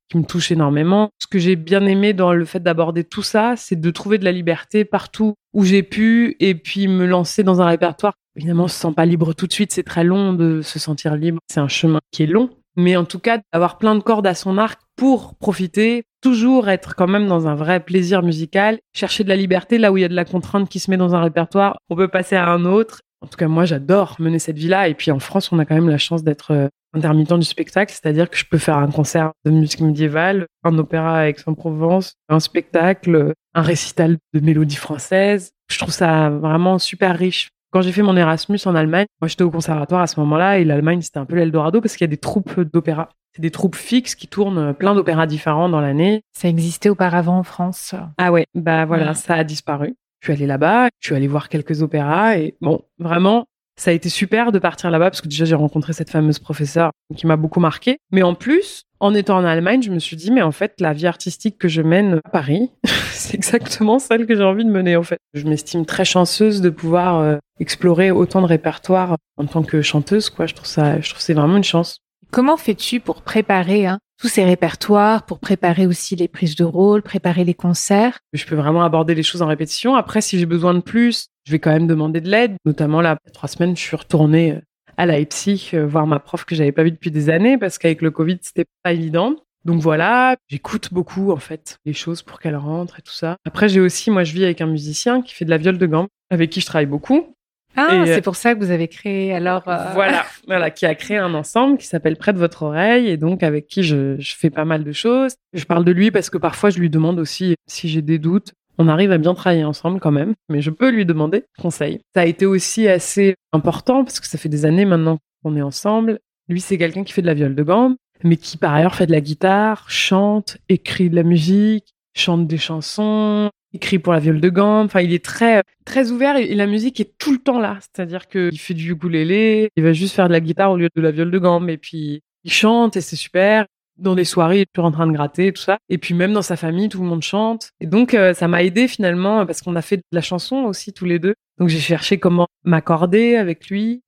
Qui 0.08 0.18
me 0.18 0.24
touche 0.24 0.52
énormément. 0.52 1.10
Ce 1.18 1.26
que 1.26 1.38
j'ai 1.38 1.56
bien 1.56 1.84
aimé 1.86 2.12
dans 2.12 2.32
le 2.32 2.44
fait 2.44 2.60
d'aborder 2.60 3.04
tout 3.04 3.22
ça, 3.22 3.54
c'est 3.56 3.80
de 3.80 3.90
trouver 3.90 4.18
de 4.18 4.24
la 4.24 4.32
liberté 4.32 4.84
partout 4.84 5.34
où 5.52 5.64
j'ai 5.64 5.82
pu 5.82 6.36
et 6.40 6.54
puis 6.54 6.88
me 6.88 7.06
lancer 7.06 7.42
dans 7.42 7.60
un 7.60 7.66
répertoire 7.66 8.14
Évidemment, 8.36 8.64
on 8.64 8.68
se 8.68 8.78
sent 8.78 8.92
pas 8.94 9.06
libre 9.06 9.32
tout 9.32 9.46
de 9.46 9.52
suite, 9.52 9.72
c'est 9.72 9.82
très 9.82 10.04
long 10.04 10.34
de 10.34 10.60
se 10.60 10.78
sentir 10.78 11.16
libre. 11.16 11.38
C'est 11.50 11.60
un 11.60 11.68
chemin 11.68 12.00
qui 12.12 12.24
est 12.24 12.26
long, 12.26 12.50
mais 12.76 12.94
en 12.94 13.06
tout 13.06 13.18
cas, 13.18 13.38
d'avoir 13.52 13.78
plein 13.78 13.94
de 13.94 14.02
cordes 14.02 14.26
à 14.26 14.34
son 14.34 14.58
arc 14.58 14.78
pour 14.94 15.34
profiter, 15.36 16.04
toujours 16.20 16.68
être 16.68 16.94
quand 16.94 17.06
même 17.06 17.26
dans 17.26 17.48
un 17.48 17.54
vrai 17.54 17.80
plaisir 17.80 18.22
musical, 18.22 18.78
chercher 18.94 19.24
de 19.24 19.30
la 19.30 19.36
liberté 19.36 19.78
là 19.78 19.90
où 19.90 19.96
il 19.96 20.02
y 20.02 20.04
a 20.04 20.08
de 20.08 20.14
la 20.14 20.26
contrainte 20.26 20.68
qui 20.68 20.78
se 20.78 20.90
met 20.90 20.98
dans 20.98 21.14
un 21.14 21.22
répertoire, 21.22 21.78
on 21.88 21.96
peut 21.96 22.08
passer 22.08 22.36
à 22.36 22.46
un 22.48 22.66
autre. 22.66 23.00
En 23.22 23.26
tout 23.26 23.38
cas, 23.38 23.48
moi, 23.48 23.64
j'adore 23.64 24.16
mener 24.18 24.38
cette 24.38 24.58
vie-là. 24.58 24.88
Et 24.88 24.94
puis 24.94 25.10
en 25.10 25.18
France, 25.18 25.50
on 25.50 25.58
a 25.58 25.64
quand 25.64 25.74
même 25.74 25.88
la 25.88 25.98
chance 25.98 26.22
d'être 26.22 26.52
euh, 26.52 26.68
intermittent 26.96 27.38
du 27.38 27.44
spectacle, 27.44 27.92
c'est-à-dire 27.92 28.30
que 28.30 28.36
je 28.36 28.44
peux 28.44 28.58
faire 28.58 28.78
un 28.78 28.90
concert 28.90 29.32
de 29.44 29.50
musique 29.50 29.80
médiévale, 29.80 30.46
un 30.64 30.76
opéra 30.78 31.18
avec 31.20 31.38
Aix-en-Provence, 31.38 32.14
un 32.28 32.40
spectacle, 32.40 33.32
un 33.54 33.62
récital 33.62 34.16
de 34.34 34.40
mélodie 34.40 34.76
française. 34.76 35.52
Je 35.70 35.78
trouve 35.78 35.92
ça 35.92 36.30
vraiment 36.30 36.78
super 36.78 37.16
riche. 37.16 37.50
Quand 37.72 37.82
j'ai 37.82 37.92
fait 37.92 38.02
mon 38.02 38.16
Erasmus 38.16 38.60
en 38.64 38.74
Allemagne, 38.74 39.06
moi 39.20 39.28
j'étais 39.28 39.42
au 39.42 39.50
conservatoire 39.50 40.00
à 40.00 40.06
ce 40.06 40.18
moment-là 40.20 40.58
et 40.58 40.64
l'Allemagne 40.64 41.02
c'était 41.02 41.18
un 41.18 41.26
peu 41.26 41.36
l'Eldorado 41.36 41.80
parce 41.80 41.96
qu'il 41.96 42.04
y 42.04 42.08
a 42.08 42.10
des 42.10 42.16
troupes 42.16 42.60
d'opéra. 42.60 43.10
C'est 43.34 43.42
des 43.42 43.50
troupes 43.50 43.76
fixes 43.76 44.14
qui 44.14 44.28
tournent 44.28 44.72
plein 44.72 44.94
d'opéras 44.94 45.26
différents 45.26 45.68
dans 45.68 45.80
l'année. 45.80 46.22
Ça 46.32 46.48
existait 46.48 46.88
auparavant 46.88 47.38
en 47.38 47.42
France. 47.42 47.94
Ah 48.16 48.32
ouais, 48.32 48.46
bah 48.54 48.86
voilà, 48.86 49.12
ça 49.12 49.34
a 49.34 49.44
disparu. 49.44 49.94
Je 50.20 50.28
suis 50.28 50.32
allée 50.32 50.46
là-bas, 50.46 50.88
je 51.00 51.08
suis 51.08 51.14
allée 51.14 51.28
voir 51.28 51.50
quelques 51.50 51.82
opéras 51.82 52.38
et 52.38 52.56
bon, 52.62 52.80
vraiment, 52.98 53.46
ça 53.78 53.90
a 53.90 53.94
été 53.94 54.08
super 54.08 54.52
de 54.52 54.58
partir 54.58 54.90
là-bas 54.90 55.10
parce 55.10 55.20
que 55.20 55.28
déjà 55.28 55.44
j'ai 55.44 55.54
rencontré 55.54 55.92
cette 55.92 56.10
fameuse 56.10 56.38
professeure 56.38 56.90
qui 57.16 57.26
m'a 57.26 57.36
beaucoup 57.36 57.60
marqué. 57.60 57.98
Mais 58.10 58.22
en 58.22 58.34
plus, 58.34 58.84
en 59.00 59.14
étant 59.14 59.36
en 59.36 59.44
Allemagne, 59.44 59.82
je 59.82 59.90
me 59.90 59.98
suis 59.98 60.16
dit 60.16 60.30
mais 60.30 60.42
en 60.42 60.52
fait 60.52 60.74
la 60.80 60.92
vie 60.92 61.06
artistique 61.06 61.58
que 61.58 61.68
je 61.68 61.82
mène 61.82 62.20
à 62.24 62.30
Paris, 62.30 62.70
c'est 63.12 63.34
exactement 63.34 63.98
celle 63.98 64.26
que 64.26 64.34
j'ai 64.34 64.42
envie 64.42 64.64
de 64.64 64.70
mener 64.70 64.96
en 64.96 65.02
fait. 65.02 65.18
Je 65.34 65.44
m'estime 65.44 65.84
très 65.84 66.04
chanceuse 66.04 66.60
de 66.60 66.70
pouvoir 66.70 67.20
euh, 67.20 67.36
explorer 67.60 68.10
autant 68.10 68.40
de 68.40 68.46
répertoires 68.46 69.16
en 69.36 69.46
tant 69.46 69.62
que 69.62 69.82
chanteuse 69.82 70.30
quoi. 70.30 70.46
Je 70.46 70.54
trouve 70.54 70.68
ça, 70.68 71.00
je 71.00 71.10
trouve 71.10 71.20
c'est 71.20 71.34
vraiment 71.34 71.56
une 71.56 71.64
chance. 71.64 71.98
Comment 72.32 72.56
fais-tu 72.56 73.00
pour 73.00 73.22
préparer 73.22 73.86
hein, 73.86 73.98
tous 74.20 74.28
ces 74.28 74.44
répertoires, 74.44 75.24
pour 75.26 75.38
préparer 75.38 75.86
aussi 75.86 76.16
les 76.16 76.28
prises 76.28 76.56
de 76.56 76.64
rôle, 76.64 77.02
préparer 77.02 77.44
les 77.44 77.54
concerts? 77.54 78.18
Je 78.32 78.44
peux 78.44 78.56
vraiment 78.56 78.84
aborder 78.84 79.14
les 79.14 79.22
choses 79.22 79.42
en 79.42 79.46
répétition. 79.46 79.94
Après, 79.94 80.20
si 80.20 80.38
j'ai 80.38 80.46
besoin 80.46 80.74
de 80.74 80.80
plus, 80.80 81.28
je 81.46 81.52
vais 81.52 81.58
quand 81.58 81.72
même 81.72 81.86
demander 81.86 82.20
de 82.20 82.28
l'aide. 82.28 82.56
Notamment 82.64 83.00
là, 83.00 83.18
trois 83.32 83.48
semaines, 83.48 83.76
je 83.76 83.80
suis 83.80 83.96
retournée 83.96 84.52
euh, 84.52 84.60
à 84.96 85.06
Leipzig 85.06 85.70
euh, 85.74 85.86
voir 85.86 86.06
ma 86.06 86.18
prof 86.18 86.44
que 86.44 86.54
j'avais 86.54 86.72
pas 86.72 86.82
vue 86.82 86.90
depuis 86.90 87.10
des 87.10 87.30
années 87.30 87.56
parce 87.56 87.78
qu'avec 87.78 88.02
le 88.02 88.10
Covid, 88.10 88.38
c'était 88.42 88.66
pas 88.82 88.92
évident. 88.92 89.36
Donc 89.64 89.80
voilà, 89.80 90.36
j'écoute 90.48 90.92
beaucoup 90.92 91.32
en 91.32 91.38
fait 91.38 91.78
les 91.84 91.92
choses 91.92 92.22
pour 92.22 92.38
qu'elle 92.38 92.56
rentre 92.56 92.98
et 92.98 93.02
tout 93.02 93.12
ça. 93.12 93.36
Après, 93.44 93.68
j'ai 93.68 93.80
aussi, 93.80 94.10
moi, 94.10 94.22
je 94.22 94.32
vis 94.32 94.44
avec 94.44 94.60
un 94.60 94.66
musicien 94.66 95.22
qui 95.22 95.34
fait 95.34 95.44
de 95.44 95.50
la 95.50 95.58
viole 95.58 95.78
de 95.78 95.86
gamme, 95.86 96.06
avec 96.30 96.50
qui 96.50 96.60
je 96.60 96.66
travaille 96.66 96.86
beaucoup. 96.86 97.34
Ah, 97.74 97.88
euh, 97.92 98.06
c'est 98.06 98.22
pour 98.22 98.36
ça 98.36 98.54
que 98.54 98.60
vous 98.60 98.70
avez 98.70 98.88
créé 98.88 99.34
alors. 99.34 99.64
Voilà, 99.64 100.24
voilà, 100.46 100.70
qui 100.70 100.86
a 100.86 100.94
créé 100.94 101.18
un 101.18 101.34
ensemble 101.34 101.76
qui 101.78 101.86
s'appelle 101.86 102.16
Près 102.16 102.32
de 102.32 102.38
votre 102.38 102.62
oreille 102.62 103.08
et 103.08 103.16
donc 103.16 103.42
avec 103.42 103.66
qui 103.66 103.82
je, 103.82 104.16
je, 104.18 104.34
fais 104.34 104.50
pas 104.50 104.64
mal 104.64 104.82
de 104.82 104.92
choses. 104.92 105.34
Je 105.52 105.64
parle 105.64 105.84
de 105.84 105.92
lui 105.92 106.10
parce 106.10 106.30
que 106.30 106.38
parfois 106.38 106.70
je 106.70 106.78
lui 106.78 106.88
demande 106.88 107.18
aussi 107.18 107.54
si 107.66 107.88
j'ai 107.88 108.02
des 108.02 108.18
doutes 108.18 108.52
on 108.78 108.88
arrive 108.88 109.12
à 109.12 109.18
bien 109.18 109.34
travailler 109.34 109.64
ensemble 109.64 110.00
quand 110.00 110.10
même, 110.10 110.34
mais 110.48 110.60
je 110.60 110.70
peux 110.70 110.90
lui 110.90 111.06
demander 111.06 111.44
conseil. 111.58 112.00
Ça 112.14 112.22
a 112.22 112.26
été 112.26 112.46
aussi 112.46 112.88
assez 112.88 113.34
important 113.52 114.04
parce 114.04 114.20
que 114.20 114.26
ça 114.26 114.38
fait 114.38 114.48
des 114.48 114.64
années 114.64 114.84
maintenant 114.84 115.18
qu'on 115.42 115.56
est 115.56 115.62
ensemble. 115.62 116.18
Lui, 116.48 116.60
c'est 116.60 116.78
quelqu'un 116.78 117.04
qui 117.04 117.12
fait 117.12 117.22
de 117.22 117.26
la 117.26 117.34
viole 117.34 117.54
de 117.54 117.62
gamme, 117.62 117.96
mais 118.22 118.36
qui 118.36 118.56
par 118.56 118.74
ailleurs 118.74 118.94
fait 118.94 119.06
de 119.06 119.12
la 119.12 119.20
guitare, 119.20 119.90
chante, 119.90 120.58
écrit 120.68 121.10
de 121.10 121.16
la 121.16 121.22
musique, 121.22 121.94
chante 122.14 122.46
des 122.46 122.58
chansons, 122.58 123.50
écrit 123.72 123.98
pour 123.98 124.12
la 124.12 124.20
viole 124.20 124.40
de 124.40 124.48
gamme. 124.48 124.86
Enfin, 124.86 125.00
il 125.00 125.12
est 125.12 125.24
très, 125.24 125.62
très 125.84 126.10
ouvert 126.10 126.36
et 126.36 126.54
la 126.54 126.66
musique 126.66 127.00
est 127.00 127.16
tout 127.18 127.32
le 127.32 127.38
temps 127.38 127.58
là. 127.58 127.78
C'est-à-dire 127.80 128.28
qu'il 128.28 128.58
fait 128.58 128.74
du 128.74 128.92
ukulélé, 128.92 129.70
il 129.76 129.82
va 129.82 129.92
juste 129.92 130.14
faire 130.14 130.28
de 130.28 130.32
la 130.32 130.40
guitare 130.40 130.72
au 130.72 130.76
lieu 130.76 130.88
de 130.94 131.02
la 131.02 131.10
viole 131.10 131.30
de 131.30 131.38
gamme 131.38 131.68
et 131.68 131.78
puis 131.78 132.22
il 132.44 132.52
chante 132.52 132.96
et 132.96 133.00
c'est 133.00 133.16
super 133.16 133.66
dans 133.98 134.14
des 134.14 134.24
soirées, 134.24 134.66
toujours 134.72 134.86
en 134.86 134.92
train 134.92 135.06
de 135.06 135.12
gratter, 135.12 135.52
tout 135.52 135.62
ça. 135.62 135.78
Et 135.88 135.98
puis 135.98 136.14
même 136.14 136.32
dans 136.32 136.42
sa 136.42 136.56
famille, 136.56 136.88
tout 136.88 137.00
le 137.00 137.08
monde 137.08 137.22
chante. 137.22 137.70
Et 137.80 137.86
donc, 137.86 138.14
euh, 138.14 138.34
ça 138.34 138.48
m'a 138.48 138.62
aidé 138.62 138.88
finalement, 138.88 139.46
parce 139.46 139.62
qu'on 139.62 139.76
a 139.76 139.82
fait 139.82 139.98
de 139.98 140.02
la 140.12 140.20
chanson 140.20 140.64
aussi 140.64 140.92
tous 140.92 141.04
les 141.04 141.18
deux. 141.18 141.34
Donc 141.58 141.68
j'ai 141.68 141.80
cherché 141.80 142.18
comment 142.18 142.46
m'accorder 142.64 143.36
avec 143.36 143.68
lui. 143.68 144.02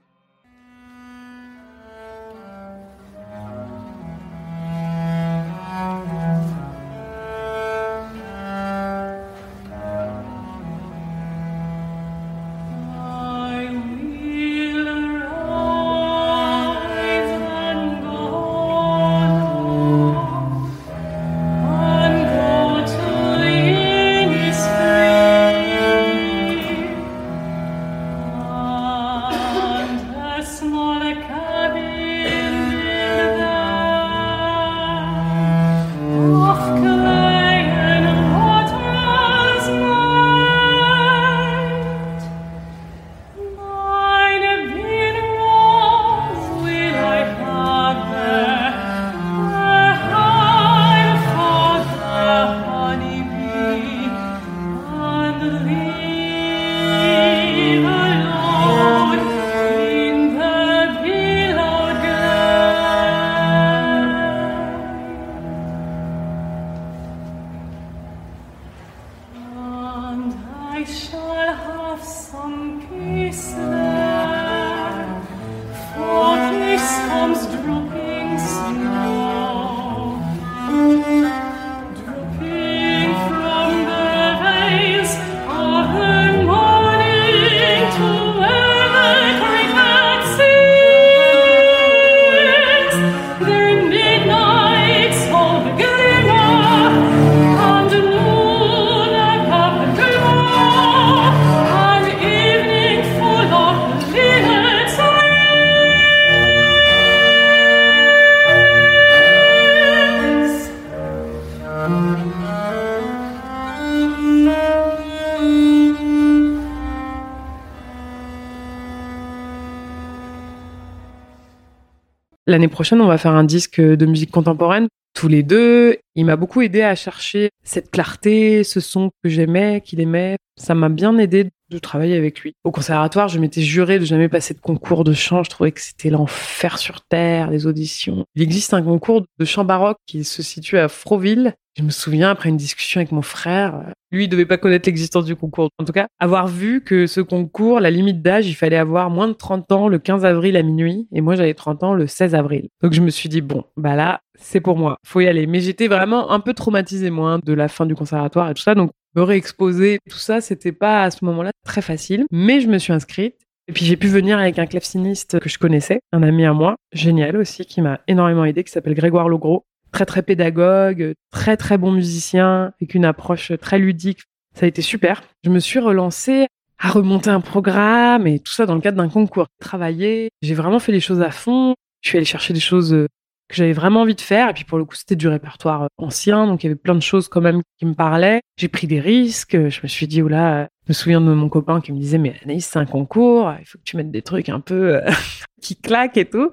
L'année 122.58 122.66
prochaine, 122.66 123.00
on 123.00 123.06
va 123.06 123.18
faire 123.18 123.36
un 123.36 123.44
disque 123.44 123.80
de 123.80 124.04
musique 124.04 124.32
contemporaine 124.32 124.88
tous 125.14 125.28
les 125.28 125.44
deux. 125.44 125.96
Il 126.16 126.24
m'a 126.24 126.34
beaucoup 126.34 126.60
aidé 126.60 126.82
à 126.82 126.96
chercher 126.96 127.50
cette 127.62 127.88
clarté, 127.92 128.64
ce 128.64 128.80
son 128.80 129.10
que 129.22 129.28
j'aimais, 129.28 129.80
qu'il 129.80 130.00
aimait. 130.00 130.38
Ça 130.56 130.74
m'a 130.74 130.88
bien 130.88 131.16
aidé 131.18 131.50
de 131.70 131.78
travailler 131.78 132.16
avec 132.16 132.40
lui. 132.40 132.54
Au 132.64 132.72
conservatoire, 132.72 133.28
je 133.28 133.38
m'étais 133.38 133.62
juré 133.62 134.00
de 134.00 134.04
jamais 134.04 134.28
passer 134.28 134.54
de 134.54 134.58
concours 134.58 135.04
de 135.04 135.12
chant. 135.12 135.44
Je 135.44 135.50
trouvais 135.50 135.70
que 135.70 135.80
c'était 135.80 136.10
l'enfer 136.10 136.78
sur 136.78 137.02
terre, 137.02 137.48
les 137.48 137.68
auditions. 137.68 138.24
Il 138.34 138.42
existe 138.42 138.74
un 138.74 138.82
concours 138.82 139.22
de 139.38 139.44
chant 139.44 139.64
baroque 139.64 139.98
qui 140.08 140.24
se 140.24 140.42
situe 140.42 140.78
à 140.78 140.88
Froville. 140.88 141.54
Je 141.78 141.84
me 141.84 141.90
souviens, 141.90 142.30
après 142.30 142.48
une 142.48 142.56
discussion 142.56 142.98
avec 142.98 143.12
mon 143.12 143.22
frère, 143.22 143.92
lui, 144.10 144.24
il 144.24 144.28
devait 144.28 144.46
pas 144.46 144.56
connaître 144.56 144.88
l'existence 144.88 145.24
du 145.24 145.36
concours. 145.36 145.68
En 145.78 145.84
tout 145.84 145.92
cas, 145.92 146.08
avoir 146.18 146.48
vu 146.48 146.82
que 146.82 147.06
ce 147.06 147.20
concours, 147.20 147.78
la 147.78 147.92
limite 147.92 148.20
d'âge, 148.20 148.48
il 148.48 148.54
fallait 148.54 148.76
avoir 148.76 149.10
moins 149.10 149.28
de 149.28 149.32
30 149.34 149.70
ans 149.70 149.88
le 149.88 150.00
15 150.00 150.24
avril 150.24 150.56
à 150.56 150.64
minuit. 150.64 151.06
Et 151.12 151.20
moi, 151.20 151.36
j'avais 151.36 151.54
30 151.54 151.84
ans 151.84 151.94
le 151.94 152.08
16 152.08 152.34
avril. 152.34 152.68
Donc, 152.82 152.94
je 152.94 153.00
me 153.00 153.10
suis 153.10 153.28
dit, 153.28 153.42
bon, 153.42 153.62
bah 153.76 153.94
là, 153.94 154.22
c'est 154.34 154.60
pour 154.60 154.76
moi. 154.76 154.96
Faut 155.06 155.20
y 155.20 155.28
aller. 155.28 155.46
Mais 155.46 155.60
j'étais 155.60 155.86
vraiment 155.86 156.32
un 156.32 156.40
peu 156.40 156.52
traumatisée, 156.52 157.10
moi, 157.10 157.34
hein, 157.34 157.40
de 157.44 157.52
la 157.52 157.68
fin 157.68 157.86
du 157.86 157.94
conservatoire 157.94 158.50
et 158.50 158.54
tout 158.54 158.62
ça. 158.62 158.74
Donc, 158.74 158.90
me 159.14 159.22
réexposer, 159.22 160.00
tout 160.10 160.18
ça, 160.18 160.40
c'était 160.40 160.72
pas 160.72 161.04
à 161.04 161.12
ce 161.12 161.24
moment-là 161.26 161.52
très 161.64 161.82
facile. 161.82 162.24
Mais 162.32 162.60
je 162.60 162.66
me 162.66 162.78
suis 162.78 162.92
inscrite. 162.92 163.36
Et 163.68 163.72
puis 163.72 163.84
j'ai 163.84 163.98
pu 163.98 164.08
venir 164.08 164.38
avec 164.38 164.58
un 164.58 164.64
claveciniste 164.64 165.38
que 165.40 165.50
je 165.50 165.58
connaissais, 165.58 166.00
un 166.12 166.22
ami 166.22 166.46
à 166.46 166.54
moi, 166.54 166.76
génial 166.94 167.36
aussi, 167.36 167.66
qui 167.66 167.82
m'a 167.82 168.00
énormément 168.08 168.46
aidé, 168.46 168.64
qui 168.64 168.72
s'appelle 168.72 168.94
Grégoire 168.94 169.28
Logros, 169.28 169.66
très 169.92 170.06
très 170.06 170.22
pédagogue, 170.22 171.14
très 171.30 171.56
très 171.56 171.78
bon 171.78 171.92
musicien, 171.92 172.72
avec 172.80 172.94
une 172.94 173.04
approche 173.04 173.52
très 173.60 173.78
ludique. 173.78 174.20
Ça 174.54 174.66
a 174.66 174.68
été 174.68 174.82
super. 174.82 175.22
Je 175.44 175.50
me 175.50 175.60
suis 175.60 175.78
relancée 175.78 176.46
à 176.78 176.90
remonter 176.90 177.30
un 177.30 177.40
programme 177.40 178.26
et 178.26 178.38
tout 178.38 178.52
ça 178.52 178.66
dans 178.66 178.74
le 178.74 178.80
cadre 178.80 178.96
d'un 178.96 179.08
concours. 179.08 179.46
Travailler, 179.60 180.30
j'ai 180.42 180.54
vraiment 180.54 180.78
fait 180.78 180.92
les 180.92 181.00
choses 181.00 181.22
à 181.22 181.30
fond. 181.30 181.74
Je 182.02 182.10
suis 182.10 182.18
allée 182.18 182.24
chercher 182.24 182.54
des 182.54 182.60
choses 182.60 182.92
euh, 182.94 183.08
que 183.48 183.56
j'avais 183.56 183.72
vraiment 183.72 184.02
envie 184.02 184.14
de 184.14 184.20
faire. 184.20 184.50
Et 184.50 184.52
puis 184.52 184.64
pour 184.64 184.78
le 184.78 184.84
coup, 184.84 184.94
c'était 184.94 185.16
du 185.16 185.28
répertoire 185.28 185.84
euh, 185.84 185.88
ancien, 185.98 186.46
donc 186.46 186.62
il 186.62 186.66
y 186.66 186.70
avait 186.70 186.78
plein 186.78 186.94
de 186.94 187.02
choses 187.02 187.28
quand 187.28 187.40
même 187.40 187.62
qui 187.78 187.86
me 187.86 187.94
parlaient. 187.94 188.40
J'ai 188.56 188.68
pris 188.68 188.86
des 188.86 189.00
risques. 189.00 189.56
Je 189.68 189.80
me 189.82 189.88
suis 189.88 190.06
dit, 190.06 190.22
oula, 190.22 190.68
je 190.86 190.92
me 190.92 190.94
souviens 190.94 191.20
de 191.20 191.32
mon 191.32 191.48
copain 191.48 191.80
qui 191.80 191.92
me 191.92 191.98
disait, 191.98 192.18
mais 192.18 192.34
Anaïs, 192.44 192.66
c'est 192.66 192.78
un 192.78 192.86
concours, 192.86 193.52
il 193.60 193.66
faut 193.66 193.78
que 193.78 193.84
tu 193.84 193.96
mettes 193.96 194.10
des 194.10 194.22
trucs 194.22 194.48
un 194.48 194.60
peu 194.60 194.96
euh, 194.96 195.10
qui 195.62 195.76
claquent 195.76 196.16
et 196.16 196.26
tout. 196.26 196.50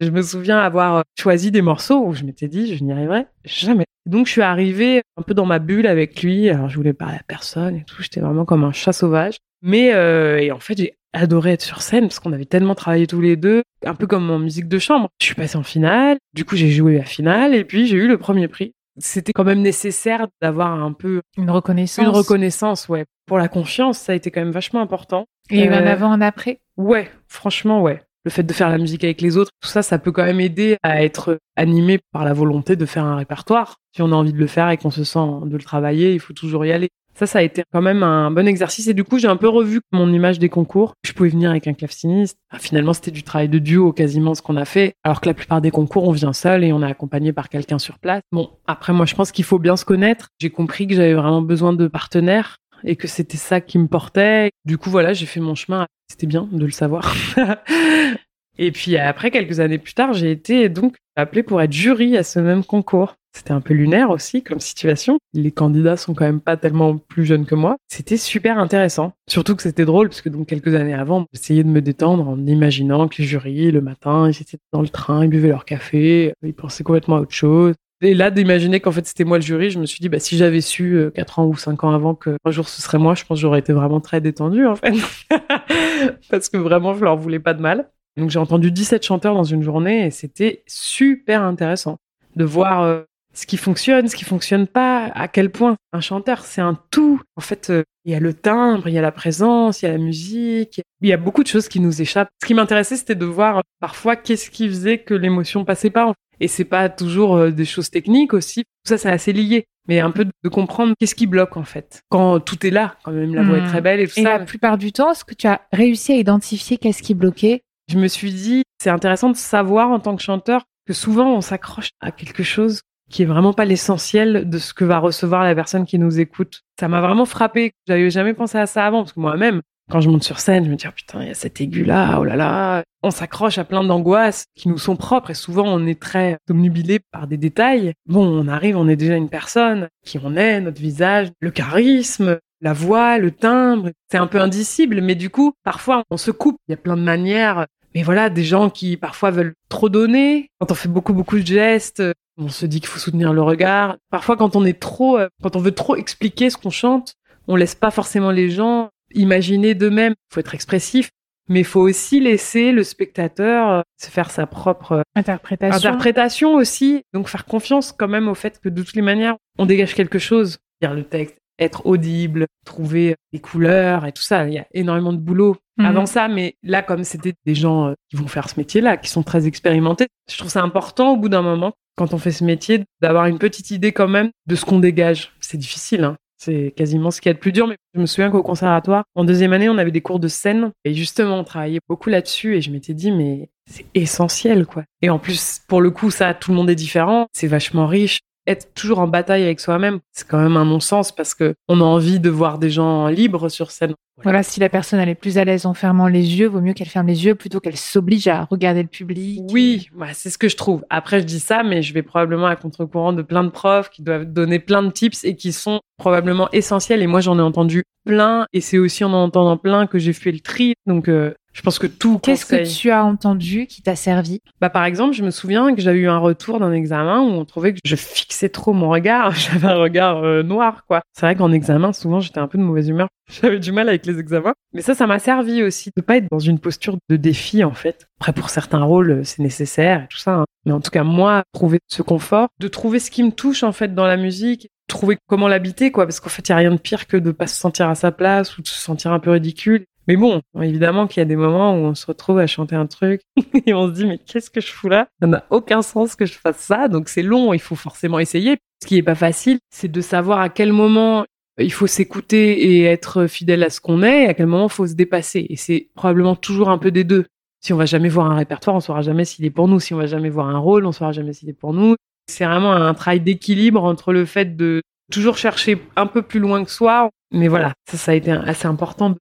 Je 0.00 0.10
me 0.10 0.22
souviens 0.22 0.58
avoir 0.58 1.02
choisi 1.18 1.50
des 1.50 1.62
morceaux 1.62 2.04
où 2.04 2.14
je 2.14 2.22
m'étais 2.22 2.46
dit, 2.46 2.76
je 2.76 2.84
n'y 2.84 2.92
arriverai 2.92 3.26
jamais. 3.44 3.84
Donc, 4.06 4.26
je 4.26 4.32
suis 4.32 4.42
arrivée 4.42 5.02
un 5.16 5.22
peu 5.22 5.34
dans 5.34 5.44
ma 5.44 5.58
bulle 5.58 5.86
avec 5.86 6.22
lui. 6.22 6.48
Alors, 6.48 6.68
je 6.68 6.76
voulais 6.76 6.92
parler 6.92 7.16
à 7.16 7.22
personne 7.26 7.74
et 7.74 7.84
tout. 7.84 8.00
J'étais 8.00 8.20
vraiment 8.20 8.44
comme 8.44 8.64
un 8.64 8.72
chat 8.72 8.92
sauvage. 8.92 9.38
Mais, 9.62 9.92
euh, 9.94 10.38
et 10.38 10.52
en 10.52 10.60
fait, 10.60 10.76
j'ai 10.78 10.94
adoré 11.12 11.52
être 11.52 11.62
sur 11.62 11.82
scène 11.82 12.04
parce 12.04 12.20
qu'on 12.20 12.32
avait 12.32 12.44
tellement 12.44 12.74
travaillé 12.74 13.06
tous 13.06 13.20
les 13.20 13.36
deux, 13.36 13.62
un 13.84 13.94
peu 13.94 14.06
comme 14.06 14.30
en 14.30 14.38
musique 14.38 14.68
de 14.68 14.78
chambre. 14.78 15.08
Je 15.20 15.26
suis 15.26 15.34
passée 15.34 15.56
en 15.56 15.62
finale. 15.62 16.18
Du 16.34 16.44
coup, 16.44 16.56
j'ai 16.56 16.70
joué 16.70 16.98
la 16.98 17.04
finale 17.04 17.54
et 17.54 17.64
puis 17.64 17.86
j'ai 17.86 17.96
eu 17.96 18.08
le 18.08 18.18
premier 18.18 18.48
prix. 18.48 18.72
C'était 19.00 19.32
quand 19.32 19.44
même 19.44 19.62
nécessaire 19.62 20.26
d'avoir 20.42 20.72
un 20.72 20.92
peu 20.92 21.22
une 21.36 21.50
reconnaissance. 21.50 22.04
Une 22.04 22.10
reconnaissance, 22.10 22.88
ouais. 22.88 23.04
Pour 23.26 23.38
la 23.38 23.48
confiance, 23.48 23.98
ça 23.98 24.12
a 24.12 24.14
été 24.14 24.30
quand 24.30 24.40
même 24.40 24.50
vachement 24.50 24.80
important. 24.80 25.26
Et 25.50 25.68
euh, 25.68 25.72
un 25.72 25.86
avant, 25.86 26.10
un 26.10 26.20
après? 26.20 26.58
Ouais, 26.76 27.10
franchement, 27.28 27.80
ouais 27.80 28.02
le 28.28 28.30
fait 28.30 28.42
de 28.42 28.52
faire 28.52 28.68
la 28.68 28.76
musique 28.76 29.04
avec 29.04 29.22
les 29.22 29.38
autres, 29.38 29.52
tout 29.60 29.68
ça, 29.68 29.82
ça 29.82 29.98
peut 29.98 30.12
quand 30.12 30.24
même 30.24 30.40
aider 30.40 30.76
à 30.82 31.02
être 31.02 31.38
animé 31.56 31.98
par 32.12 32.24
la 32.24 32.34
volonté 32.34 32.76
de 32.76 32.84
faire 32.84 33.04
un 33.04 33.16
répertoire. 33.16 33.76
Si 33.94 34.02
on 34.02 34.12
a 34.12 34.14
envie 34.14 34.34
de 34.34 34.38
le 34.38 34.46
faire 34.46 34.68
et 34.68 34.76
qu'on 34.76 34.90
se 34.90 35.02
sent 35.02 35.26
de 35.44 35.56
le 35.56 35.62
travailler, 35.62 36.12
il 36.12 36.20
faut 36.20 36.34
toujours 36.34 36.66
y 36.66 36.72
aller. 36.72 36.90
Ça, 37.18 37.26
ça 37.26 37.40
a 37.40 37.42
été 37.42 37.64
quand 37.72 37.82
même 37.82 38.04
un 38.04 38.30
bon 38.30 38.46
exercice. 38.46 38.86
Et 38.86 38.94
du 38.94 39.02
coup, 39.02 39.18
j'ai 39.18 39.26
un 39.26 39.36
peu 39.36 39.48
revu 39.48 39.80
mon 39.90 40.12
image 40.12 40.38
des 40.38 40.48
concours. 40.48 40.94
Je 41.04 41.10
pouvais 41.10 41.30
venir 41.30 41.50
avec 41.50 41.66
un 41.66 41.74
claveciniste. 41.74 42.38
Finalement, 42.60 42.92
c'était 42.92 43.10
du 43.10 43.24
travail 43.24 43.48
de 43.48 43.58
duo 43.58 43.92
quasiment 43.92 44.36
ce 44.36 44.42
qu'on 44.42 44.54
a 44.54 44.64
fait. 44.64 44.94
Alors 45.02 45.20
que 45.20 45.26
la 45.26 45.34
plupart 45.34 45.60
des 45.60 45.72
concours, 45.72 46.06
on 46.06 46.12
vient 46.12 46.32
seul 46.32 46.62
et 46.62 46.72
on 46.72 46.80
est 46.80 46.86
accompagné 46.86 47.32
par 47.32 47.48
quelqu'un 47.48 47.80
sur 47.80 47.98
place. 47.98 48.22
Bon, 48.30 48.50
après, 48.68 48.92
moi, 48.92 49.04
je 49.04 49.16
pense 49.16 49.32
qu'il 49.32 49.44
faut 49.44 49.58
bien 49.58 49.76
se 49.76 49.84
connaître. 49.84 50.28
J'ai 50.40 50.50
compris 50.50 50.86
que 50.86 50.94
j'avais 50.94 51.14
vraiment 51.14 51.42
besoin 51.42 51.72
de 51.72 51.88
partenaires 51.88 52.58
et 52.84 52.94
que 52.94 53.08
c'était 53.08 53.36
ça 53.36 53.60
qui 53.60 53.80
me 53.80 53.88
portait. 53.88 54.52
Du 54.64 54.78
coup, 54.78 54.88
voilà, 54.88 55.12
j'ai 55.12 55.26
fait 55.26 55.40
mon 55.40 55.56
chemin. 55.56 55.88
C'était 56.08 56.28
bien 56.28 56.48
de 56.52 56.64
le 56.64 56.70
savoir. 56.70 57.16
et 58.58 58.70
puis 58.70 58.96
après, 58.96 59.32
quelques 59.32 59.58
années 59.58 59.78
plus 59.78 59.94
tard, 59.94 60.12
j'ai 60.12 60.30
été 60.30 60.68
donc 60.68 60.94
appelée 61.16 61.42
pour 61.42 61.60
être 61.60 61.72
jury 61.72 62.16
à 62.16 62.22
ce 62.22 62.38
même 62.38 62.62
concours. 62.62 63.16
C'était 63.38 63.52
un 63.52 63.60
peu 63.60 63.72
lunaire 63.72 64.10
aussi 64.10 64.42
comme 64.42 64.58
situation. 64.58 65.20
Les 65.32 65.52
candidats 65.52 65.96
sont 65.96 66.12
quand 66.12 66.24
même 66.24 66.40
pas 66.40 66.56
tellement 66.56 66.98
plus 66.98 67.24
jeunes 67.24 67.46
que 67.46 67.54
moi. 67.54 67.76
C'était 67.86 68.16
super 68.16 68.58
intéressant. 68.58 69.12
Surtout 69.28 69.54
que 69.54 69.62
c'était 69.62 69.84
drôle 69.84 70.08
parce 70.08 70.22
que 70.22 70.28
donc 70.28 70.48
quelques 70.48 70.74
années 70.74 70.92
avant, 70.92 71.24
j'essayais 71.32 71.62
de 71.62 71.68
me 71.68 71.80
détendre 71.80 72.28
en 72.28 72.46
imaginant 72.46 73.06
que 73.06 73.22
les 73.22 73.28
jurys, 73.28 73.70
le 73.70 73.80
matin, 73.80 74.28
ils 74.28 74.42
étaient 74.42 74.58
dans 74.72 74.82
le 74.82 74.88
train, 74.88 75.24
ils 75.24 75.30
buvaient 75.30 75.48
leur 75.48 75.64
café, 75.64 76.34
ils 76.42 76.52
pensaient 76.52 76.82
complètement 76.82 77.18
à 77.18 77.20
autre 77.20 77.32
chose. 77.32 77.74
Et 78.00 78.14
là, 78.14 78.32
d'imaginer 78.32 78.80
qu'en 78.80 78.90
fait 78.90 79.06
c'était 79.06 79.24
moi 79.24 79.38
le 79.38 79.42
jury, 79.42 79.70
je 79.70 79.78
me 79.78 79.86
suis 79.86 80.00
dit, 80.00 80.08
bah, 80.08 80.18
si 80.18 80.36
j'avais 80.36 80.60
su 80.60 81.10
4 81.14 81.38
euh, 81.38 81.42
ans 81.42 81.46
ou 81.46 81.56
5 81.56 81.84
ans 81.84 81.90
avant 81.90 82.16
que 82.16 82.36
un 82.44 82.50
jour 82.50 82.68
ce 82.68 82.82
serait 82.82 82.98
moi, 82.98 83.14
je 83.14 83.24
pense 83.24 83.38
que 83.38 83.42
j'aurais 83.42 83.60
été 83.60 83.72
vraiment 83.72 84.00
très 84.00 84.20
détendue 84.20 84.66
en 84.66 84.74
fait. 84.74 84.94
Parce 86.30 86.48
que 86.48 86.56
vraiment, 86.56 86.94
je 86.94 87.04
leur 87.04 87.16
voulais 87.16 87.40
pas 87.40 87.54
de 87.54 87.60
mal. 87.60 87.88
Donc 88.16 88.30
j'ai 88.30 88.40
entendu 88.40 88.72
17 88.72 89.04
chanteurs 89.04 89.34
dans 89.34 89.44
une 89.44 89.62
journée 89.62 90.06
et 90.06 90.10
c'était 90.10 90.64
super 90.66 91.42
intéressant 91.42 91.98
de 92.34 92.44
voir 92.44 92.82
euh, 92.82 93.02
ce 93.38 93.46
qui 93.46 93.56
fonctionne, 93.56 94.08
ce 94.08 94.16
qui 94.16 94.24
fonctionne 94.24 94.66
pas, 94.66 95.12
à 95.14 95.28
quel 95.28 95.50
point 95.50 95.76
un 95.92 96.00
chanteur 96.00 96.44
c'est 96.44 96.60
un 96.60 96.76
tout. 96.90 97.20
En 97.36 97.40
fait, 97.40 97.70
euh, 97.70 97.84
il 98.04 98.10
y 98.10 98.16
a 98.16 98.18
le 98.18 98.34
timbre, 98.34 98.88
il 98.88 98.94
y 98.94 98.98
a 98.98 99.02
la 99.02 99.12
présence, 99.12 99.80
il 99.80 99.84
y 99.84 99.88
a 99.88 99.92
la 99.92 99.98
musique, 99.98 100.82
il 101.00 101.08
y 101.08 101.12
a 101.12 101.16
beaucoup 101.16 101.44
de 101.44 101.48
choses 101.48 101.68
qui 101.68 101.78
nous 101.78 102.02
échappent. 102.02 102.30
Ce 102.42 102.46
qui 102.48 102.54
m'intéressait, 102.54 102.96
c'était 102.96 103.14
de 103.14 103.24
voir 103.24 103.62
parfois 103.78 104.16
qu'est-ce 104.16 104.50
qui 104.50 104.68
faisait 104.68 104.98
que 104.98 105.14
l'émotion 105.14 105.64
passait 105.64 105.90
pas. 105.90 106.12
Et 106.40 106.48
c'est 106.48 106.64
pas 106.64 106.88
toujours 106.88 107.36
euh, 107.36 107.50
des 107.52 107.64
choses 107.64 107.90
techniques 107.90 108.34
aussi. 108.34 108.64
Tout 108.64 108.88
ça, 108.88 108.98
c'est 108.98 109.08
assez 109.08 109.32
lié. 109.32 109.66
Mais 109.86 110.00
un 110.00 110.10
peu 110.10 110.24
de 110.24 110.48
comprendre 110.48 110.94
qu'est-ce 110.98 111.14
qui 111.14 111.28
bloque 111.28 111.56
en 111.56 111.64
fait. 111.64 112.02
Quand 112.10 112.40
tout 112.40 112.66
est 112.66 112.70
là, 112.70 112.96
quand 113.04 113.12
même, 113.12 113.36
la 113.36 113.44
voix 113.44 113.58
est 113.58 113.66
très 113.66 113.80
hmm. 113.80 113.84
belle 113.84 114.00
et 114.00 114.08
tout 114.08 114.18
et 114.18 114.24
ça. 114.24 114.38
la 114.38 114.44
plupart 114.44 114.78
du 114.78 114.90
temps, 114.90 115.12
est-ce 115.12 115.24
que 115.24 115.34
tu 115.34 115.46
as 115.46 115.60
réussi 115.72 116.10
à 116.10 116.16
identifier 116.16 116.76
qu'est-ce 116.76 117.04
qui 117.04 117.14
bloquait? 117.14 117.62
Je 117.88 117.98
me 117.98 118.08
suis 118.08 118.32
dit, 118.32 118.64
c'est 118.82 118.90
intéressant 118.90 119.30
de 119.30 119.36
savoir 119.36 119.90
en 119.90 120.00
tant 120.00 120.16
que 120.16 120.22
chanteur 120.22 120.64
que 120.86 120.92
souvent 120.92 121.34
on 121.34 121.40
s'accroche 121.40 121.90
à 122.00 122.10
quelque 122.10 122.42
chose 122.42 122.80
qui 123.10 123.22
est 123.22 123.26
vraiment 123.26 123.52
pas 123.52 123.64
l'essentiel 123.64 124.48
de 124.48 124.58
ce 124.58 124.74
que 124.74 124.84
va 124.84 124.98
recevoir 124.98 125.44
la 125.44 125.54
personne 125.54 125.86
qui 125.86 125.98
nous 125.98 126.20
écoute. 126.20 126.62
Ça 126.78 126.88
m'a 126.88 127.00
vraiment 127.00 127.24
frappé. 127.24 127.72
J'avais 127.86 128.10
jamais 128.10 128.34
pensé 128.34 128.58
à 128.58 128.66
ça 128.66 128.86
avant 128.86 129.02
parce 129.02 129.12
que 129.12 129.20
moi-même, 129.20 129.62
quand 129.90 130.00
je 130.00 130.10
monte 130.10 130.24
sur 130.24 130.38
scène, 130.38 130.64
je 130.64 130.70
me 130.70 130.76
dis 130.76 130.86
oh, 130.86 130.92
putain, 130.94 131.22
il 131.22 131.28
y 131.28 131.30
a 131.30 131.34
cet 131.34 131.60
aigu 131.60 131.84
là, 131.84 132.18
oh 132.20 132.24
là 132.24 132.36
là. 132.36 132.82
On 133.02 133.10
s'accroche 133.10 133.58
à 133.58 133.64
plein 133.64 133.84
d'angoisses 133.84 134.44
qui 134.54 134.68
nous 134.68 134.78
sont 134.78 134.96
propres 134.96 135.30
et 135.30 135.34
souvent 135.34 135.64
on 135.66 135.86
est 135.86 136.00
très 136.00 136.36
omnubilé 136.50 137.00
par 137.10 137.26
des 137.26 137.36
détails. 137.36 137.94
Bon, 138.06 138.26
on 138.26 138.48
arrive, 138.48 138.76
on 138.76 138.88
est 138.88 138.96
déjà 138.96 139.16
une 139.16 139.30
personne, 139.30 139.88
qui 140.04 140.18
on 140.22 140.36
est, 140.36 140.60
notre 140.60 140.80
visage, 140.80 141.28
le 141.40 141.50
charisme, 141.50 142.38
la 142.60 142.72
voix, 142.72 143.18
le 143.18 143.30
timbre, 143.30 143.90
c'est 144.10 144.18
un 144.18 144.26
peu 144.26 144.40
indicible, 144.40 145.00
mais 145.00 145.14
du 145.14 145.30
coup, 145.30 145.52
parfois 145.64 146.02
on 146.10 146.16
se 146.16 146.30
coupe. 146.30 146.58
Il 146.68 146.72
y 146.72 146.74
a 146.74 146.78
plein 146.78 146.96
de 146.96 147.02
manières. 147.02 147.66
Mais 147.94 148.02
voilà, 148.02 148.28
des 148.28 148.44
gens 148.44 148.68
qui 148.68 148.96
parfois 148.96 149.30
veulent 149.30 149.54
trop 149.70 149.88
donner. 149.88 150.50
Quand 150.60 150.70
on 150.70 150.74
fait 150.74 150.88
beaucoup 150.88 151.14
beaucoup 151.14 151.38
de 151.38 151.46
gestes, 151.46 152.02
on 152.38 152.48
se 152.48 152.66
dit 152.66 152.80
qu'il 152.80 152.88
faut 152.88 152.98
soutenir 152.98 153.32
le 153.32 153.42
regard. 153.42 153.96
Parfois, 154.10 154.36
quand 154.36 154.56
on 154.56 154.64
est 154.64 154.78
trop, 154.78 155.18
euh, 155.18 155.28
quand 155.42 155.56
on 155.56 155.60
veut 155.60 155.72
trop 155.72 155.96
expliquer 155.96 156.50
ce 156.50 156.56
qu'on 156.56 156.70
chante, 156.70 157.14
on 157.48 157.56
laisse 157.56 157.74
pas 157.74 157.90
forcément 157.90 158.30
les 158.30 158.48
gens 158.48 158.90
imaginer 159.12 159.74
d'eux-mêmes. 159.74 160.12
Il 160.12 160.34
faut 160.34 160.40
être 160.40 160.54
expressif, 160.54 161.10
mais 161.48 161.60
il 161.60 161.66
faut 161.66 161.80
aussi 161.80 162.20
laisser 162.20 162.72
le 162.72 162.84
spectateur 162.84 163.70
euh, 163.70 163.80
se 164.00 164.10
faire 164.10 164.30
sa 164.30 164.46
propre 164.46 164.92
euh, 164.92 165.02
interprétation. 165.16 165.76
interprétation 165.76 166.54
aussi. 166.54 167.02
Donc 167.12 167.28
faire 167.28 167.44
confiance 167.44 167.92
quand 167.92 168.08
même 168.08 168.28
au 168.28 168.34
fait 168.34 168.60
que 168.60 168.68
de 168.68 168.82
toutes 168.82 168.94
les 168.94 169.02
manières, 169.02 169.36
on 169.58 169.66
dégage 169.66 169.94
quelque 169.94 170.18
chose. 170.18 170.58
Dire 170.80 170.94
le 170.94 171.02
texte, 171.02 171.36
être 171.58 171.86
audible, 171.86 172.46
trouver 172.64 173.16
des 173.32 173.40
couleurs 173.40 174.06
et 174.06 174.12
tout 174.12 174.22
ça. 174.22 174.46
Il 174.46 174.54
y 174.54 174.58
a 174.58 174.66
énormément 174.72 175.12
de 175.12 175.18
boulot 175.18 175.56
mhm. 175.76 175.86
avant 175.86 176.06
ça, 176.06 176.28
mais 176.28 176.54
là, 176.62 176.82
comme 176.82 177.02
c'était 177.02 177.34
des 177.46 177.56
gens 177.56 177.94
qui 178.10 178.16
vont 178.16 178.28
faire 178.28 178.48
ce 178.48 178.60
métier-là, 178.60 178.96
qui 178.96 179.10
sont 179.10 179.24
très 179.24 179.48
expérimentés, 179.48 180.06
je 180.30 180.38
trouve 180.38 180.50
ça 180.50 180.62
important 180.62 181.14
au 181.14 181.16
bout 181.16 181.28
d'un 181.28 181.42
moment, 181.42 181.72
quand 181.98 182.14
on 182.14 182.18
fait 182.18 182.30
ce 182.30 182.44
métier, 182.44 182.84
d'avoir 183.02 183.26
une 183.26 183.38
petite 183.38 183.70
idée 183.70 183.92
quand 183.92 184.08
même 184.08 184.30
de 184.46 184.54
ce 184.54 184.64
qu'on 184.64 184.78
dégage. 184.78 185.32
C'est 185.40 185.58
difficile, 185.58 186.04
hein. 186.04 186.16
C'est 186.40 186.72
quasiment 186.76 187.10
ce 187.10 187.20
qui 187.20 187.28
est 187.28 187.32
le 187.32 187.38
plus 187.38 187.50
dur. 187.50 187.66
Mais 187.66 187.76
je 187.94 188.00
me 188.00 188.06
souviens 188.06 188.30
qu'au 188.30 188.44
conservatoire, 188.44 189.02
en 189.16 189.24
deuxième 189.24 189.52
année, 189.52 189.68
on 189.68 189.76
avait 189.76 189.90
des 189.90 190.00
cours 190.00 190.20
de 190.20 190.28
scène. 190.28 190.70
Et 190.84 190.94
justement, 190.94 191.40
on 191.40 191.44
travaillait 191.44 191.80
beaucoup 191.88 192.10
là-dessus. 192.10 192.56
Et 192.56 192.60
je 192.60 192.70
m'étais 192.70 192.94
dit, 192.94 193.10
mais 193.10 193.50
c'est 193.66 193.84
essentiel, 193.94 194.64
quoi. 194.64 194.84
Et 195.02 195.10
en 195.10 195.18
plus, 195.18 195.60
pour 195.66 195.80
le 195.80 195.90
coup, 195.90 196.12
ça, 196.12 196.34
tout 196.34 196.52
le 196.52 196.56
monde 196.56 196.70
est 196.70 196.76
différent. 196.76 197.26
C'est 197.32 197.48
vachement 197.48 197.88
riche 197.88 198.20
être 198.48 198.74
toujours 198.74 198.98
en 198.98 199.06
bataille 199.06 199.44
avec 199.44 199.60
soi-même, 199.60 200.00
c'est 200.12 200.26
quand 200.26 200.38
même 200.38 200.56
un 200.56 200.64
non-sens 200.64 201.12
parce 201.12 201.34
que 201.34 201.54
on 201.68 201.80
a 201.80 201.84
envie 201.84 202.18
de 202.18 202.30
voir 202.30 202.58
des 202.58 202.70
gens 202.70 203.06
libres 203.06 203.48
sur 203.48 203.70
scène. 203.70 203.94
Voilà, 204.24 204.42
si 204.42 204.58
la 204.58 204.68
personne 204.68 204.98
elle 204.98 205.08
est 205.08 205.14
plus 205.14 205.38
à 205.38 205.44
l'aise 205.44 205.64
en 205.64 205.74
fermant 205.74 206.08
les 206.08 206.38
yeux, 206.40 206.48
vaut 206.48 206.60
mieux 206.60 206.72
qu'elle 206.72 206.88
ferme 206.88 207.06
les 207.06 207.24
yeux 207.24 207.36
plutôt 207.36 207.60
qu'elle 207.60 207.76
s'oblige 207.76 208.26
à 208.26 208.44
regarder 208.50 208.82
le 208.82 208.88
public. 208.88 209.42
Oui, 209.52 209.90
c'est 210.12 210.30
ce 210.30 210.38
que 210.38 210.48
je 210.48 210.56
trouve. 210.56 210.84
Après, 210.90 211.20
je 211.20 211.24
dis 211.24 211.38
ça, 211.38 211.62
mais 211.62 211.82
je 211.82 211.94
vais 211.94 212.02
probablement 212.02 212.46
à 212.46 212.56
contre-courant 212.56 213.12
de 213.12 213.22
plein 213.22 213.44
de 213.44 213.50
profs 213.50 213.90
qui 213.90 214.02
doivent 214.02 214.24
donner 214.24 214.58
plein 214.58 214.82
de 214.82 214.90
tips 214.90 215.24
et 215.24 215.36
qui 215.36 215.52
sont 215.52 215.80
probablement 215.98 216.48
essentiels. 216.50 217.00
Et 217.00 217.06
moi, 217.06 217.20
j'en 217.20 217.38
ai 217.38 217.42
entendu 217.42 217.84
plein, 218.04 218.46
et 218.52 218.60
c'est 218.60 218.78
aussi 218.78 219.04
en 219.04 219.12
en 219.12 219.24
entendant 219.24 219.56
plein 219.56 219.86
que 219.86 219.98
j'ai 219.98 220.12
fait 220.12 220.32
le 220.32 220.40
tri. 220.40 220.74
Donc, 220.86 221.08
euh, 221.08 221.34
Je 221.58 221.62
pense 221.64 221.80
que 221.80 221.88
tout. 221.88 222.20
Qu'est-ce 222.20 222.46
que 222.46 222.72
tu 222.72 222.92
as 222.92 223.04
entendu 223.04 223.66
qui 223.66 223.82
t'a 223.82 223.96
servi 223.96 224.40
Bah 224.60 224.70
par 224.70 224.84
exemple, 224.84 225.16
je 225.16 225.24
me 225.24 225.32
souviens 225.32 225.74
que 225.74 225.80
j'ai 225.80 225.90
eu 225.90 226.08
un 226.08 226.18
retour 226.18 226.60
d'un 226.60 226.72
examen 226.72 227.20
où 227.20 227.30
on 227.30 227.44
trouvait 227.44 227.72
que 227.72 227.80
je 227.84 227.96
fixais 227.96 228.48
trop 228.48 228.72
mon 228.72 228.90
regard. 228.90 229.32
J'avais 229.34 229.66
un 229.66 229.74
regard 229.74 230.18
euh, 230.18 230.44
noir, 230.44 230.84
quoi. 230.86 231.02
C'est 231.14 231.26
vrai 231.26 231.34
qu'en 231.34 231.50
examen, 231.50 231.92
souvent, 231.92 232.20
j'étais 232.20 232.38
un 232.38 232.46
peu 232.46 232.58
de 232.58 232.62
mauvaise 232.62 232.88
humeur. 232.88 233.08
J'avais 233.42 233.58
du 233.58 233.72
mal 233.72 233.88
avec 233.88 234.06
les 234.06 234.20
examens. 234.20 234.54
Mais 234.72 234.82
ça, 234.82 234.94
ça 234.94 235.08
m'a 235.08 235.18
servi 235.18 235.64
aussi 235.64 235.90
de 235.96 236.00
pas 236.00 236.18
être 236.18 236.28
dans 236.30 236.38
une 236.38 236.60
posture 236.60 236.96
de 237.08 237.16
défi, 237.16 237.64
en 237.64 237.74
fait. 237.74 238.06
Après, 238.20 238.32
pour 238.32 238.50
certains 238.50 238.84
rôles, 238.84 239.22
c'est 239.24 239.42
nécessaire 239.42 240.04
et 240.04 240.06
tout 240.08 240.18
ça. 240.18 240.34
Hein. 240.34 240.44
Mais 240.64 240.70
en 240.70 240.80
tout 240.80 240.92
cas, 240.92 241.02
moi, 241.02 241.42
trouver 241.52 241.80
ce 241.88 242.02
confort, 242.02 242.50
de 242.60 242.68
trouver 242.68 243.00
ce 243.00 243.10
qui 243.10 243.24
me 243.24 243.32
touche, 243.32 243.64
en 243.64 243.72
fait, 243.72 243.96
dans 243.96 244.06
la 244.06 244.16
musique, 244.16 244.68
trouver 244.86 245.18
comment 245.26 245.48
l'habiter, 245.48 245.90
quoi. 245.90 246.06
Parce 246.06 246.20
qu'en 246.20 246.28
fait, 246.28 246.48
il 246.48 246.50
y 246.50 246.54
a 246.54 246.56
rien 246.58 246.70
de 246.70 246.78
pire 246.78 247.08
que 247.08 247.16
de 247.16 247.32
pas 247.32 247.48
se 247.48 247.58
sentir 247.58 247.88
à 247.88 247.96
sa 247.96 248.12
place 248.12 248.56
ou 248.58 248.62
de 248.62 248.68
se 248.68 248.78
sentir 248.78 249.12
un 249.12 249.18
peu 249.18 249.32
ridicule. 249.32 249.86
Mais 250.08 250.16
bon, 250.16 250.40
évidemment 250.60 251.06
qu'il 251.06 251.20
y 251.20 251.22
a 251.22 251.26
des 251.26 251.36
moments 251.36 251.74
où 251.74 251.84
on 251.84 251.94
se 251.94 252.06
retrouve 252.06 252.38
à 252.38 252.46
chanter 252.46 252.74
un 252.74 252.86
truc 252.86 253.20
et 253.66 253.74
on 253.74 253.88
se 253.88 253.92
dit 253.92 254.06
mais 254.06 254.18
qu'est-ce 254.18 254.50
que 254.50 254.62
je 254.62 254.72
fous 254.72 254.88
là? 254.88 255.06
Ça 255.20 255.26
n'a 255.28 255.44
aucun 255.50 255.82
sens 255.82 256.16
que 256.16 256.24
je 256.24 256.32
fasse 256.32 256.58
ça, 256.58 256.88
donc 256.88 257.10
c'est 257.10 257.22
long, 257.22 257.52
il 257.52 257.60
faut 257.60 257.76
forcément 257.76 258.18
essayer. 258.18 258.56
Ce 258.82 258.86
qui 258.86 258.96
est 258.96 259.02
pas 259.02 259.14
facile, 259.14 259.58
c'est 259.70 259.92
de 259.92 260.00
savoir 260.00 260.40
à 260.40 260.48
quel 260.48 260.72
moment 260.72 261.26
il 261.58 261.72
faut 261.72 261.86
s'écouter 261.86 262.70
et 262.70 262.84
être 262.84 263.26
fidèle 263.26 263.62
à 263.62 263.70
ce 263.70 263.80
qu'on 263.80 264.02
est, 264.02 264.24
et 264.24 264.28
à 264.28 264.34
quel 264.34 264.46
moment 264.46 264.66
il 264.66 264.72
faut 264.72 264.86
se 264.86 264.94
dépasser. 264.94 265.46
Et 265.50 265.56
c'est 265.56 265.88
probablement 265.94 266.36
toujours 266.36 266.70
un 266.70 266.78
peu 266.78 266.90
des 266.90 267.04
deux. 267.04 267.26
Si 267.60 267.72
on 267.72 267.76
va 267.76 267.84
jamais 267.84 268.08
voir 268.08 268.30
un 268.30 268.36
répertoire, 268.36 268.76
on 268.76 268.80
saura 268.80 269.02
jamais 269.02 269.24
s'il 269.24 269.44
est 269.44 269.50
pour 269.50 269.68
nous. 269.68 269.80
Si 269.80 269.92
on 269.92 269.98
va 269.98 270.06
jamais 270.06 270.30
voir 270.30 270.48
un 270.48 270.58
rôle, 270.58 270.86
on 270.86 270.92
saura 270.92 271.12
jamais 271.12 271.32
s'il 271.32 271.50
est 271.50 271.58
pour 271.58 271.74
nous. 271.74 271.96
C'est 272.28 272.44
vraiment 272.44 272.72
un 272.72 272.94
travail 272.94 273.20
d'équilibre 273.20 273.82
entre 273.82 274.12
le 274.12 274.24
fait 274.24 274.56
de 274.56 274.80
toujours 275.10 275.36
chercher 275.36 275.82
un 275.96 276.06
peu 276.06 276.22
plus 276.22 276.38
loin 276.40 276.64
que 276.64 276.70
soi. 276.70 277.10
Mais 277.32 277.48
voilà, 277.48 277.74
ça 277.92 278.12
a 278.12 278.14
été 278.14 278.30
assez 278.30 278.68
important 278.68 279.16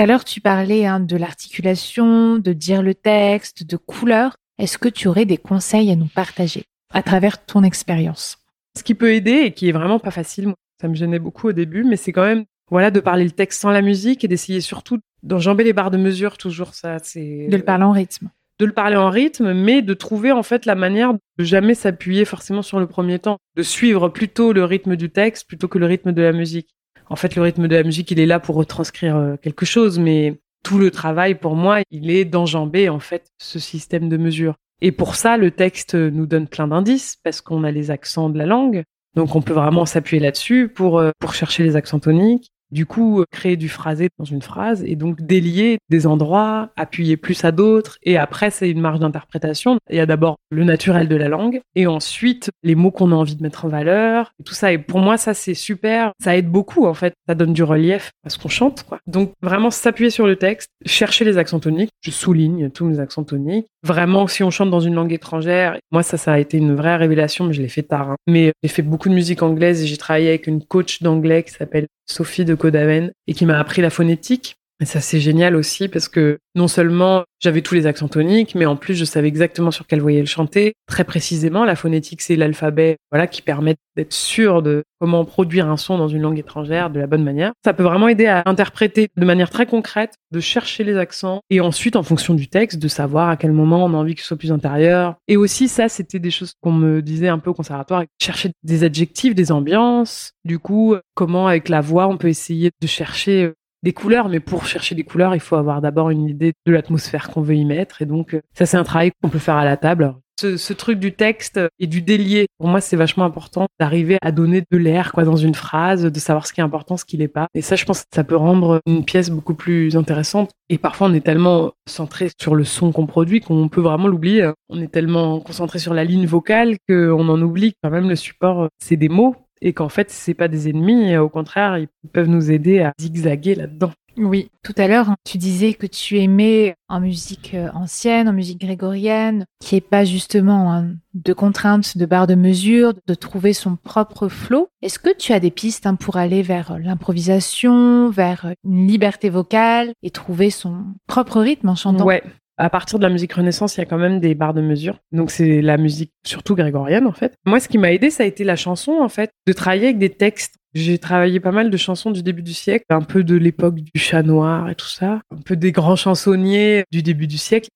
à 0.00 0.06
l'heure, 0.06 0.24
tu 0.24 0.40
parlais 0.40 0.86
hein, 0.86 0.98
de 0.98 1.16
l'articulation, 1.16 2.38
de 2.38 2.52
dire 2.54 2.82
le 2.82 2.94
texte, 2.94 3.64
de 3.64 3.76
couleur. 3.76 4.34
Est-ce 4.58 4.78
que 4.78 4.88
tu 4.88 5.08
aurais 5.08 5.26
des 5.26 5.36
conseils 5.36 5.90
à 5.90 5.96
nous 5.96 6.08
partager 6.08 6.64
à 6.92 7.02
travers 7.02 7.44
ton 7.44 7.62
expérience? 7.62 8.38
Ce 8.78 8.82
qui 8.82 8.94
peut 8.94 9.12
aider 9.12 9.42
et 9.44 9.52
qui 9.52 9.68
est 9.68 9.72
vraiment 9.72 9.98
pas 9.98 10.10
facile, 10.10 10.54
ça 10.80 10.88
me 10.88 10.94
gênait 10.94 11.18
beaucoup 11.18 11.48
au 11.48 11.52
début, 11.52 11.84
mais 11.84 11.96
c'est 11.96 12.12
quand 12.12 12.24
même 12.24 12.44
voilà 12.70 12.90
de 12.90 13.00
parler 13.00 13.24
le 13.24 13.30
texte 13.30 13.60
sans 13.60 13.70
la 13.70 13.82
musique 13.82 14.24
et 14.24 14.28
d'essayer 14.28 14.60
surtout 14.60 14.98
d'enjamber 15.22 15.64
les 15.64 15.72
barres 15.72 15.90
de 15.90 15.98
mesure 15.98 16.38
toujours 16.38 16.72
ça 16.72 16.98
c'est 17.02 17.48
de 17.48 17.56
le 17.56 17.62
parler 17.62 17.84
en 17.84 17.92
rythme. 17.92 18.30
De 18.60 18.64
le 18.64 18.72
parler 18.72 18.96
en 18.96 19.10
rythme 19.10 19.52
mais 19.52 19.82
de 19.82 19.92
trouver 19.92 20.30
en 20.30 20.44
fait 20.44 20.66
la 20.66 20.76
manière 20.76 21.12
de 21.12 21.44
jamais 21.44 21.74
s'appuyer 21.74 22.24
forcément 22.24 22.62
sur 22.62 22.78
le 22.78 22.86
premier 22.86 23.18
temps 23.18 23.38
de 23.56 23.62
suivre 23.62 24.08
plutôt 24.08 24.52
le 24.52 24.64
rythme 24.64 24.94
du 24.94 25.10
texte 25.10 25.48
plutôt 25.48 25.66
que 25.66 25.78
le 25.78 25.86
rythme 25.86 26.12
de 26.12 26.22
la 26.22 26.32
musique 26.32 26.68
en 27.10 27.16
fait 27.16 27.36
le 27.36 27.42
rythme 27.42 27.68
de 27.68 27.76
la 27.76 27.82
musique 27.82 28.10
il 28.10 28.20
est 28.20 28.26
là 28.26 28.40
pour 28.40 28.56
retranscrire 28.56 29.16
euh, 29.16 29.36
quelque 29.36 29.66
chose 29.66 29.98
mais 29.98 30.40
tout 30.64 30.78
le 30.78 30.90
travail 30.90 31.34
pour 31.34 31.56
moi 31.56 31.80
il 31.90 32.10
est 32.10 32.24
d'enjamber 32.24 32.88
en 32.88 33.00
fait 33.00 33.28
ce 33.38 33.58
système 33.58 34.08
de 34.08 34.16
mesure. 34.16 34.54
Et 34.80 34.92
pour 34.92 35.14
ça 35.14 35.36
le 35.36 35.50
texte 35.50 35.94
nous 35.94 36.24
donne 36.24 36.46
plein 36.46 36.68
d'indices 36.68 37.16
parce 37.22 37.42
qu'on 37.42 37.64
a 37.64 37.70
les 37.70 37.90
accents 37.90 38.30
de 38.30 38.38
la 38.38 38.46
langue. 38.46 38.84
Donc 39.14 39.34
on 39.34 39.42
peut 39.42 39.52
vraiment 39.52 39.84
s'appuyer 39.84 40.22
là-dessus 40.22 40.68
pour 40.68 40.98
euh, 40.98 41.10
pour 41.18 41.34
chercher 41.34 41.64
les 41.64 41.76
accents 41.76 41.98
toniques 41.98 42.50
du 42.70 42.86
coup 42.86 43.24
créer 43.30 43.56
du 43.56 43.68
phrasé 43.68 44.08
dans 44.18 44.24
une 44.24 44.42
phrase 44.42 44.82
et 44.86 44.96
donc 44.96 45.20
délier 45.20 45.78
des 45.88 46.06
endroits, 46.06 46.70
appuyer 46.76 47.16
plus 47.16 47.44
à 47.44 47.52
d'autres 47.52 47.98
et 48.02 48.16
après 48.16 48.50
c'est 48.50 48.70
une 48.70 48.80
marge 48.80 49.00
d'interprétation. 49.00 49.78
Il 49.90 49.96
y 49.96 50.00
a 50.00 50.06
d'abord 50.06 50.36
le 50.50 50.64
naturel 50.64 51.08
de 51.08 51.16
la 51.16 51.28
langue 51.28 51.60
et 51.74 51.86
ensuite 51.86 52.50
les 52.62 52.74
mots 52.74 52.90
qu'on 52.90 53.12
a 53.12 53.14
envie 53.14 53.36
de 53.36 53.42
mettre 53.42 53.64
en 53.64 53.68
valeur 53.68 54.32
et 54.40 54.44
tout 54.44 54.54
ça 54.54 54.72
et 54.72 54.78
pour 54.78 55.00
moi 55.00 55.16
ça 55.16 55.34
c'est 55.34 55.54
super, 55.54 56.12
ça 56.22 56.36
aide 56.36 56.50
beaucoup 56.50 56.86
en 56.86 56.94
fait, 56.94 57.14
ça 57.28 57.34
donne 57.34 57.52
du 57.52 57.62
relief 57.62 58.10
à 58.24 58.30
ce 58.30 58.38
qu'on 58.38 58.48
chante 58.48 58.84
quoi. 58.84 58.98
Donc 59.06 59.32
vraiment 59.42 59.70
s'appuyer 59.70 60.10
sur 60.10 60.26
le 60.26 60.36
texte, 60.36 60.68
chercher 60.84 61.24
les 61.24 61.38
accents 61.38 61.60
toniques, 61.60 61.90
je 62.02 62.10
souligne 62.10 62.70
tous 62.70 62.84
mes 62.84 63.00
accents 63.00 63.24
toniques. 63.24 63.66
Vraiment 63.82 64.26
si 64.26 64.42
on 64.42 64.50
chante 64.50 64.70
dans 64.70 64.80
une 64.80 64.94
langue 64.94 65.12
étrangère, 65.12 65.78
moi 65.90 66.02
ça 66.02 66.18
ça 66.18 66.32
a 66.32 66.38
été 66.38 66.58
une 66.58 66.76
vraie 66.76 66.96
révélation 66.96 67.46
mais 67.46 67.54
je 67.54 67.62
l'ai 67.62 67.68
fait 67.68 67.82
tard. 67.82 68.10
Hein. 68.10 68.16
Mais 68.26 68.52
j'ai 68.62 68.68
fait 68.68 68.82
beaucoup 68.82 69.08
de 69.08 69.14
musique 69.14 69.42
anglaise 69.42 69.82
et 69.82 69.86
j'ai 69.86 69.96
travaillé 69.96 70.28
avec 70.28 70.46
une 70.46 70.62
coach 70.62 71.02
d'anglais 71.02 71.42
qui 71.42 71.52
s'appelle 71.52 71.86
Sophie 72.10 72.44
de 72.44 72.54
Codaven, 72.54 73.12
et 73.26 73.34
qui 73.34 73.46
m'a 73.46 73.58
appris 73.58 73.82
la 73.82 73.90
phonétique. 73.90 74.56
Et 74.80 74.86
ça, 74.86 75.00
c'est 75.00 75.20
génial 75.20 75.56
aussi 75.56 75.88
parce 75.88 76.08
que 76.08 76.38
non 76.54 76.66
seulement 76.66 77.24
j'avais 77.38 77.60
tous 77.60 77.74
les 77.74 77.86
accents 77.86 78.08
toniques, 78.08 78.54
mais 78.54 78.64
en 78.64 78.76
plus, 78.76 78.94
je 78.94 79.04
savais 79.04 79.28
exactement 79.28 79.70
sur 79.70 79.86
quelle 79.86 80.00
voix 80.00 80.12
elle 80.12 80.26
chanter. 80.26 80.74
Très 80.86 81.04
précisément, 81.04 81.64
la 81.64 81.76
phonétique, 81.76 82.22
c'est 82.22 82.36
l'alphabet, 82.36 82.96
voilà, 83.10 83.26
qui 83.26 83.42
permet 83.42 83.76
d'être 83.96 84.12
sûr 84.12 84.62
de 84.62 84.84
comment 84.98 85.24
produire 85.24 85.68
un 85.68 85.76
son 85.76 85.98
dans 85.98 86.08
une 86.08 86.22
langue 86.22 86.38
étrangère 86.38 86.90
de 86.90 86.98
la 86.98 87.06
bonne 87.06 87.24
manière. 87.24 87.52
Ça 87.64 87.74
peut 87.74 87.82
vraiment 87.82 88.08
aider 88.08 88.26
à 88.26 88.42
interpréter 88.46 89.08
de 89.16 89.24
manière 89.24 89.50
très 89.50 89.66
concrète, 89.66 90.14
de 90.30 90.40
chercher 90.40 90.82
les 90.82 90.96
accents 90.96 91.40
et 91.50 91.60
ensuite, 91.60 91.96
en 91.96 92.02
fonction 92.02 92.34
du 92.34 92.48
texte, 92.48 92.78
de 92.78 92.88
savoir 92.88 93.28
à 93.28 93.36
quel 93.36 93.52
moment 93.52 93.84
on 93.84 93.94
a 93.94 93.96
envie 93.96 94.14
ce 94.20 94.26
soit 94.26 94.36
plus 94.36 94.52
intérieur. 94.52 95.16
Et 95.28 95.36
aussi, 95.36 95.68
ça, 95.68 95.88
c'était 95.88 96.18
des 96.18 96.30
choses 96.30 96.54
qu'on 96.62 96.72
me 96.72 97.02
disait 97.02 97.28
un 97.28 97.38
peu 97.38 97.50
au 97.50 97.54
conservatoire, 97.54 98.04
chercher 98.20 98.50
des 98.62 98.84
adjectifs, 98.84 99.34
des 99.34 99.52
ambiances. 99.52 100.32
Du 100.44 100.58
coup, 100.58 100.96
comment 101.14 101.48
avec 101.48 101.68
la 101.68 101.80
voix, 101.80 102.06
on 102.06 102.16
peut 102.16 102.28
essayer 102.28 102.70
de 102.80 102.86
chercher 102.86 103.52
des 103.82 103.92
couleurs, 103.92 104.28
mais 104.28 104.40
pour 104.40 104.66
chercher 104.66 104.94
des 104.94 105.04
couleurs, 105.04 105.34
il 105.34 105.40
faut 105.40 105.56
avoir 105.56 105.80
d'abord 105.80 106.10
une 106.10 106.28
idée 106.28 106.52
de 106.66 106.72
l'atmosphère 106.72 107.30
qu'on 107.30 107.42
veut 107.42 107.54
y 107.54 107.64
mettre. 107.64 108.02
Et 108.02 108.06
donc, 108.06 108.34
euh, 108.34 108.40
ça, 108.52 108.66
c'est 108.66 108.76
un 108.76 108.84
travail 108.84 109.12
qu'on 109.22 109.28
peut 109.28 109.38
faire 109.38 109.56
à 109.56 109.64
la 109.64 109.76
table. 109.76 110.14
Ce, 110.40 110.56
ce, 110.56 110.72
truc 110.72 110.98
du 110.98 111.12
texte 111.12 111.60
et 111.78 111.86
du 111.86 112.00
délier, 112.00 112.46
pour 112.56 112.68
moi, 112.68 112.80
c'est 112.80 112.96
vachement 112.96 113.26
important 113.26 113.66
d'arriver 113.78 114.16
à 114.22 114.32
donner 114.32 114.62
de 114.70 114.78
l'air 114.78 115.12
quoi 115.12 115.24
dans 115.24 115.36
une 115.36 115.54
phrase, 115.54 116.04
de 116.04 116.18
savoir 116.18 116.46
ce 116.46 116.54
qui 116.54 116.60
est 116.60 116.64
important, 116.64 116.96
ce 116.96 117.04
qui 117.04 117.18
n'est 117.18 117.28
pas. 117.28 117.48
Et 117.52 117.60
ça, 117.60 117.76
je 117.76 117.84
pense 117.84 118.00
que 118.00 118.06
ça 118.14 118.24
peut 118.24 118.36
rendre 118.36 118.80
une 118.86 119.04
pièce 119.04 119.28
beaucoup 119.28 119.52
plus 119.52 119.96
intéressante. 119.98 120.50
Et 120.70 120.78
parfois, 120.78 121.08
on 121.08 121.12
est 121.12 121.20
tellement 121.20 121.72
centré 121.86 122.30
sur 122.40 122.54
le 122.54 122.64
son 122.64 122.90
qu'on 122.90 123.04
produit 123.04 123.42
qu'on 123.42 123.68
peut 123.68 123.82
vraiment 123.82 124.08
l'oublier. 124.08 124.50
On 124.70 124.80
est 124.80 124.90
tellement 124.90 125.40
concentré 125.40 125.78
sur 125.78 125.92
la 125.92 126.04
ligne 126.04 126.24
vocale 126.24 126.76
qu'on 126.88 127.28
en 127.28 127.42
oublie 127.42 127.74
quand 127.82 127.90
même 127.90 128.08
le 128.08 128.16
support, 128.16 128.68
c'est 128.82 128.96
des 128.96 129.10
mots 129.10 129.36
et 129.60 129.72
qu'en 129.72 129.88
fait, 129.88 130.10
c'est 130.10 130.34
pas 130.34 130.48
des 130.48 130.68
ennemis, 130.68 131.16
au 131.16 131.28
contraire, 131.28 131.78
ils 131.78 131.88
peuvent 132.12 132.28
nous 132.28 132.50
aider 132.50 132.80
à 132.80 132.92
zigzaguer 132.98 133.54
là-dedans. 133.54 133.92
Oui, 134.16 134.50
tout 134.62 134.74
à 134.76 134.88
l'heure, 134.88 135.14
tu 135.24 135.38
disais 135.38 135.72
que 135.74 135.86
tu 135.86 136.18
aimais 136.18 136.74
en 136.88 137.00
musique 137.00 137.52
euh, 137.54 137.70
ancienne, 137.74 138.28
en 138.28 138.32
musique 138.32 138.60
grégorienne, 138.60 139.46
qui 139.60 139.76
est 139.76 139.80
pas 139.80 140.04
justement 140.04 140.72
hein, 140.72 140.94
de 141.14 141.32
contraintes, 141.32 141.96
de 141.96 142.06
barres 142.06 142.26
de 142.26 142.34
mesure, 142.34 142.92
de 143.06 143.14
trouver 143.14 143.52
son 143.52 143.76
propre 143.76 144.28
flot. 144.28 144.68
Est-ce 144.82 144.98
que 144.98 145.14
tu 145.16 145.32
as 145.32 145.40
des 145.40 145.50
pistes 145.50 145.86
hein, 145.86 145.94
pour 145.94 146.16
aller 146.16 146.42
vers 146.42 146.78
l'improvisation, 146.78 148.10
vers 148.10 148.52
une 148.64 148.86
liberté 148.86 149.30
vocale 149.30 149.92
et 150.02 150.10
trouver 150.10 150.50
son 150.50 150.84
propre 151.06 151.40
rythme 151.40 151.68
en 151.68 151.76
chantant? 151.76 152.04
Ouais, 152.04 152.22
à 152.60 152.70
partir 152.70 152.98
de 152.98 153.04
la 153.04 153.10
musique 153.10 153.32
renaissance, 153.32 153.76
il 153.76 153.80
y 153.80 153.82
a 153.82 153.86
quand 153.86 153.98
même 153.98 154.20
des 154.20 154.34
barres 154.34 154.54
de 154.54 154.60
mesure. 154.60 154.98
Donc 155.12 155.30
c'est 155.30 155.62
la 155.62 155.78
musique 155.78 156.12
surtout 156.24 156.54
grégorienne 156.54 157.06
en 157.06 157.12
fait. 157.12 157.34
Moi, 157.46 157.58
ce 157.58 157.68
qui 157.68 157.78
m'a 157.78 157.92
aidé, 157.92 158.10
ça 158.10 158.22
a 158.22 158.26
été 158.26 158.44
la 158.44 158.56
chanson 158.56 158.92
en 159.00 159.08
fait, 159.08 159.32
de 159.46 159.52
travailler 159.52 159.86
avec 159.86 159.98
des 159.98 160.10
textes. 160.10 160.56
J'ai 160.72 160.98
travaillé 160.98 161.40
pas 161.40 161.50
mal 161.50 161.68
de 161.68 161.76
chansons 161.76 162.12
du 162.12 162.22
début 162.22 162.42
du 162.42 162.54
siècle, 162.54 162.84
un 162.90 163.00
peu 163.00 163.24
de 163.24 163.34
l'époque 163.34 163.74
du 163.74 163.90
chat 163.96 164.22
noir 164.22 164.70
et 164.70 164.76
tout 164.76 164.86
ça, 164.86 165.20
un 165.34 165.40
peu 165.44 165.56
des 165.56 165.72
grands 165.72 165.96
chansonniers 165.96 166.84
du 166.92 167.02
début 167.02 167.26
du 167.26 167.38
siècle. 167.38 167.70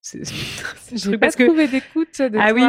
J'ai 0.93 1.19
pas 1.19 1.33
trouvé 1.33 1.67
d'écoute 1.67 2.21
de 2.21 2.39
ah 2.39 2.51
toi. 2.51 2.55
oui. 2.55 2.63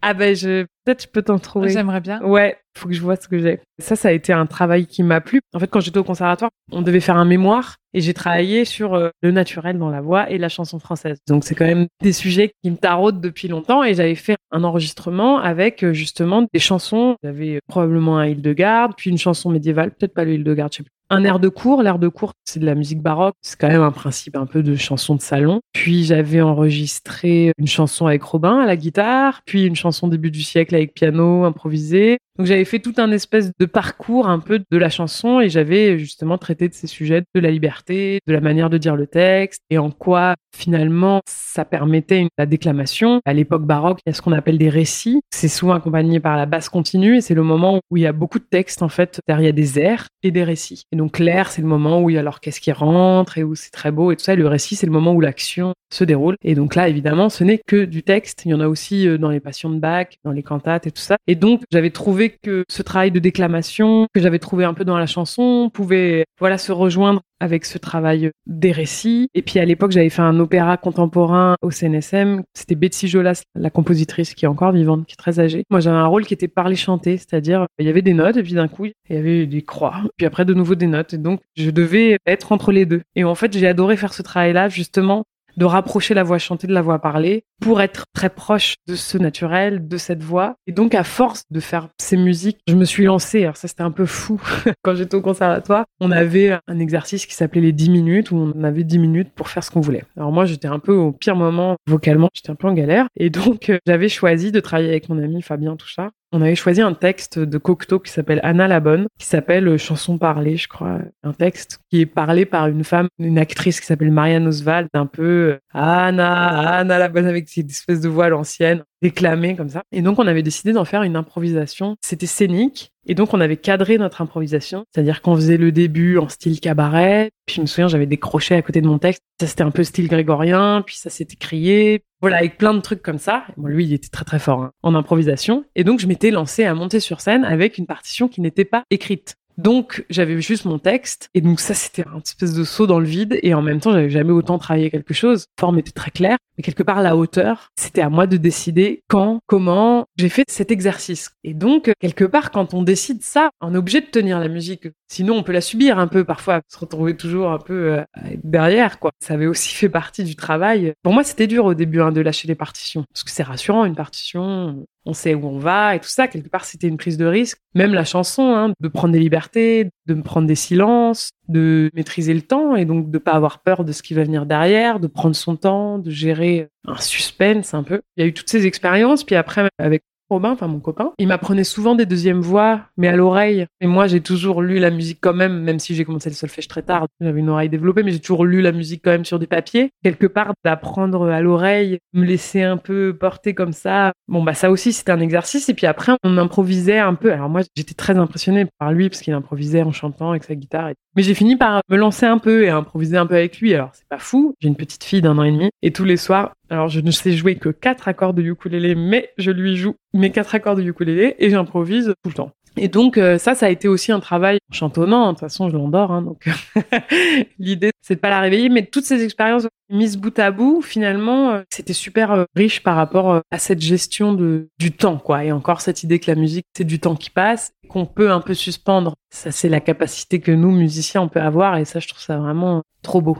Ah 0.00 0.14
ben 0.14 0.36
je 0.36 0.66
peut-être 0.84 1.02
je 1.02 1.08
peux 1.08 1.22
t'en 1.22 1.40
trouver. 1.40 1.70
J'aimerais 1.70 2.00
bien. 2.00 2.22
Ouais, 2.22 2.56
faut 2.76 2.88
que 2.88 2.94
je 2.94 3.00
vois 3.00 3.16
ce 3.16 3.28
que 3.28 3.38
j'ai. 3.38 3.60
Ça, 3.78 3.96
ça 3.96 4.08
a 4.08 4.12
été 4.12 4.32
un 4.32 4.46
travail 4.46 4.86
qui 4.86 5.02
m'a 5.02 5.20
plu. 5.20 5.40
En 5.54 5.58
fait, 5.58 5.68
quand 5.68 5.80
j'étais 5.80 5.98
au 5.98 6.04
conservatoire, 6.04 6.50
on 6.72 6.82
devait 6.82 7.00
faire 7.00 7.16
un 7.16 7.24
mémoire 7.24 7.76
et 7.92 8.00
j'ai 8.00 8.14
travaillé 8.14 8.64
sur 8.64 8.94
euh, 8.94 9.10
le 9.22 9.30
naturel 9.30 9.78
dans 9.78 9.90
la 9.90 10.00
voix 10.00 10.30
et 10.30 10.38
la 10.38 10.48
chanson 10.48 10.78
française. 10.78 11.18
Donc, 11.28 11.44
c'est 11.44 11.54
quand 11.54 11.66
même 11.66 11.86
des 12.02 12.12
sujets 12.12 12.52
qui 12.62 12.70
me 12.70 12.76
taraudent 12.76 13.20
depuis 13.20 13.48
longtemps 13.48 13.84
et 13.84 13.94
j'avais 13.94 14.14
fait 14.14 14.36
un 14.50 14.64
enregistrement 14.64 15.38
avec 15.38 15.82
euh, 15.82 15.92
justement 15.92 16.46
des 16.52 16.60
chansons. 16.60 17.16
J'avais 17.22 17.60
probablement 17.68 18.18
un 18.18 18.26
Hildegarde, 18.26 18.92
puis 18.96 19.10
une 19.10 19.18
chanson 19.18 19.50
médiévale, 19.50 19.90
peut-être 19.92 20.14
pas 20.14 20.24
le 20.24 20.34
Hildegarde, 20.34 20.72
je 20.72 20.78
sais 20.78 20.82
plus 20.82 20.90
un 21.10 21.24
air 21.24 21.38
de 21.38 21.48
cour. 21.48 21.82
L'air 21.82 21.98
de 21.98 22.08
cour, 22.08 22.32
c'est 22.44 22.60
de 22.60 22.66
la 22.66 22.74
musique 22.74 23.00
baroque. 23.00 23.34
C'est 23.42 23.58
quand 23.58 23.68
même 23.68 23.82
un 23.82 23.92
principe 23.92 24.36
un 24.36 24.46
peu 24.46 24.62
de 24.62 24.74
chanson 24.76 25.14
de 25.14 25.20
salon. 25.20 25.60
Puis 25.72 26.04
j'avais 26.04 26.40
enregistré 26.40 27.52
une 27.58 27.66
chanson 27.66 28.06
avec 28.06 28.22
Robin 28.22 28.58
à 28.58 28.66
la 28.66 28.76
guitare, 28.76 29.42
puis 29.46 29.66
une 29.66 29.76
chanson 29.76 30.08
début 30.08 30.30
du 30.30 30.42
siècle 30.42 30.74
avec 30.74 30.94
piano 30.94 31.44
improvisé. 31.44 32.18
Donc 32.36 32.46
j'avais 32.46 32.64
fait 32.64 32.80
tout 32.80 32.94
un 32.96 33.12
espèce 33.12 33.52
de 33.58 33.64
parcours 33.64 34.28
un 34.28 34.40
peu 34.40 34.58
de 34.58 34.76
la 34.76 34.90
chanson 34.90 35.40
et 35.40 35.48
j'avais 35.48 35.98
justement 36.00 36.36
traité 36.36 36.68
de 36.68 36.74
ces 36.74 36.88
sujets 36.88 37.22
de 37.32 37.40
la 37.40 37.50
liberté, 37.50 38.18
de 38.26 38.32
la 38.32 38.40
manière 38.40 38.70
de 38.70 38.78
dire 38.78 38.96
le 38.96 39.06
texte 39.06 39.60
et 39.70 39.78
en 39.78 39.90
quoi 39.90 40.34
finalement 40.54 41.20
ça 41.26 41.64
permettait 41.64 42.26
la 42.36 42.46
déclamation. 42.46 43.20
À 43.24 43.34
l'époque 43.34 43.64
baroque, 43.64 44.00
il 44.04 44.10
y 44.10 44.12
a 44.12 44.14
ce 44.14 44.22
qu'on 44.22 44.32
appelle 44.32 44.58
des 44.58 44.68
récits. 44.68 45.20
C'est 45.32 45.48
souvent 45.48 45.74
accompagné 45.74 46.18
par 46.18 46.36
la 46.36 46.46
basse 46.46 46.68
continue 46.68 47.18
et 47.18 47.20
c'est 47.20 47.34
le 47.34 47.44
moment 47.44 47.80
où 47.90 47.96
il 47.96 48.02
y 48.02 48.06
a 48.06 48.12
beaucoup 48.12 48.40
de 48.40 48.46
textes 48.50 48.82
en 48.82 48.88
fait. 48.88 49.20
Derrière, 49.28 49.44
il 49.44 49.46
y 49.46 49.48
a 49.48 49.52
des 49.52 49.78
airs 49.78 50.08
et 50.24 50.32
des 50.32 50.42
récits. 50.42 50.82
Et 50.90 50.96
donc 50.96 51.20
l'air, 51.20 51.52
c'est 51.52 51.62
le 51.62 51.68
moment 51.68 52.02
où 52.02 52.10
il 52.10 52.16
y 52.16 52.18
a 52.18 52.22
l'orchestre 52.22 52.60
qui 52.60 52.72
rentre 52.72 53.38
et 53.38 53.44
où 53.44 53.54
c'est 53.54 53.70
très 53.70 53.92
beau 53.92 54.10
et 54.10 54.16
tout 54.16 54.24
ça. 54.24 54.32
Et 54.32 54.36
le 54.36 54.48
récit, 54.48 54.74
c'est 54.74 54.86
le 54.86 54.92
moment 54.92 55.12
où 55.12 55.20
l'action 55.20 55.72
se 55.94 56.04
déroule. 56.04 56.36
Et 56.42 56.54
donc 56.54 56.74
là, 56.74 56.88
évidemment, 56.88 57.28
ce 57.28 57.44
n'est 57.44 57.60
que 57.66 57.84
du 57.84 58.02
texte. 58.02 58.42
Il 58.44 58.50
y 58.50 58.54
en 58.54 58.60
a 58.60 58.68
aussi 58.68 59.06
euh, 59.06 59.18
dans 59.18 59.30
les 59.30 59.40
passions 59.40 59.70
de 59.70 59.78
Bach, 59.78 60.08
dans 60.24 60.32
les 60.32 60.42
cantates 60.42 60.86
et 60.86 60.90
tout 60.90 61.02
ça. 61.02 61.16
Et 61.26 61.34
donc, 61.34 61.62
j'avais 61.70 61.90
trouvé 61.90 62.30
que 62.42 62.64
ce 62.68 62.82
travail 62.82 63.10
de 63.10 63.18
déclamation 63.18 64.06
que 64.14 64.20
j'avais 64.20 64.38
trouvé 64.38 64.64
un 64.64 64.74
peu 64.74 64.84
dans 64.84 64.98
la 64.98 65.06
chanson 65.06 65.70
pouvait 65.72 66.24
voilà 66.38 66.58
se 66.58 66.72
rejoindre 66.72 67.20
avec 67.40 67.64
ce 67.64 67.78
travail 67.78 68.30
des 68.46 68.72
récits. 68.72 69.28
Et 69.34 69.42
puis 69.42 69.58
à 69.58 69.64
l'époque, 69.64 69.90
j'avais 69.92 70.08
fait 70.08 70.22
un 70.22 70.38
opéra 70.40 70.76
contemporain 70.76 71.56
au 71.62 71.70
CNSM. 71.70 72.42
C'était 72.54 72.74
Betsy 72.74 73.06
Jolas, 73.08 73.42
la 73.54 73.70
compositrice 73.70 74.34
qui 74.34 74.44
est 74.44 74.48
encore 74.48 74.72
vivante, 74.72 75.06
qui 75.06 75.12
est 75.12 75.16
très 75.16 75.40
âgée. 75.40 75.64
Moi, 75.70 75.80
j'avais 75.80 75.96
un 75.96 76.06
rôle 76.06 76.24
qui 76.24 76.34
était 76.34 76.48
parler-chanter, 76.48 77.18
c'est-à-dire 77.18 77.66
il 77.78 77.86
y 77.86 77.88
avait 77.88 78.02
des 78.02 78.14
notes 78.14 78.36
et 78.36 78.42
puis 78.42 78.54
d'un 78.54 78.68
coup, 78.68 78.86
il 78.86 78.94
y 79.10 79.16
avait 79.16 79.46
des 79.46 79.62
croix. 79.62 80.02
Puis 80.16 80.26
après, 80.26 80.44
de 80.44 80.54
nouveau 80.54 80.74
des 80.74 80.86
notes. 80.86 81.14
Et 81.14 81.18
donc, 81.18 81.40
je 81.56 81.70
devais 81.70 82.18
être 82.26 82.52
entre 82.52 82.72
les 82.72 82.86
deux. 82.86 83.02
Et 83.14 83.24
en 83.24 83.34
fait, 83.34 83.52
j'ai 83.56 83.66
adoré 83.66 83.96
faire 83.96 84.14
ce 84.14 84.22
travail-là, 84.22 84.68
justement, 84.68 85.24
de 85.56 85.64
rapprocher 85.64 86.14
la 86.14 86.22
voix 86.22 86.38
chantée 86.38 86.66
de 86.66 86.72
la 86.72 86.82
voix 86.82 86.98
parlée 86.98 87.44
pour 87.60 87.80
être 87.80 88.04
très 88.12 88.30
proche 88.30 88.74
de 88.86 88.94
ce 88.94 89.16
naturel, 89.18 89.88
de 89.88 89.96
cette 89.96 90.22
voix. 90.22 90.56
Et 90.66 90.72
donc, 90.72 90.94
à 90.94 91.04
force 91.04 91.44
de 91.50 91.60
faire 91.60 91.88
ces 92.00 92.16
musiques, 92.16 92.58
je 92.68 92.74
me 92.74 92.84
suis 92.84 93.04
lancée. 93.04 93.42
Alors 93.42 93.56
ça, 93.56 93.68
c'était 93.68 93.82
un 93.82 93.90
peu 93.90 94.06
fou. 94.06 94.40
Quand 94.82 94.94
j'étais 94.94 95.14
au 95.14 95.22
conservatoire, 95.22 95.84
on 96.00 96.10
avait 96.10 96.58
un 96.66 96.78
exercice 96.78 97.26
qui 97.26 97.34
s'appelait 97.34 97.60
les 97.60 97.72
10 97.72 97.90
minutes 97.90 98.30
où 98.30 98.36
on 98.36 98.64
avait 98.64 98.84
10 98.84 98.98
minutes 98.98 99.32
pour 99.34 99.48
faire 99.48 99.64
ce 99.64 99.70
qu'on 99.70 99.80
voulait. 99.80 100.04
Alors 100.16 100.32
moi, 100.32 100.44
j'étais 100.44 100.68
un 100.68 100.78
peu 100.78 100.92
au 100.92 101.12
pire 101.12 101.36
moment 101.36 101.76
vocalement. 101.86 102.28
J'étais 102.34 102.50
un 102.50 102.56
peu 102.56 102.68
en 102.68 102.74
galère. 102.74 103.06
Et 103.16 103.30
donc, 103.30 103.70
euh, 103.70 103.78
j'avais 103.86 104.08
choisi 104.08 104.52
de 104.52 104.60
travailler 104.60 104.88
avec 104.88 105.08
mon 105.08 105.22
ami 105.22 105.42
Fabien 105.42 105.76
Touchard 105.76 106.10
on 106.34 106.42
avait 106.42 106.56
choisi 106.56 106.82
un 106.82 106.94
texte 106.94 107.38
de 107.38 107.58
Cocteau 107.58 108.00
qui 108.00 108.10
s'appelle 108.10 108.40
Anna 108.42 108.66
la 108.66 108.80
Bonne, 108.80 109.06
qui 109.20 109.26
s'appelle 109.26 109.68
euh, 109.68 109.78
Chanson 109.78 110.18
parlée, 110.18 110.56
je 110.56 110.66
crois. 110.66 110.98
Un 111.22 111.32
texte 111.32 111.78
qui 111.88 112.00
est 112.00 112.06
parlé 112.06 112.44
par 112.44 112.66
une 112.66 112.82
femme, 112.82 113.06
une 113.20 113.38
actrice 113.38 113.80
qui 113.80 113.86
s'appelle 113.86 114.10
Marianne 114.10 114.48
Oswald, 114.48 114.88
un 114.94 115.06
peu 115.06 115.22
euh, 115.22 115.58
Anna, 115.72 116.78
Anna 116.78 116.98
la 116.98 117.08
Bonne 117.08 117.26
avec 117.26 117.48
cette 117.48 117.70
espèce 117.70 118.00
de 118.00 118.08
voix 118.08 118.28
l'ancienne. 118.28 118.82
Déclamer 119.04 119.54
comme 119.54 119.68
ça. 119.68 119.82
Et 119.92 120.00
donc, 120.00 120.18
on 120.18 120.26
avait 120.26 120.42
décidé 120.42 120.72
d'en 120.72 120.86
faire 120.86 121.02
une 121.02 121.14
improvisation. 121.14 121.96
C'était 122.00 122.26
scénique. 122.26 122.90
Et 123.06 123.14
donc, 123.14 123.34
on 123.34 123.40
avait 123.40 123.58
cadré 123.58 123.98
notre 123.98 124.22
improvisation. 124.22 124.86
C'est-à-dire 124.94 125.20
qu'on 125.20 125.34
faisait 125.34 125.58
le 125.58 125.72
début 125.72 126.16
en 126.16 126.30
style 126.30 126.58
cabaret. 126.58 127.30
Puis, 127.44 127.56
je 127.56 127.60
me 127.60 127.66
souviens, 127.66 127.86
j'avais 127.86 128.06
des 128.06 128.16
crochets 128.16 128.54
à 128.54 128.62
côté 128.62 128.80
de 128.80 128.86
mon 128.86 128.98
texte. 128.98 129.20
Ça, 129.38 129.46
c'était 129.46 129.62
un 129.62 129.70
peu 129.70 129.84
style 129.84 130.08
grégorien. 130.08 130.82
Puis, 130.86 130.96
ça 130.96 131.10
s'était 131.10 131.36
crié. 131.36 132.02
Voilà, 132.22 132.38
avec 132.38 132.56
plein 132.56 132.72
de 132.72 132.80
trucs 132.80 133.02
comme 133.02 133.18
ça. 133.18 133.44
Bon, 133.58 133.66
lui, 133.66 133.84
il 133.84 133.92
était 133.92 134.08
très, 134.08 134.24
très 134.24 134.38
fort 134.38 134.62
hein, 134.62 134.70
en 134.82 134.94
improvisation. 134.94 135.66
Et 135.76 135.84
donc, 135.84 136.00
je 136.00 136.06
m'étais 136.06 136.30
lancée 136.30 136.64
à 136.64 136.74
monter 136.74 136.98
sur 136.98 137.20
scène 137.20 137.44
avec 137.44 137.76
une 137.76 137.86
partition 137.86 138.28
qui 138.28 138.40
n'était 138.40 138.64
pas 138.64 138.84
écrite. 138.90 139.36
Donc, 139.58 140.04
j'avais 140.10 140.40
juste 140.40 140.64
mon 140.64 140.78
texte. 140.78 141.28
Et 141.34 141.40
donc, 141.40 141.60
ça, 141.60 141.74
c'était 141.74 142.04
un 142.06 142.18
espèce 142.18 142.54
de 142.54 142.64
saut 142.64 142.86
dans 142.86 143.00
le 143.00 143.06
vide. 143.06 143.38
Et 143.42 143.54
en 143.54 143.62
même 143.62 143.80
temps, 143.80 143.92
j'avais 143.92 144.10
jamais 144.10 144.32
autant 144.32 144.58
travaillé 144.58 144.90
quelque 144.90 145.14
chose. 145.14 145.46
La 145.58 145.62
forme 145.62 145.78
était 145.78 145.92
très 145.92 146.10
claire. 146.10 146.38
Mais 146.56 146.62
quelque 146.62 146.82
part, 146.82 147.02
la 147.02 147.16
hauteur, 147.16 147.70
c'était 147.76 148.00
à 148.00 148.08
moi 148.08 148.26
de 148.26 148.36
décider 148.36 149.02
quand, 149.08 149.40
comment 149.46 150.06
j'ai 150.16 150.28
fait 150.28 150.44
cet 150.48 150.70
exercice. 150.70 151.32
Et 151.42 151.54
donc, 151.54 151.92
quelque 152.00 152.24
part, 152.24 152.50
quand 152.50 152.74
on 152.74 152.82
décide 152.82 153.22
ça, 153.22 153.50
on 153.60 153.74
est 153.74 153.78
obligé 153.78 154.00
de 154.00 154.06
tenir 154.06 154.38
la 154.38 154.48
musique. 154.48 154.88
Sinon, 155.14 155.36
on 155.36 155.42
peut 155.44 155.52
la 155.52 155.60
subir 155.60 156.00
un 156.00 156.08
peu 156.08 156.24
parfois, 156.24 156.60
se 156.66 156.76
retrouver 156.76 157.16
toujours 157.16 157.52
un 157.52 157.58
peu 157.58 157.92
euh, 157.92 158.02
derrière, 158.42 158.98
quoi. 158.98 159.12
Ça 159.20 159.34
avait 159.34 159.46
aussi 159.46 159.72
fait 159.76 159.88
partie 159.88 160.24
du 160.24 160.34
travail. 160.34 160.92
Pour 161.04 161.12
moi, 161.12 161.22
c'était 161.22 161.46
dur 161.46 161.64
au 161.66 161.74
début 161.74 162.00
hein, 162.00 162.10
de 162.10 162.20
lâcher 162.20 162.48
les 162.48 162.56
partitions. 162.56 163.04
Parce 163.12 163.22
que 163.22 163.30
c'est 163.30 163.44
rassurant, 163.44 163.84
une 163.84 163.94
partition 163.94 164.84
on 165.06 165.12
sait 165.12 165.34
où 165.34 165.46
on 165.46 165.58
va 165.58 165.94
et 165.94 166.00
tout 166.00 166.08
ça. 166.08 166.28
Quelque 166.28 166.48
part, 166.48 166.64
c'était 166.64 166.88
une 166.88 166.96
prise 166.96 167.16
de 167.16 167.26
risque. 167.26 167.58
Même 167.74 167.94
la 167.94 168.04
chanson, 168.04 168.54
hein, 168.54 168.72
de 168.80 168.88
prendre 168.88 169.12
des 169.12 169.18
libertés, 169.18 169.90
de 170.06 170.14
me 170.14 170.22
prendre 170.22 170.46
des 170.46 170.54
silences, 170.54 171.30
de 171.48 171.90
maîtriser 171.94 172.34
le 172.34 172.42
temps 172.42 172.74
et 172.74 172.84
donc 172.84 173.10
de 173.10 173.18
pas 173.18 173.32
avoir 173.32 173.62
peur 173.62 173.84
de 173.84 173.92
ce 173.92 174.02
qui 174.02 174.14
va 174.14 174.24
venir 174.24 174.46
derrière, 174.46 175.00
de 175.00 175.06
prendre 175.06 175.36
son 175.36 175.56
temps, 175.56 175.98
de 175.98 176.10
gérer 176.10 176.68
un 176.86 176.96
suspense 176.96 177.74
un 177.74 177.82
peu. 177.82 178.00
Il 178.16 178.22
y 178.22 178.24
a 178.24 178.26
eu 178.26 178.32
toutes 178.32 178.50
ces 178.50 178.66
expériences. 178.66 179.24
Puis 179.24 179.36
après, 179.36 179.68
avec 179.78 180.02
Robin, 180.30 180.50
enfin 180.50 180.66
mon 180.66 180.80
copain, 180.80 181.12
il 181.18 181.28
m'apprenait 181.28 181.64
souvent 181.64 181.94
des 181.94 182.06
deuxièmes 182.06 182.40
voix, 182.40 182.82
mais 182.96 183.08
à 183.08 183.16
l'oreille. 183.16 183.66
Et 183.80 183.86
moi, 183.86 184.06
j'ai 184.06 184.20
toujours 184.20 184.62
lu 184.62 184.78
la 184.78 184.90
musique 184.90 185.18
quand 185.20 185.34
même, 185.34 185.62
même 185.62 185.78
si 185.78 185.94
j'ai 185.94 186.04
commencé 186.04 186.30
le 186.30 186.34
solfège 186.34 186.68
très 186.68 186.82
tard. 186.82 187.06
J'avais 187.20 187.40
une 187.40 187.50
oreille 187.50 187.68
développée, 187.68 188.02
mais 188.02 188.12
j'ai 188.12 188.20
toujours 188.20 188.44
lu 188.44 188.60
la 188.60 188.72
musique 188.72 189.02
quand 189.04 189.10
même 189.10 189.24
sur 189.24 189.38
des 189.38 189.46
papiers. 189.46 189.90
Quelque 190.02 190.26
part, 190.26 190.52
d'apprendre 190.64 191.28
à 191.28 191.40
l'oreille, 191.40 191.98
me 192.12 192.24
laisser 192.24 192.62
un 192.62 192.76
peu 192.76 193.16
porter 193.18 193.54
comme 193.54 193.72
ça. 193.72 194.12
Bon, 194.28 194.42
bah 194.42 194.54
ça 194.54 194.70
aussi, 194.70 194.92
c'était 194.92 195.12
un 195.12 195.20
exercice. 195.20 195.68
Et 195.68 195.74
puis 195.74 195.86
après, 195.86 196.12
on 196.22 196.38
improvisait 196.38 196.98
un 196.98 197.14
peu. 197.14 197.32
Alors 197.32 197.48
moi, 197.48 197.60
j'étais 197.76 197.94
très 197.94 198.16
impressionnée 198.16 198.66
par 198.78 198.92
lui 198.92 199.08
parce 199.08 199.20
qu'il 199.20 199.34
improvisait 199.34 199.82
en 199.82 199.92
chantant 199.92 200.30
avec 200.30 200.44
sa 200.44 200.54
guitare. 200.54 200.90
Mais 201.16 201.22
j'ai 201.22 201.34
fini 201.34 201.56
par 201.56 201.80
me 201.88 201.96
lancer 201.96 202.26
un 202.26 202.38
peu 202.38 202.64
et 202.64 202.70
improviser 202.70 203.16
un 203.16 203.26
peu 203.26 203.34
avec 203.34 203.60
lui. 203.60 203.74
Alors 203.74 203.90
c'est 203.92 204.08
pas 204.08 204.18
fou. 204.18 204.54
J'ai 204.60 204.68
une 204.68 204.76
petite 204.76 205.04
fille 205.04 205.22
d'un 205.22 205.38
an 205.38 205.44
et 205.44 205.52
demi 205.52 205.70
et 205.82 205.92
tous 205.92 206.04
les 206.04 206.16
soirs, 206.16 206.52
alors, 206.70 206.88
je 206.88 207.00
ne 207.00 207.10
sais 207.10 207.32
jouer 207.32 207.56
que 207.56 207.68
quatre 207.68 208.08
accords 208.08 208.34
de 208.34 208.42
ukulélé, 208.42 208.94
mais 208.94 209.30
je 209.36 209.50
lui 209.50 209.76
joue 209.76 209.96
mes 210.12 210.30
quatre 210.30 210.54
accords 210.54 210.76
de 210.76 210.82
ukulélé 210.82 211.36
et 211.38 211.50
j'improvise 211.50 212.14
tout 212.22 212.30
le 212.30 212.34
temps. 212.34 212.52
Et 212.76 212.88
donc 212.88 213.18
euh, 213.18 213.38
ça, 213.38 213.54
ça 213.54 213.66
a 213.66 213.68
été 213.68 213.86
aussi 213.86 214.10
un 214.10 214.18
travail 214.18 214.58
chantonnant. 214.72 215.26
De 215.26 215.30
toute 215.32 215.40
façon, 215.40 215.70
je 215.70 215.76
l'endors, 215.76 216.10
hein, 216.10 216.22
donc 216.22 216.48
l'idée 217.58 217.92
c'est 218.00 218.16
de 218.16 218.20
pas 218.20 218.30
la 218.30 218.40
réveiller. 218.40 218.68
Mais 218.68 218.84
toutes 218.84 219.04
ces 219.04 219.22
expériences 219.22 219.68
mises 219.90 220.16
bout 220.16 220.36
à 220.38 220.50
bout, 220.50 220.82
finalement, 220.82 221.52
euh, 221.52 221.62
c'était 221.70 221.92
super 221.92 222.32
euh, 222.32 222.44
riche 222.56 222.82
par 222.82 222.96
rapport 222.96 223.42
à 223.50 223.58
cette 223.58 223.80
gestion 223.80 224.32
de 224.32 224.68
du 224.80 224.90
temps, 224.90 225.18
quoi. 225.18 225.44
Et 225.44 225.52
encore 225.52 225.80
cette 225.82 226.02
idée 226.02 226.18
que 226.18 226.30
la 226.30 226.34
musique 226.34 226.66
c'est 226.76 226.84
du 226.84 226.98
temps 226.98 227.14
qui 227.14 227.30
passe, 227.30 227.72
qu'on 227.88 228.06
peut 228.06 228.32
un 228.32 228.40
peu 228.40 228.54
suspendre. 228.54 229.14
Ça, 229.30 229.52
c'est 229.52 229.68
la 229.68 229.80
capacité 229.80 230.40
que 230.40 230.50
nous 230.50 230.72
musiciens 230.72 231.22
on 231.22 231.28
peut 231.28 231.40
avoir, 231.40 231.76
et 231.76 231.84
ça, 231.84 232.00
je 232.00 232.08
trouve 232.08 232.22
ça 232.22 232.38
vraiment 232.38 232.82
trop 233.02 233.20
beau. 233.20 233.38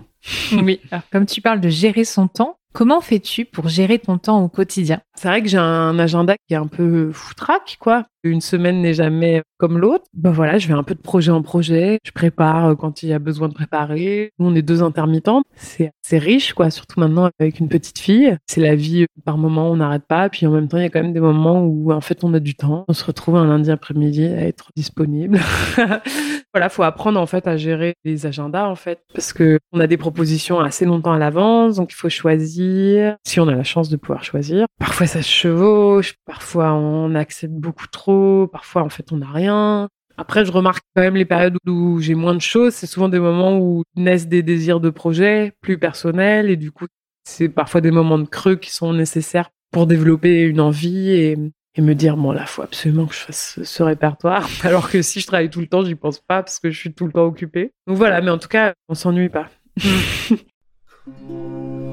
oui. 0.52 0.80
Alors, 0.92 1.02
comme 1.10 1.26
tu 1.26 1.40
parles 1.40 1.60
de 1.60 1.68
gérer 1.68 2.04
son 2.04 2.28
temps, 2.28 2.56
Comment 2.74 3.00
fais-tu 3.00 3.44
pour 3.44 3.68
gérer 3.68 4.00
ton 4.00 4.18
temps 4.18 4.42
au 4.42 4.48
quotidien? 4.48 5.00
C'est 5.14 5.28
vrai 5.28 5.42
que 5.42 5.48
j'ai 5.48 5.58
un 5.58 5.96
agenda 6.00 6.34
qui 6.36 6.54
est 6.54 6.56
un 6.56 6.66
peu 6.66 7.12
foutraque, 7.12 7.76
quoi. 7.78 8.08
Une 8.24 8.40
semaine 8.40 8.80
n'est 8.82 8.94
jamais 8.94 9.42
comme 9.58 9.78
l'autre. 9.78 10.04
Ben 10.14 10.32
voilà, 10.32 10.58
je 10.58 10.66
vais 10.66 10.74
un 10.74 10.82
peu 10.82 10.94
de 10.94 11.00
projet 11.00 11.30
en 11.30 11.42
projet. 11.42 11.98
Je 12.04 12.10
prépare 12.10 12.66
euh, 12.68 12.74
quand 12.74 13.02
il 13.02 13.10
y 13.10 13.12
a 13.12 13.18
besoin 13.18 13.48
de 13.48 13.54
préparer. 13.54 14.32
Nous, 14.38 14.48
on 14.48 14.54
est 14.54 14.62
deux 14.62 14.82
intermittentes. 14.82 15.44
C'est 15.54 15.92
c'est 16.02 16.18
riche, 16.18 16.54
quoi. 16.54 16.70
Surtout 16.70 17.00
maintenant 17.00 17.30
avec 17.38 17.60
une 17.60 17.68
petite 17.68 17.98
fille. 17.98 18.36
C'est 18.46 18.60
la 18.60 18.74
vie. 18.74 19.02
Euh, 19.02 19.06
par 19.24 19.38
moment, 19.38 19.70
on 19.70 19.76
n'arrête 19.76 20.06
pas. 20.08 20.28
Puis 20.28 20.46
en 20.46 20.50
même 20.50 20.68
temps, 20.68 20.78
il 20.78 20.82
y 20.82 20.86
a 20.86 20.90
quand 20.90 21.02
même 21.02 21.12
des 21.12 21.20
moments 21.20 21.62
où, 21.62 21.92
en 21.92 22.00
fait, 22.00 22.24
on 22.24 22.34
a 22.34 22.40
du 22.40 22.54
temps. 22.54 22.84
On 22.88 22.92
se 22.92 23.04
retrouve 23.04 23.36
un 23.36 23.46
lundi 23.46 23.70
après-midi 23.70 24.24
à 24.26 24.46
être 24.46 24.70
disponible. 24.76 25.38
voilà, 26.54 26.68
faut 26.68 26.84
apprendre 26.84 27.20
en 27.20 27.26
fait 27.26 27.46
à 27.48 27.56
gérer 27.56 27.94
les 28.04 28.26
agendas 28.26 28.68
en 28.68 28.76
fait, 28.76 29.00
parce 29.12 29.32
que 29.32 29.58
on 29.72 29.80
a 29.80 29.88
des 29.88 29.96
propositions 29.96 30.60
assez 30.60 30.84
longtemps 30.84 31.12
à 31.12 31.18
l'avance, 31.18 31.76
donc 31.76 31.92
il 31.92 31.96
faut 31.96 32.08
choisir. 32.08 33.16
Si 33.26 33.40
on 33.40 33.48
a 33.48 33.54
la 33.54 33.64
chance 33.64 33.88
de 33.88 33.96
pouvoir 33.96 34.22
choisir. 34.22 34.66
Parfois 34.78 35.06
ça 35.06 35.20
se 35.20 35.28
chevauche, 35.28 36.14
parfois 36.26 36.72
on 36.72 37.14
accepte 37.16 37.54
beaucoup 37.54 37.88
trop, 37.88 38.13
parfois 38.52 38.82
en 38.82 38.88
fait 38.88 39.12
on 39.12 39.18
n'a 39.18 39.30
rien. 39.30 39.88
Après, 40.16 40.44
je 40.44 40.52
remarque 40.52 40.84
quand 40.94 41.02
même 41.02 41.16
les 41.16 41.24
périodes 41.24 41.56
où 41.66 42.00
j'ai 42.00 42.14
moins 42.14 42.34
de 42.34 42.40
choses. 42.40 42.74
C'est 42.74 42.86
souvent 42.86 43.08
des 43.08 43.18
moments 43.18 43.58
où 43.58 43.82
naissent 43.96 44.28
des 44.28 44.42
désirs 44.42 44.80
de 44.80 44.90
projet 44.90 45.52
plus 45.60 45.78
personnels 45.78 46.50
et 46.50 46.56
du 46.56 46.70
coup, 46.70 46.86
c'est 47.24 47.48
parfois 47.48 47.80
des 47.80 47.90
moments 47.90 48.18
de 48.18 48.28
creux 48.28 48.56
qui 48.56 48.70
sont 48.70 48.92
nécessaires 48.92 49.50
pour 49.72 49.86
développer 49.86 50.42
une 50.42 50.60
envie 50.60 51.10
et, 51.10 51.36
et 51.74 51.80
me 51.80 51.94
dire, 51.94 52.16
bon, 52.16 52.30
là, 52.30 52.46
faut 52.46 52.62
absolument 52.62 53.06
que 53.06 53.14
je 53.14 53.20
fasse 53.20 53.58
ce, 53.64 53.82
répertoire. 53.82 54.48
Alors 54.62 54.88
que 54.88 55.02
si 55.02 55.20
je 55.20 55.26
travaille 55.26 55.50
tout 55.50 55.60
le 55.60 55.66
temps, 55.66 55.84
j'y 55.84 55.96
pense 55.96 56.20
pas 56.20 56.42
parce 56.42 56.60
que 56.60 56.70
je 56.70 56.78
suis 56.78 56.92
tout 56.92 57.06
le 57.06 57.12
temps 57.12 57.24
occupée. 57.24 57.72
Donc 57.86 57.96
voilà, 57.96 58.20
mais 58.20 58.30
en 58.30 58.38
tout 58.38 58.48
cas, 58.48 58.74
on 58.88 58.94
s'ennuie 58.94 59.30
pas. 59.30 59.48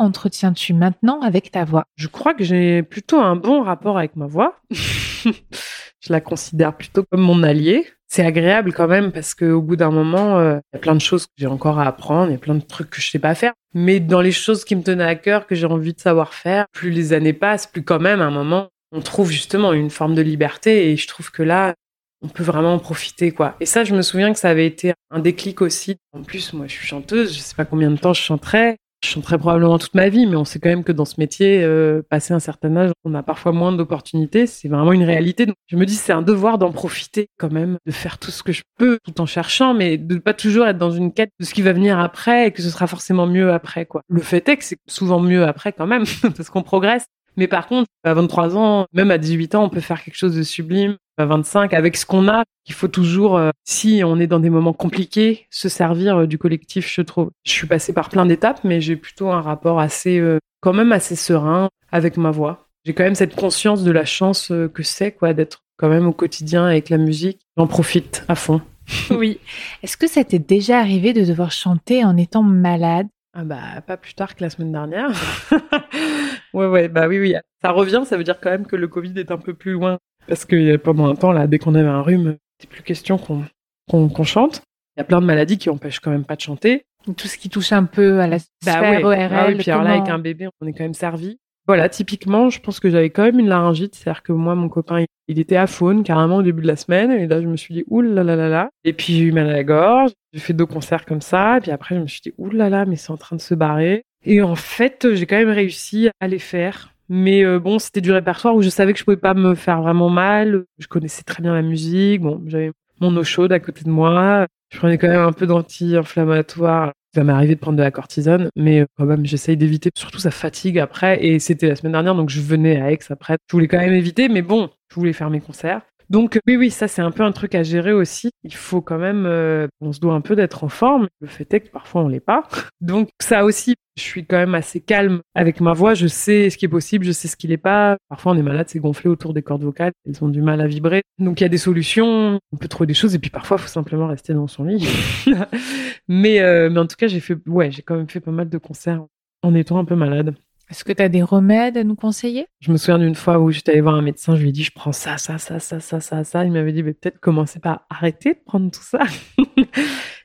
entretiens-tu 0.00 0.74
maintenant 0.74 1.20
avec 1.20 1.50
ta 1.50 1.64
voix? 1.64 1.84
Je 1.96 2.08
crois 2.08 2.34
que 2.34 2.44
j'ai 2.44 2.82
plutôt 2.82 3.20
un 3.20 3.36
bon 3.36 3.62
rapport 3.62 3.98
avec 3.98 4.16
ma 4.16 4.26
voix. 4.26 4.60
je 4.70 6.12
la 6.12 6.20
considère 6.20 6.76
plutôt 6.76 7.04
comme 7.10 7.22
mon 7.22 7.42
allié. 7.42 7.86
C'est 8.06 8.24
agréable 8.24 8.72
quand 8.72 8.86
même 8.86 9.10
parce 9.10 9.34
qu'au 9.34 9.60
bout 9.60 9.76
d'un 9.76 9.90
moment, 9.90 10.38
euh, 10.38 10.58
il 10.72 10.76
y 10.76 10.78
a 10.78 10.80
plein 10.80 10.94
de 10.94 11.00
choses 11.00 11.26
que 11.26 11.32
j'ai 11.36 11.46
encore 11.46 11.80
à 11.80 11.86
apprendre, 11.86 12.30
il 12.30 12.32
y 12.34 12.36
a 12.36 12.38
plein 12.38 12.54
de 12.54 12.60
trucs 12.60 12.90
que 12.90 13.00
je 13.00 13.10
sais 13.10 13.18
pas 13.18 13.34
faire. 13.34 13.54
Mais 13.72 13.98
dans 13.98 14.20
les 14.20 14.30
choses 14.30 14.64
qui 14.64 14.76
me 14.76 14.82
tenaient 14.82 15.02
à 15.02 15.16
cœur, 15.16 15.46
que 15.46 15.54
j'ai 15.54 15.66
envie 15.66 15.94
de 15.94 16.00
savoir 16.00 16.32
faire, 16.32 16.66
plus 16.72 16.90
les 16.90 17.12
années 17.12 17.32
passent, 17.32 17.66
plus 17.66 17.82
quand 17.82 17.98
même 17.98 18.20
à 18.20 18.26
un 18.26 18.30
moment, 18.30 18.68
on 18.92 19.00
trouve 19.00 19.30
justement 19.30 19.72
une 19.72 19.90
forme 19.90 20.14
de 20.14 20.22
liberté 20.22 20.92
et 20.92 20.96
je 20.96 21.08
trouve 21.08 21.32
que 21.32 21.42
là, 21.42 21.74
on 22.22 22.28
peut 22.28 22.44
vraiment 22.44 22.74
en 22.74 22.78
profiter 22.78 23.32
quoi. 23.32 23.56
Et 23.60 23.66
ça, 23.66 23.82
je 23.84 23.94
me 23.94 24.02
souviens 24.02 24.32
que 24.32 24.38
ça 24.38 24.48
avait 24.48 24.66
été 24.66 24.94
un 25.10 25.18
déclic 25.18 25.60
aussi. 25.60 25.96
En 26.12 26.22
plus, 26.22 26.52
moi, 26.52 26.66
je 26.68 26.72
suis 26.72 26.86
chanteuse, 26.86 27.34
je 27.34 27.40
sais 27.40 27.56
pas 27.56 27.64
combien 27.64 27.90
de 27.90 27.96
temps 27.96 28.14
je 28.14 28.22
chanterai. 28.22 28.76
Je 29.04 29.10
chanterai 29.10 29.36
probablement 29.36 29.78
toute 29.78 29.94
ma 29.94 30.08
vie, 30.08 30.24
mais 30.24 30.36
on 30.36 30.46
sait 30.46 30.58
quand 30.58 30.70
même 30.70 30.82
que 30.82 30.90
dans 30.90 31.04
ce 31.04 31.16
métier, 31.18 31.62
euh, 31.62 32.00
passé 32.08 32.32
un 32.32 32.38
certain 32.38 32.74
âge, 32.74 32.90
on 33.04 33.12
a 33.12 33.22
parfois 33.22 33.52
moins 33.52 33.70
d'opportunités. 33.70 34.46
C'est 34.46 34.68
vraiment 34.68 34.94
une 34.94 35.04
réalité. 35.04 35.44
Donc, 35.44 35.56
je 35.66 35.76
me 35.76 35.84
dis, 35.84 35.94
c'est 35.94 36.14
un 36.14 36.22
devoir 36.22 36.56
d'en 36.56 36.72
profiter 36.72 37.28
quand 37.38 37.52
même, 37.52 37.76
de 37.84 37.92
faire 37.92 38.16
tout 38.16 38.30
ce 38.30 38.42
que 38.42 38.52
je 38.52 38.62
peux, 38.78 38.98
tout 39.04 39.20
en 39.20 39.26
cherchant, 39.26 39.74
mais 39.74 39.98
de 39.98 40.14
ne 40.14 40.20
pas 40.20 40.32
toujours 40.32 40.66
être 40.66 40.78
dans 40.78 40.90
une 40.90 41.12
quête 41.12 41.28
de 41.38 41.44
ce 41.44 41.52
qui 41.52 41.60
va 41.60 41.74
venir 41.74 41.98
après 41.98 42.46
et 42.46 42.50
que 42.50 42.62
ce 42.62 42.70
sera 42.70 42.86
forcément 42.86 43.26
mieux 43.26 43.52
après, 43.52 43.84
quoi. 43.84 44.00
Le 44.08 44.22
fait 44.22 44.48
est 44.48 44.56
que 44.56 44.64
c'est 44.64 44.78
souvent 44.86 45.20
mieux 45.20 45.44
après 45.44 45.74
quand 45.74 45.86
même, 45.86 46.04
parce 46.22 46.48
qu'on 46.48 46.62
progresse. 46.62 47.04
Mais 47.36 47.46
par 47.46 47.66
contre, 47.66 47.90
à 48.04 48.14
23 48.14 48.56
ans, 48.56 48.86
même 48.94 49.10
à 49.10 49.18
18 49.18 49.54
ans, 49.54 49.64
on 49.64 49.68
peut 49.68 49.80
faire 49.80 50.02
quelque 50.02 50.16
chose 50.16 50.34
de 50.34 50.42
sublime. 50.42 50.96
À 51.16 51.26
25, 51.26 51.72
avec 51.74 51.96
ce 51.96 52.06
qu'on 52.06 52.26
a, 52.26 52.42
il 52.66 52.74
faut 52.74 52.88
toujours, 52.88 53.36
euh, 53.36 53.50
si 53.64 54.02
on 54.04 54.18
est 54.18 54.26
dans 54.26 54.40
des 54.40 54.50
moments 54.50 54.72
compliqués, 54.72 55.46
se 55.48 55.68
servir 55.68 56.16
euh, 56.16 56.26
du 56.26 56.38
collectif, 56.38 56.92
je 56.92 57.02
trouve. 57.02 57.30
Je 57.44 57.52
suis 57.52 57.68
passée 57.68 57.92
par 57.92 58.08
plein 58.08 58.26
d'étapes, 58.26 58.64
mais 58.64 58.80
j'ai 58.80 58.96
plutôt 58.96 59.30
un 59.30 59.40
rapport 59.40 59.78
assez, 59.78 60.18
euh, 60.18 60.38
quand 60.60 60.72
même 60.72 60.90
assez 60.90 61.14
serein 61.14 61.68
avec 61.92 62.16
ma 62.16 62.32
voix. 62.32 62.66
J'ai 62.84 62.94
quand 62.94 63.04
même 63.04 63.14
cette 63.14 63.36
conscience 63.36 63.84
de 63.84 63.92
la 63.92 64.04
chance 64.04 64.48
que 64.74 64.82
c'est, 64.82 65.12
quoi, 65.12 65.34
d'être 65.34 65.60
quand 65.76 65.88
même 65.88 66.06
au 66.06 66.12
quotidien 66.12 66.66
avec 66.66 66.90
la 66.90 66.98
musique. 66.98 67.46
J'en 67.56 67.68
profite 67.68 68.24
à 68.26 68.34
fond. 68.34 68.60
oui. 69.10 69.38
Est-ce 69.84 69.96
que 69.96 70.08
ça 70.08 70.24
t'est 70.24 70.40
déjà 70.40 70.80
arrivé 70.80 71.12
de 71.12 71.24
devoir 71.24 71.52
chanter 71.52 72.04
en 72.04 72.16
étant 72.16 72.42
malade? 72.42 73.06
Ah 73.36 73.42
bah 73.42 73.80
pas 73.84 73.96
plus 73.96 74.14
tard 74.14 74.36
que 74.36 74.44
la 74.44 74.50
semaine 74.50 74.70
dernière. 74.70 75.10
ouais 76.54 76.66
ouais 76.66 76.88
bah 76.88 77.08
oui 77.08 77.18
oui 77.18 77.34
ça 77.62 77.72
revient 77.72 78.04
ça 78.06 78.16
veut 78.16 78.22
dire 78.22 78.38
quand 78.40 78.50
même 78.50 78.64
que 78.64 78.76
le 78.76 78.86
Covid 78.86 79.12
est 79.18 79.32
un 79.32 79.38
peu 79.38 79.54
plus 79.54 79.72
loin 79.72 79.98
parce 80.28 80.44
que 80.44 80.76
pendant 80.76 81.06
un 81.08 81.14
temps 81.14 81.32
là 81.32 81.46
dès 81.46 81.58
qu'on 81.58 81.74
avait 81.74 81.88
un 81.88 82.02
rhume 82.02 82.36
c'était 82.58 82.72
plus 82.72 82.82
question 82.82 83.18
qu'on 83.18 83.44
qu'on 83.88 84.24
chante. 84.24 84.62
Il 84.96 85.00
y 85.00 85.02
a 85.02 85.04
plein 85.04 85.20
de 85.20 85.26
maladies 85.26 85.58
qui 85.58 85.70
empêchent 85.70 86.00
quand 86.00 86.10
même 86.10 86.24
pas 86.24 86.36
de 86.36 86.40
chanter. 86.40 86.84
Tout 87.04 87.28
ce 87.28 87.36
qui 87.36 87.50
touche 87.50 87.72
un 87.72 87.84
peu 87.84 88.20
à 88.20 88.26
la 88.26 88.38
bah 88.64 88.72
sphère 88.72 89.04
ORL. 89.04 89.28
Ah 89.32 89.46
puis 89.58 89.70
alors 89.70 89.84
là 89.84 89.92
avec 89.92 90.08
un 90.08 90.18
bébé 90.18 90.48
on 90.60 90.66
est 90.66 90.72
quand 90.72 90.84
même 90.84 90.94
servi. 90.94 91.38
Voilà, 91.66 91.88
typiquement, 91.88 92.50
je 92.50 92.60
pense 92.60 92.78
que 92.78 92.90
j'avais 92.90 93.08
quand 93.08 93.22
même 93.22 93.38
une 93.38 93.48
laryngite, 93.48 93.94
c'est-à-dire 93.94 94.22
que 94.22 94.32
moi, 94.32 94.54
mon 94.54 94.68
copain, 94.68 95.04
il 95.28 95.38
était 95.38 95.56
à 95.56 95.66
faune 95.66 96.02
carrément 96.02 96.36
au 96.36 96.42
début 96.42 96.60
de 96.60 96.66
la 96.66 96.76
semaine, 96.76 97.10
et 97.10 97.26
là, 97.26 97.40
je 97.40 97.46
me 97.46 97.56
suis 97.56 97.72
dit, 97.72 97.84
oulala, 97.88 98.36
là 98.36 98.48
là 98.50 98.68
Et 98.84 98.92
puis, 98.92 99.14
j'ai 99.14 99.24
eu 99.24 99.32
mal 99.32 99.48
à 99.48 99.52
la 99.52 99.64
gorge, 99.64 100.10
j'ai 100.34 100.40
fait 100.40 100.52
deux 100.52 100.66
concerts 100.66 101.06
comme 101.06 101.22
ça, 101.22 101.56
et 101.56 101.60
puis 101.62 101.70
après, 101.70 101.94
je 101.94 102.00
me 102.00 102.06
suis 102.06 102.20
dit, 102.20 102.34
oulala, 102.36 102.84
mais 102.84 102.96
c'est 102.96 103.12
en 103.12 103.16
train 103.16 103.36
de 103.36 103.40
se 103.40 103.54
barrer. 103.54 104.04
Et 104.26 104.42
en 104.42 104.56
fait, 104.56 105.14
j'ai 105.14 105.24
quand 105.24 105.38
même 105.38 105.48
réussi 105.48 106.10
à 106.20 106.28
les 106.28 106.38
faire. 106.38 106.93
Mais 107.08 107.44
euh, 107.44 107.58
bon, 107.58 107.78
c'était 107.78 108.00
du 108.00 108.12
répertoire 108.12 108.54
où 108.54 108.62
je 108.62 108.68
savais 108.68 108.92
que 108.92 108.98
je 108.98 109.04
pouvais 109.04 109.16
pas 109.16 109.34
me 109.34 109.54
faire 109.54 109.82
vraiment 109.82 110.08
mal. 110.08 110.64
Je 110.78 110.86
connaissais 110.86 111.22
très 111.22 111.42
bien 111.42 111.54
la 111.54 111.62
musique. 111.62 112.20
Bon, 112.22 112.42
j'avais 112.46 112.72
mon 113.00 113.16
eau 113.16 113.24
chaude 113.24 113.52
à 113.52 113.60
côté 113.60 113.84
de 113.84 113.90
moi. 113.90 114.46
Je 114.70 114.78
prenais 114.78 114.98
quand 114.98 115.08
même 115.08 115.20
un 115.20 115.32
peu 115.32 115.46
d'anti-inflammatoire 115.46 116.92
ça 117.14 117.22
m'est 117.22 117.32
arrivé 117.32 117.54
de 117.54 117.60
prendre 117.60 117.78
de 117.78 117.82
la 117.82 117.90
cortisone, 117.90 118.50
mais 118.56 118.80
euh, 118.80 118.86
quand 118.96 119.04
même, 119.04 119.24
j'essaye 119.24 119.56
d'éviter. 119.56 119.90
Surtout, 119.94 120.18
ça 120.18 120.30
fatigue 120.30 120.78
après. 120.78 121.24
Et 121.24 121.38
c'était 121.38 121.68
la 121.68 121.76
semaine 121.76 121.92
dernière, 121.92 122.14
donc 122.14 122.28
je 122.28 122.40
venais 122.40 122.80
à 122.80 122.90
Aix 122.90 122.98
après. 123.08 123.36
Je 123.48 123.52
voulais 123.52 123.68
quand 123.68 123.78
même 123.78 123.92
éviter, 123.92 124.28
mais 124.28 124.42
bon, 124.42 124.70
je 124.90 124.96
voulais 124.96 125.12
faire 125.12 125.30
mes 125.30 125.40
concerts. 125.40 125.82
Donc 126.10 126.38
oui, 126.46 126.56
oui, 126.56 126.70
ça 126.70 126.88
c'est 126.88 127.02
un 127.02 127.10
peu 127.10 127.22
un 127.22 127.32
truc 127.32 127.54
à 127.54 127.62
gérer 127.62 127.92
aussi. 127.92 128.30
Il 128.42 128.54
faut 128.54 128.80
quand 128.80 128.98
même, 128.98 129.26
euh, 129.26 129.66
on 129.80 129.92
se 129.92 130.00
doit 130.00 130.14
un 130.14 130.20
peu 130.20 130.36
d'être 130.36 130.64
en 130.64 130.68
forme. 130.68 131.08
Le 131.20 131.28
fait 131.28 131.52
est 131.54 131.60
que 131.60 131.70
parfois 131.70 132.02
on 132.02 132.08
l'est 132.08 132.20
pas. 132.20 132.42
Donc 132.80 133.08
ça 133.20 133.44
aussi, 133.44 133.74
je 133.96 134.02
suis 134.02 134.26
quand 134.26 134.36
même 134.36 134.54
assez 134.54 134.80
calme 134.80 135.20
avec 135.34 135.60
ma 135.60 135.72
voix. 135.72 135.94
Je 135.94 136.06
sais 136.06 136.50
ce 136.50 136.58
qui 136.58 136.66
est 136.66 136.68
possible, 136.68 137.04
je 137.04 137.12
sais 137.12 137.28
ce 137.28 137.36
qui 137.36 137.48
n'est 137.48 137.56
pas. 137.56 137.96
Parfois 138.08 138.32
on 138.32 138.36
est 138.36 138.42
malade, 138.42 138.68
c'est 138.68 138.80
gonflé 138.80 139.08
autour 139.08 139.34
des 139.34 139.42
cordes 139.42 139.62
vocales, 139.62 139.92
elles 140.06 140.22
ont 140.22 140.28
du 140.28 140.42
mal 140.42 140.60
à 140.60 140.66
vibrer. 140.66 141.02
Donc 141.18 141.40
il 141.40 141.44
y 141.44 141.46
a 141.46 141.50
des 141.50 141.58
solutions, 141.58 142.38
on 142.52 142.56
peut 142.56 142.68
trouver 142.68 142.86
des 142.86 142.94
choses 142.94 143.14
et 143.14 143.18
puis 143.18 143.30
parfois 143.30 143.56
il 143.58 143.62
faut 143.62 143.68
simplement 143.68 144.06
rester 144.08 144.34
dans 144.34 144.46
son 144.46 144.64
lit. 144.64 144.86
mais 146.08 146.40
euh, 146.40 146.70
mais 146.70 146.80
en 146.80 146.86
tout 146.86 146.96
cas 146.96 147.06
j'ai 147.06 147.20
fait, 147.20 147.38
ouais, 147.46 147.70
j'ai 147.70 147.82
quand 147.82 147.96
même 147.96 148.08
fait 148.08 148.20
pas 148.20 148.32
mal 148.32 148.48
de 148.48 148.58
concerts 148.58 149.04
en 149.42 149.54
étant 149.54 149.78
un 149.78 149.84
peu 149.84 149.94
malade. 149.94 150.34
Est-ce 150.70 150.84
que 150.84 150.92
tu 150.92 151.02
as 151.02 151.08
des 151.08 151.22
remèdes 151.22 151.76
à 151.76 151.84
nous 151.84 151.94
conseiller? 151.94 152.46
Je 152.60 152.72
me 152.72 152.76
souviens 152.76 152.98
d'une 152.98 153.14
fois 153.14 153.38
où 153.38 153.50
j'étais 153.50 153.72
allée 153.72 153.80
voir 153.80 153.94
un 153.94 154.02
médecin, 154.02 154.34
je 154.34 154.42
lui 154.42 154.48
ai 154.48 154.52
dit 154.52 154.64
je 154.64 154.72
prends 154.74 154.92
ça, 154.92 155.18
ça, 155.18 155.38
ça, 155.38 155.58
ça, 155.58 155.80
ça, 155.80 156.00
ça, 156.00 156.24
ça. 156.24 156.44
Il 156.44 156.52
m'avait 156.52 156.72
dit 156.72 156.82
peut-être 156.82 157.20
commencer 157.20 157.60
par 157.60 157.86
arrêter 157.90 158.34
de 158.34 158.40
prendre 158.44 158.70
tout 158.70 158.82
ça. 158.82 159.00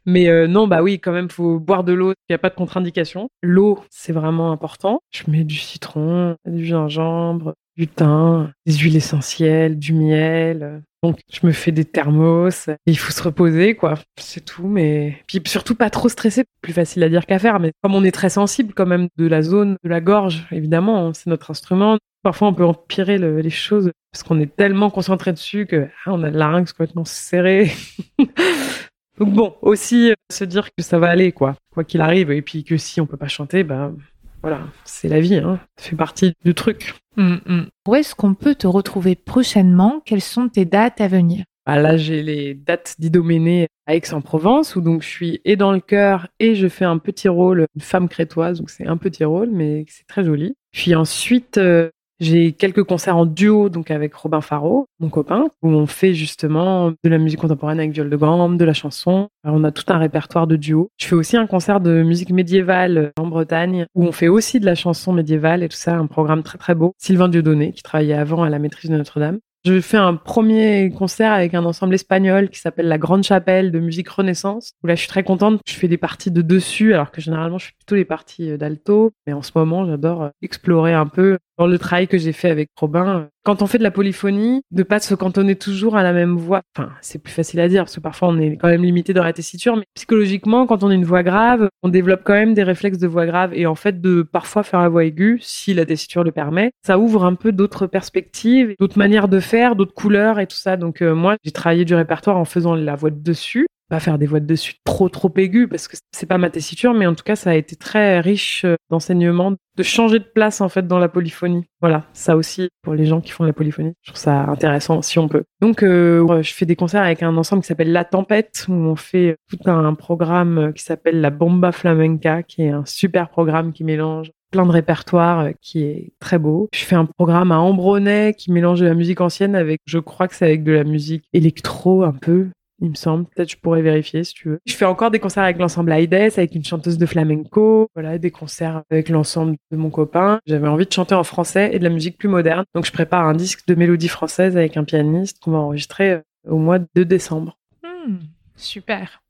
Mais 0.05 0.29
euh, 0.29 0.47
non, 0.47 0.67
bah 0.67 0.81
oui, 0.81 0.99
quand 0.99 1.11
même, 1.11 1.29
faut 1.29 1.59
boire 1.59 1.83
de 1.83 1.93
l'eau. 1.93 2.11
Il 2.11 2.31
n'y 2.31 2.35
a 2.35 2.39
pas 2.39 2.49
de 2.49 2.55
contre-indication. 2.55 3.29
L'eau, 3.43 3.83
c'est 3.89 4.13
vraiment 4.13 4.51
important. 4.51 5.01
Je 5.11 5.29
mets 5.29 5.43
du 5.43 5.57
citron, 5.57 6.35
du 6.45 6.65
gingembre, 6.65 7.53
du 7.77 7.87
thym, 7.87 8.51
des 8.65 8.73
huiles 8.73 8.95
essentielles, 8.95 9.77
du 9.77 9.93
miel. 9.93 10.81
Donc, 11.03 11.19
je 11.31 11.45
me 11.47 11.51
fais 11.51 11.71
des 11.71 11.85
thermos. 11.85 12.69
Il 12.85 12.97
faut 12.97 13.11
se 13.11 13.23
reposer, 13.23 13.75
quoi. 13.75 13.95
C'est 14.17 14.43
tout, 14.43 14.67
mais 14.67 15.17
puis 15.27 15.41
surtout 15.45 15.75
pas 15.75 15.89
trop 15.89 16.09
stresser. 16.09 16.43
Plus 16.61 16.73
facile 16.73 17.03
à 17.03 17.09
dire 17.09 17.25
qu'à 17.25 17.39
faire, 17.39 17.59
mais 17.59 17.71
comme 17.81 17.95
on 17.95 18.03
est 18.03 18.11
très 18.11 18.29
sensible 18.29 18.73
quand 18.73 18.85
même 18.85 19.07
de 19.17 19.27
la 19.27 19.41
zone 19.41 19.77
de 19.83 19.89
la 19.89 20.01
gorge, 20.01 20.45
évidemment, 20.51 21.07
hein, 21.07 21.11
c'est 21.13 21.27
notre 21.27 21.51
instrument. 21.51 21.97
Parfois, 22.21 22.49
on 22.49 22.53
peut 22.53 22.65
empirer 22.65 23.17
les 23.17 23.49
choses 23.49 23.91
parce 24.11 24.23
qu'on 24.23 24.39
est 24.41 24.53
tellement 24.53 24.89
concentré 24.89 25.31
dessus 25.31 25.65
que 25.65 25.87
ah, 26.05 26.13
on 26.13 26.23
a 26.23 26.29
le 26.29 26.37
larynx 26.37 26.73
complètement 26.73 27.05
serré. 27.05 27.71
Donc 29.19 29.33
bon, 29.33 29.55
aussi 29.61 30.11
euh, 30.11 30.15
se 30.31 30.45
dire 30.45 30.69
que 30.75 30.81
ça 30.83 30.97
va 30.97 31.09
aller, 31.09 31.31
quoi, 31.31 31.55
quoi 31.73 31.83
qu'il 31.83 32.01
arrive, 32.01 32.31
et 32.31 32.41
puis 32.41 32.63
que 32.63 32.77
si 32.77 33.01
on 33.01 33.05
peut 33.05 33.17
pas 33.17 33.27
chanter, 33.27 33.63
ben 33.63 33.95
voilà, 34.41 34.61
c'est 34.85 35.09
la 35.09 35.19
vie, 35.19 35.35
hein. 35.35 35.59
ça 35.77 35.89
fait 35.89 35.95
partie 35.95 36.33
du 36.45 36.53
truc. 36.53 36.95
Mm, 37.17 37.35
mm. 37.45 37.67
Où 37.87 37.95
est-ce 37.95 38.15
qu'on 38.15 38.33
peut 38.33 38.55
te 38.55 38.67
retrouver 38.67 39.15
prochainement? 39.15 40.01
Quelles 40.05 40.21
sont 40.21 40.47
tes 40.47 40.65
dates 40.65 41.01
à 41.01 41.07
venir? 41.07 41.43
Bah 41.65 41.77
Là, 41.77 41.97
j'ai 41.97 42.23
les 42.23 42.53
dates 42.53 42.95
d'Idoménée 42.99 43.67
à 43.85 43.95
Aix-en-Provence, 43.95 44.75
où 44.75 44.81
donc 44.81 45.03
je 45.03 45.07
suis 45.07 45.41
et 45.45 45.55
dans 45.55 45.71
le 45.71 45.81
cœur 45.81 46.27
et 46.39 46.55
je 46.55 46.67
fais 46.67 46.85
un 46.85 46.97
petit 46.97 47.27
rôle, 47.27 47.65
une 47.75 47.81
femme 47.81 48.07
crétoise, 48.07 48.59
donc 48.59 48.69
c'est 48.69 48.87
un 48.87 48.97
petit 48.97 49.25
rôle, 49.25 49.49
mais 49.51 49.85
c'est 49.87 50.07
très 50.07 50.23
joli. 50.23 50.55
Puis 50.71 50.95
ensuite, 50.95 51.57
euh, 51.57 51.89
j'ai 52.19 52.53
quelques 52.53 52.83
concerts 52.83 53.17
en 53.17 53.25
duo, 53.25 53.69
donc 53.69 53.91
avec 53.91 54.13
Robin 54.13 54.41
Faro, 54.41 54.87
mon 54.99 55.09
copain, 55.09 55.45
où 55.61 55.69
on 55.69 55.85
fait 55.85 56.13
justement 56.13 56.91
de 56.91 57.09
la 57.09 57.17
musique 57.17 57.39
contemporaine 57.39 57.79
avec 57.79 57.91
viol 57.91 58.09
de 58.09 58.17
gamme, 58.17 58.57
de 58.57 58.65
la 58.65 58.73
chanson. 58.73 59.29
on 59.43 59.63
a 59.63 59.71
tout 59.71 59.85
un 59.87 59.97
répertoire 59.97 60.47
de 60.47 60.55
duo. 60.55 60.89
Je 60.97 61.07
fais 61.07 61.15
aussi 61.15 61.37
un 61.37 61.47
concert 61.47 61.79
de 61.79 62.03
musique 62.03 62.31
médiévale 62.31 63.11
en 63.17 63.27
Bretagne, 63.27 63.85
où 63.95 64.05
on 64.05 64.11
fait 64.11 64.27
aussi 64.27 64.59
de 64.59 64.65
la 64.65 64.75
chanson 64.75 65.13
médiévale 65.13 65.63
et 65.63 65.69
tout 65.69 65.77
ça, 65.77 65.95
un 65.95 66.07
programme 66.07 66.43
très 66.43 66.57
très 66.57 66.75
beau. 66.75 66.93
Sylvain 66.97 67.29
Dieudonné, 67.29 67.71
qui 67.71 67.83
travaillait 67.83 68.13
avant 68.13 68.43
à 68.43 68.49
la 68.49 68.59
maîtrise 68.59 68.91
de 68.91 68.97
Notre-Dame. 68.97 69.39
Je 69.65 69.81
fais 69.81 69.97
un 69.97 70.15
premier 70.15 70.89
concert 70.89 71.33
avec 71.33 71.53
un 71.53 71.65
ensemble 71.65 71.93
espagnol 71.93 72.49
qui 72.49 72.59
s'appelle 72.59 72.87
la 72.87 72.97
Grande 72.97 73.23
Chapelle 73.23 73.71
de 73.73 73.79
musique 73.79 74.07
Renaissance. 74.07 74.71
Où 74.81 74.87
là, 74.87 74.95
je 74.95 75.01
suis 75.01 75.09
très 75.09 75.23
contente. 75.23 75.59
Je 75.67 75.73
fais 75.73 75.89
des 75.89 75.97
parties 75.97 76.31
de 76.31 76.41
dessus, 76.41 76.93
alors 76.93 77.11
que 77.11 77.19
généralement, 77.19 77.57
je 77.57 77.65
fais 77.65 77.73
plutôt 77.77 77.95
les 77.95 78.05
parties 78.05 78.51
euh, 78.51 78.57
d'alto. 78.57 79.11
Mais 79.27 79.33
en 79.33 79.41
ce 79.41 79.51
moment, 79.55 79.85
j'adore 79.85 80.23
euh, 80.23 80.29
explorer 80.41 80.93
un 80.93 81.07
peu 81.07 81.39
dans 81.59 81.67
le 81.67 81.77
travail 81.77 82.07
que 82.07 82.17
j'ai 82.17 82.31
fait 82.31 82.49
avec 82.49 82.69
Robin. 82.79 83.27
Quand 83.43 83.61
on 83.61 83.67
fait 83.67 83.77
de 83.77 83.83
la 83.83 83.91
polyphonie, 83.91 84.61
de 84.71 84.83
pas 84.83 84.99
se 84.99 85.13
cantonner 85.13 85.57
toujours 85.57 85.97
à 85.97 86.03
la 86.03 86.13
même 86.13 86.37
voix. 86.37 86.61
Enfin, 86.75 86.91
c'est 87.01 87.21
plus 87.21 87.33
facile 87.33 87.59
à 87.59 87.67
dire 87.67 87.83
parce 87.83 87.95
que 87.95 87.99
parfois 87.99 88.29
on 88.29 88.39
est 88.39 88.55
quand 88.55 88.69
même 88.69 88.83
limité 88.83 89.13
dans 89.13 89.23
la 89.23 89.33
tessiture, 89.33 89.75
mais 89.75 89.83
psychologiquement, 89.93 90.65
quand 90.65 90.83
on 90.83 90.89
a 90.89 90.93
une 90.93 91.03
voix 91.03 91.21
grave, 91.21 91.67
on 91.83 91.89
développe 91.89 92.21
quand 92.23 92.33
même 92.33 92.53
des 92.53 92.63
réflexes 92.63 92.97
de 92.97 93.07
voix 93.07 93.25
grave 93.25 93.51
et 93.53 93.65
en 93.65 93.75
fait 93.75 93.99
de 93.99 94.21
parfois 94.21 94.63
faire 94.63 94.79
la 94.79 94.87
voix 94.87 95.03
aiguë, 95.03 95.39
si 95.41 95.73
la 95.73 95.85
tessiture 95.85 96.23
le 96.23 96.31
permet, 96.31 96.71
ça 96.85 96.97
ouvre 96.97 97.25
un 97.25 97.35
peu 97.35 97.51
d'autres 97.51 97.87
perspectives, 97.87 98.73
d'autres 98.79 98.97
manières 98.97 99.27
de 99.27 99.41
faire, 99.41 99.75
d'autres 99.75 99.93
couleurs 99.93 100.39
et 100.39 100.47
tout 100.47 100.55
ça. 100.55 100.77
Donc 100.77 101.01
euh, 101.01 101.13
moi, 101.13 101.35
j'ai 101.43 101.51
travaillé 101.51 101.83
du 101.83 101.93
répertoire 101.93 102.37
en 102.37 102.45
faisant 102.45 102.73
la 102.73 102.95
voix 102.95 103.09
de 103.09 103.21
dessus 103.21 103.67
pas 103.89 103.99
faire 103.99 104.17
des 104.17 104.25
voix 104.25 104.39
de 104.39 104.45
dessus 104.45 104.75
trop 104.85 105.09
trop 105.09 105.31
aiguës 105.37 105.67
parce 105.69 105.87
que 105.87 105.97
c'est 106.11 106.25
pas 106.25 106.37
ma 106.37 106.49
tessiture, 106.49 106.93
mais 106.93 107.07
en 107.07 107.15
tout 107.15 107.23
cas 107.23 107.35
ça 107.35 107.51
a 107.51 107.55
été 107.55 107.75
très 107.75 108.19
riche 108.19 108.63
euh, 108.65 108.75
d'enseignements, 108.89 109.53
de 109.75 109.83
changer 109.83 110.19
de 110.19 110.25
place 110.33 110.61
en 110.61 110.69
fait 110.69 110.87
dans 110.87 110.99
la 110.99 111.09
polyphonie. 111.09 111.65
Voilà, 111.81 112.05
ça 112.13 112.35
aussi 112.35 112.69
pour 112.81 112.93
les 112.93 113.05
gens 113.05 113.21
qui 113.21 113.31
font 113.31 113.43
la 113.43 113.53
polyphonie, 113.53 113.93
je 114.01 114.11
trouve 114.11 114.21
ça 114.21 114.43
intéressant 114.43 115.01
si 115.01 115.19
on 115.19 115.27
peut. 115.27 115.43
Donc 115.61 115.83
euh, 115.83 116.41
je 116.41 116.53
fais 116.53 116.65
des 116.65 116.75
concerts 116.75 117.03
avec 117.03 117.23
un 117.23 117.35
ensemble 117.35 117.61
qui 117.63 117.67
s'appelle 117.67 117.91
La 117.91 118.05
Tempête 118.05 118.65
où 118.69 118.73
on 118.73 118.95
fait 118.95 119.35
tout 119.49 119.69
un 119.69 119.93
programme 119.95 120.73
qui 120.73 120.83
s'appelle 120.83 121.21
la 121.21 121.29
Bomba 121.29 121.71
Flamenca, 121.71 122.43
qui 122.43 122.63
est 122.63 122.69
un 122.69 122.85
super 122.85 123.29
programme 123.29 123.73
qui 123.73 123.83
mélange 123.83 124.31
plein 124.51 124.65
de 124.65 124.71
répertoires 124.71 125.39
euh, 125.39 125.51
qui 125.61 125.83
est 125.83 126.13
très 126.19 126.39
beau. 126.39 126.69
Je 126.73 126.83
fais 126.83 126.95
un 126.95 127.05
programme 127.05 127.51
à 127.51 127.59
Ambronay 127.59 128.33
qui 128.37 128.51
mélange 128.51 128.79
de 128.79 128.85
la 128.85 128.93
musique 128.93 129.21
ancienne 129.21 129.55
avec, 129.55 129.81
je 129.85 129.99
crois 129.99 130.27
que 130.27 130.35
c'est 130.35 130.45
avec 130.45 130.63
de 130.63 130.71
la 130.71 130.83
musique 130.83 131.25
électro 131.33 132.03
un 132.03 132.13
peu, 132.13 132.49
il 132.81 132.89
me 132.89 132.95
semble. 132.95 133.25
Peut-être 133.25 133.51
je 133.51 133.57
pourrais 133.57 133.81
vérifier 133.81 134.23
si 134.23 134.33
tu 134.33 134.49
veux. 134.49 134.59
Je 134.65 134.73
fais 134.73 134.85
encore 134.85 135.11
des 135.11 135.19
concerts 135.19 135.43
avec 135.43 135.57
l'ensemble 135.57 135.91
Aides, 135.91 136.13
avec 136.13 136.55
une 136.55 136.63
chanteuse 136.63 136.97
de 136.97 137.05
flamenco, 137.05 137.89
voilà, 137.93 138.17
des 138.17 138.31
concerts 138.31 138.83
avec 138.89 139.09
l'ensemble 139.09 139.57
de 139.71 139.77
mon 139.77 139.89
copain. 139.89 140.39
J'avais 140.45 140.67
envie 140.67 140.85
de 140.85 140.93
chanter 140.93 141.15
en 141.15 141.23
français 141.23 141.69
et 141.73 141.79
de 141.79 141.83
la 141.83 141.89
musique 141.89 142.17
plus 142.17 142.29
moderne. 142.29 142.65
Donc 142.73 142.85
je 142.85 142.91
prépare 142.91 143.25
un 143.25 143.33
disque 143.33 143.67
de 143.67 143.75
mélodie 143.75 144.07
française 144.07 144.57
avec 144.57 144.77
un 144.77 144.83
pianiste 144.83 145.39
qu'on 145.39 145.51
va 145.51 145.59
enregistrer 145.59 146.11
euh, 146.11 146.21
au 146.47 146.57
mois 146.57 146.79
de 146.79 147.03
décembre. 147.03 147.57
Hmm, 147.83 148.17
super. 148.55 149.21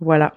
Voilà. 0.00 0.34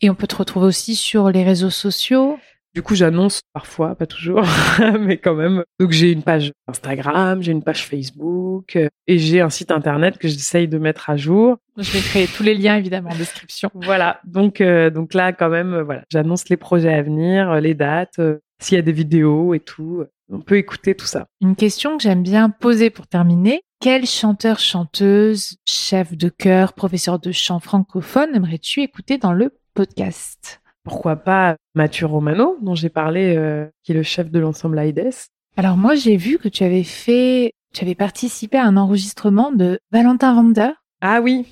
Et 0.00 0.08
on 0.08 0.14
peut 0.14 0.26
te 0.26 0.36
retrouver 0.36 0.66
aussi 0.66 0.94
sur 0.94 1.30
les 1.30 1.44
réseaux 1.44 1.70
sociaux? 1.70 2.38
Du 2.74 2.82
coup, 2.82 2.94
j'annonce 2.94 3.40
parfois, 3.52 3.96
pas 3.96 4.06
toujours, 4.06 4.42
mais 5.00 5.18
quand 5.18 5.34
même. 5.34 5.64
Donc, 5.80 5.90
j'ai 5.90 6.12
une 6.12 6.22
page 6.22 6.52
Instagram, 6.68 7.42
j'ai 7.42 7.52
une 7.52 7.64
page 7.64 7.84
Facebook 7.84 8.76
euh, 8.76 8.88
et 9.06 9.18
j'ai 9.18 9.40
un 9.40 9.50
site 9.50 9.72
internet 9.72 10.18
que 10.18 10.28
j'essaye 10.28 10.68
de 10.68 10.78
mettre 10.78 11.10
à 11.10 11.16
jour. 11.16 11.56
Je 11.76 11.90
vais 11.90 12.00
créer 12.00 12.26
tous 12.28 12.42
les 12.42 12.54
liens 12.54 12.76
évidemment 12.76 13.10
en 13.10 13.16
description. 13.16 13.70
Voilà. 13.90 14.20
Donc, 14.24 14.60
euh, 14.60 14.90
donc 14.90 15.14
là, 15.14 15.32
quand 15.32 15.48
même, 15.48 15.74
euh, 15.74 15.82
voilà, 15.82 16.04
j'annonce 16.10 16.48
les 16.48 16.56
projets 16.56 16.92
à 16.92 17.02
venir, 17.02 17.60
les 17.60 17.74
dates, 17.74 18.20
s'il 18.60 18.76
y 18.76 18.78
a 18.78 18.82
des 18.82 18.92
vidéos 18.92 19.54
et 19.54 19.60
tout. 19.60 20.04
On 20.30 20.40
peut 20.40 20.56
écouter 20.56 20.94
tout 20.94 21.06
ça. 21.06 21.26
Une 21.40 21.56
question 21.56 21.96
que 21.96 22.02
j'aime 22.04 22.22
bien 22.22 22.50
poser 22.50 22.90
pour 22.90 23.08
terminer. 23.08 23.62
Quel 23.80 24.06
chanteur, 24.06 24.60
chanteuse, 24.60 25.56
chef 25.66 26.16
de 26.16 26.28
chœur, 26.28 26.74
professeur 26.74 27.18
de 27.18 27.32
chant 27.32 27.58
francophone 27.58 28.28
aimerais-tu 28.34 28.82
écouter 28.82 29.18
dans 29.18 29.32
le 29.32 29.58
podcast? 29.74 30.59
Pourquoi 30.84 31.16
pas 31.16 31.56
Mathieu 31.74 32.06
Romano, 32.06 32.56
dont 32.62 32.74
j'ai 32.74 32.88
parlé, 32.88 33.34
euh, 33.36 33.66
qui 33.82 33.92
est 33.92 33.94
le 33.94 34.02
chef 34.02 34.30
de 34.30 34.38
l'ensemble 34.38 34.78
AIDS. 34.78 35.28
Alors 35.56 35.76
moi, 35.76 35.94
j'ai 35.94 36.16
vu 36.16 36.38
que 36.38 36.48
tu 36.48 36.64
avais 36.64 36.84
fait, 36.84 37.52
tu 37.74 37.84
avais 37.84 37.94
participé 37.94 38.56
à 38.58 38.64
un 38.64 38.76
enregistrement 38.76 39.52
de 39.52 39.78
Valentin 39.92 40.34
Vander. 40.34 40.70
Ah 41.00 41.20
oui. 41.20 41.46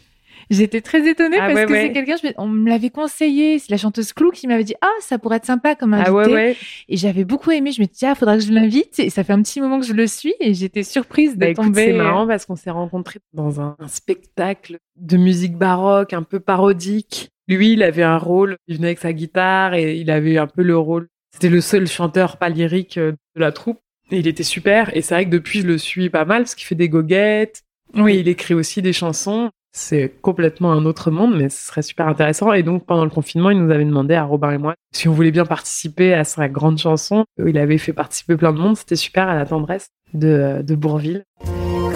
J'étais 0.50 0.80
très 0.80 1.06
étonnée 1.08 1.36
ah 1.40 1.50
parce 1.52 1.66
que 1.66 1.74
c'est 1.74 1.92
quelqu'un, 1.92 2.16
on 2.38 2.46
me 2.46 2.68
l'avait 2.68 2.90
conseillé, 2.90 3.58
c'est 3.58 3.70
la 3.70 3.76
chanteuse 3.76 4.12
Clou 4.12 4.30
qui 4.30 4.46
m'avait 4.46 4.64
dit 4.64 4.74
ah 4.80 4.86
ça 5.00 5.18
pourrait 5.18 5.36
être 5.36 5.44
sympa 5.44 5.74
comme 5.74 5.92
ah 5.92 6.08
invité. 6.08 6.56
et 6.88 6.96
j'avais 6.96 7.24
beaucoup 7.24 7.50
aimé, 7.50 7.70
je 7.70 7.82
me 7.82 7.86
dit 7.86 8.06
ah 8.06 8.14
faudra 8.14 8.36
que 8.36 8.42
je 8.42 8.52
l'invite 8.52 8.98
et 8.98 9.10
ça 9.10 9.24
fait 9.24 9.32
un 9.32 9.42
petit 9.42 9.60
moment 9.60 9.78
que 9.78 9.84
je 9.84 9.92
le 9.92 10.06
suis 10.06 10.34
et 10.40 10.54
j'étais 10.54 10.84
surprise 10.84 11.34
de 11.34 11.40
bah, 11.40 11.54
tomber. 11.54 11.86
C'est 11.86 11.92
marrant 11.92 12.26
parce 12.26 12.46
qu'on 12.46 12.56
s'est 12.56 12.70
rencontrés 12.70 13.20
dans 13.34 13.60
un, 13.60 13.76
spectacle 13.88 14.78
de 14.96 15.16
musique 15.16 15.56
baroque 15.56 16.12
un 16.12 16.22
peu 16.22 16.40
parodique 16.40 17.30
lui, 17.56 17.72
il 17.72 17.82
avait 17.82 18.02
un 18.02 18.18
rôle, 18.18 18.56
il 18.66 18.76
venait 18.76 18.88
avec 18.88 18.98
sa 18.98 19.12
guitare 19.12 19.74
et 19.74 19.96
il 19.96 20.10
avait 20.10 20.38
un 20.38 20.46
peu 20.46 20.62
le 20.62 20.76
rôle. 20.76 21.08
C'était 21.32 21.48
le 21.48 21.60
seul 21.60 21.86
chanteur 21.86 22.36
pas 22.36 22.48
lyrique 22.48 22.98
euh, 22.98 23.12
de 23.36 23.40
la 23.40 23.52
troupe. 23.52 23.80
Et 24.10 24.18
il 24.18 24.26
était 24.26 24.42
super. 24.42 24.94
Et 24.96 25.02
c'est 25.02 25.14
vrai 25.14 25.24
que 25.26 25.30
depuis, 25.30 25.60
je 25.60 25.66
le 25.66 25.78
suis 25.78 26.10
pas 26.10 26.24
mal 26.24 26.42
parce 26.42 26.54
qu'il 26.54 26.66
fait 26.66 26.74
des 26.74 26.88
goguettes. 26.88 27.62
Oui, 27.94 28.18
il 28.18 28.28
écrit 28.28 28.54
aussi 28.54 28.82
des 28.82 28.92
chansons. 28.92 29.50
C'est 29.72 30.14
complètement 30.22 30.72
un 30.72 30.86
autre 30.86 31.10
monde, 31.10 31.36
mais 31.36 31.50
ce 31.50 31.66
serait 31.66 31.82
super 31.82 32.08
intéressant. 32.08 32.52
Et 32.52 32.62
donc, 32.62 32.86
pendant 32.86 33.04
le 33.04 33.10
confinement, 33.10 33.50
il 33.50 33.62
nous 33.62 33.70
avait 33.70 33.84
demandé 33.84 34.14
à 34.14 34.24
Robin 34.24 34.52
et 34.52 34.58
moi 34.58 34.74
si 34.94 35.08
on 35.08 35.12
voulait 35.12 35.30
bien 35.30 35.44
participer 35.44 36.14
à 36.14 36.24
sa 36.24 36.48
grande 36.48 36.78
chanson. 36.78 37.24
Il 37.44 37.58
avait 37.58 37.78
fait 37.78 37.92
participer 37.92 38.36
plein 38.36 38.52
de 38.52 38.58
monde. 38.58 38.76
C'était 38.76 38.96
super 38.96 39.28
à 39.28 39.34
la 39.34 39.44
tendresse 39.44 39.90
de, 40.14 40.62
de 40.62 40.74
Bourville. 40.74 41.24
Donc 41.44 41.92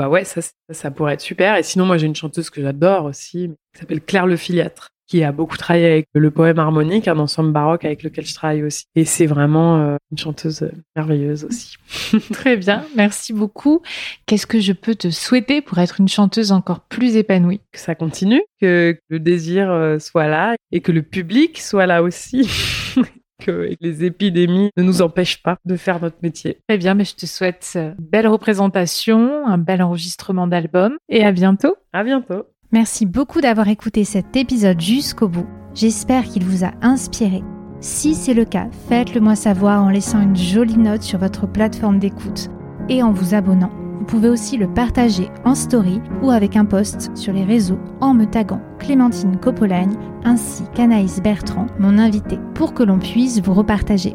bah 0.00 0.08
ouais, 0.08 0.24
ça, 0.24 0.40
ça, 0.70 0.90
pourrait 0.90 1.12
être 1.12 1.20
super. 1.20 1.56
Et 1.56 1.62
sinon, 1.62 1.84
moi 1.84 1.98
j'ai 1.98 2.06
une 2.06 2.16
chanteuse 2.16 2.48
que 2.48 2.62
j'adore 2.62 3.04
aussi, 3.04 3.50
qui 3.74 3.80
s'appelle 3.80 4.00
Claire 4.00 4.26
Le 4.26 4.36
Filiatre, 4.36 4.88
qui 5.10 5.24
a 5.24 5.32
beaucoup 5.32 5.56
travaillé 5.56 5.86
avec 5.86 6.08
le 6.14 6.30
poème 6.30 6.60
harmonique, 6.60 7.08
un 7.08 7.18
ensemble 7.18 7.50
baroque 7.52 7.84
avec 7.84 8.04
lequel 8.04 8.24
je 8.24 8.32
travaille 8.32 8.62
aussi. 8.62 8.84
Et 8.94 9.04
c'est 9.04 9.26
vraiment 9.26 9.80
euh, 9.80 9.96
une 10.12 10.18
chanteuse 10.18 10.62
euh, 10.62 10.70
merveilleuse 10.94 11.44
aussi. 11.44 11.76
Très 12.32 12.56
bien, 12.56 12.84
merci 12.94 13.32
beaucoup. 13.32 13.82
Qu'est-ce 14.26 14.46
que 14.46 14.60
je 14.60 14.72
peux 14.72 14.94
te 14.94 15.10
souhaiter 15.10 15.62
pour 15.62 15.78
être 15.78 16.00
une 16.00 16.08
chanteuse 16.08 16.52
encore 16.52 16.80
plus 16.82 17.16
épanouie? 17.16 17.60
Que 17.72 17.80
ça 17.80 17.96
continue, 17.96 18.40
que 18.60 18.96
le 19.08 19.18
désir 19.18 19.68
euh, 19.68 19.98
soit 19.98 20.28
là 20.28 20.54
et 20.70 20.80
que 20.80 20.92
le 20.92 21.02
public 21.02 21.60
soit 21.60 21.86
là 21.86 22.04
aussi. 22.04 22.48
que 23.40 23.74
les 23.80 24.04
épidémies 24.04 24.70
ne 24.76 24.82
nous 24.82 25.02
empêchent 25.02 25.42
pas 25.42 25.56
de 25.64 25.74
faire 25.74 26.00
notre 26.00 26.18
métier. 26.22 26.58
Très 26.68 26.76
bien, 26.76 26.94
mais 26.94 27.06
je 27.06 27.16
te 27.16 27.24
souhaite 27.24 27.70
une 27.74 27.96
belle 27.98 28.28
représentation, 28.28 29.46
un 29.46 29.56
bel 29.56 29.82
enregistrement 29.82 30.46
d'album 30.46 30.98
et 31.08 31.24
à 31.24 31.32
bientôt. 31.32 31.74
À 31.94 32.04
bientôt. 32.04 32.44
Merci 32.72 33.04
beaucoup 33.04 33.40
d'avoir 33.40 33.66
écouté 33.66 34.04
cet 34.04 34.36
épisode 34.36 34.80
jusqu'au 34.80 35.26
bout. 35.26 35.46
J'espère 35.74 36.22
qu'il 36.22 36.44
vous 36.44 36.64
a 36.64 36.70
inspiré. 36.82 37.42
Si 37.80 38.14
c'est 38.14 38.34
le 38.34 38.44
cas, 38.44 38.68
faites-le 38.88 39.20
moi 39.20 39.34
savoir 39.34 39.82
en 39.82 39.88
laissant 39.88 40.20
une 40.20 40.36
jolie 40.36 40.78
note 40.78 41.02
sur 41.02 41.18
votre 41.18 41.48
plateforme 41.48 41.98
d'écoute 41.98 42.48
et 42.88 43.02
en 43.02 43.10
vous 43.10 43.34
abonnant. 43.34 43.72
Vous 43.98 44.04
pouvez 44.04 44.28
aussi 44.28 44.56
le 44.56 44.72
partager 44.72 45.30
en 45.44 45.56
story 45.56 46.00
ou 46.22 46.30
avec 46.30 46.54
un 46.54 46.64
post 46.64 47.10
sur 47.16 47.32
les 47.32 47.44
réseaux 47.44 47.80
en 48.00 48.14
me 48.14 48.24
taguant 48.24 48.62
Clémentine 48.78 49.36
Copolagne 49.36 49.96
ainsi 50.24 50.62
qu'Anaïs 50.72 51.20
Bertrand, 51.20 51.66
mon 51.80 51.98
invité, 51.98 52.38
pour 52.54 52.72
que 52.72 52.84
l'on 52.84 53.00
puisse 53.00 53.40
vous 53.40 53.54
repartager. 53.54 54.14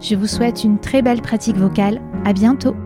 Je 0.00 0.14
vous 0.14 0.26
souhaite 0.26 0.62
une 0.62 0.78
très 0.78 1.00
belle 1.00 1.22
pratique 1.22 1.56
vocale. 1.56 2.02
À 2.26 2.34
bientôt! 2.34 2.76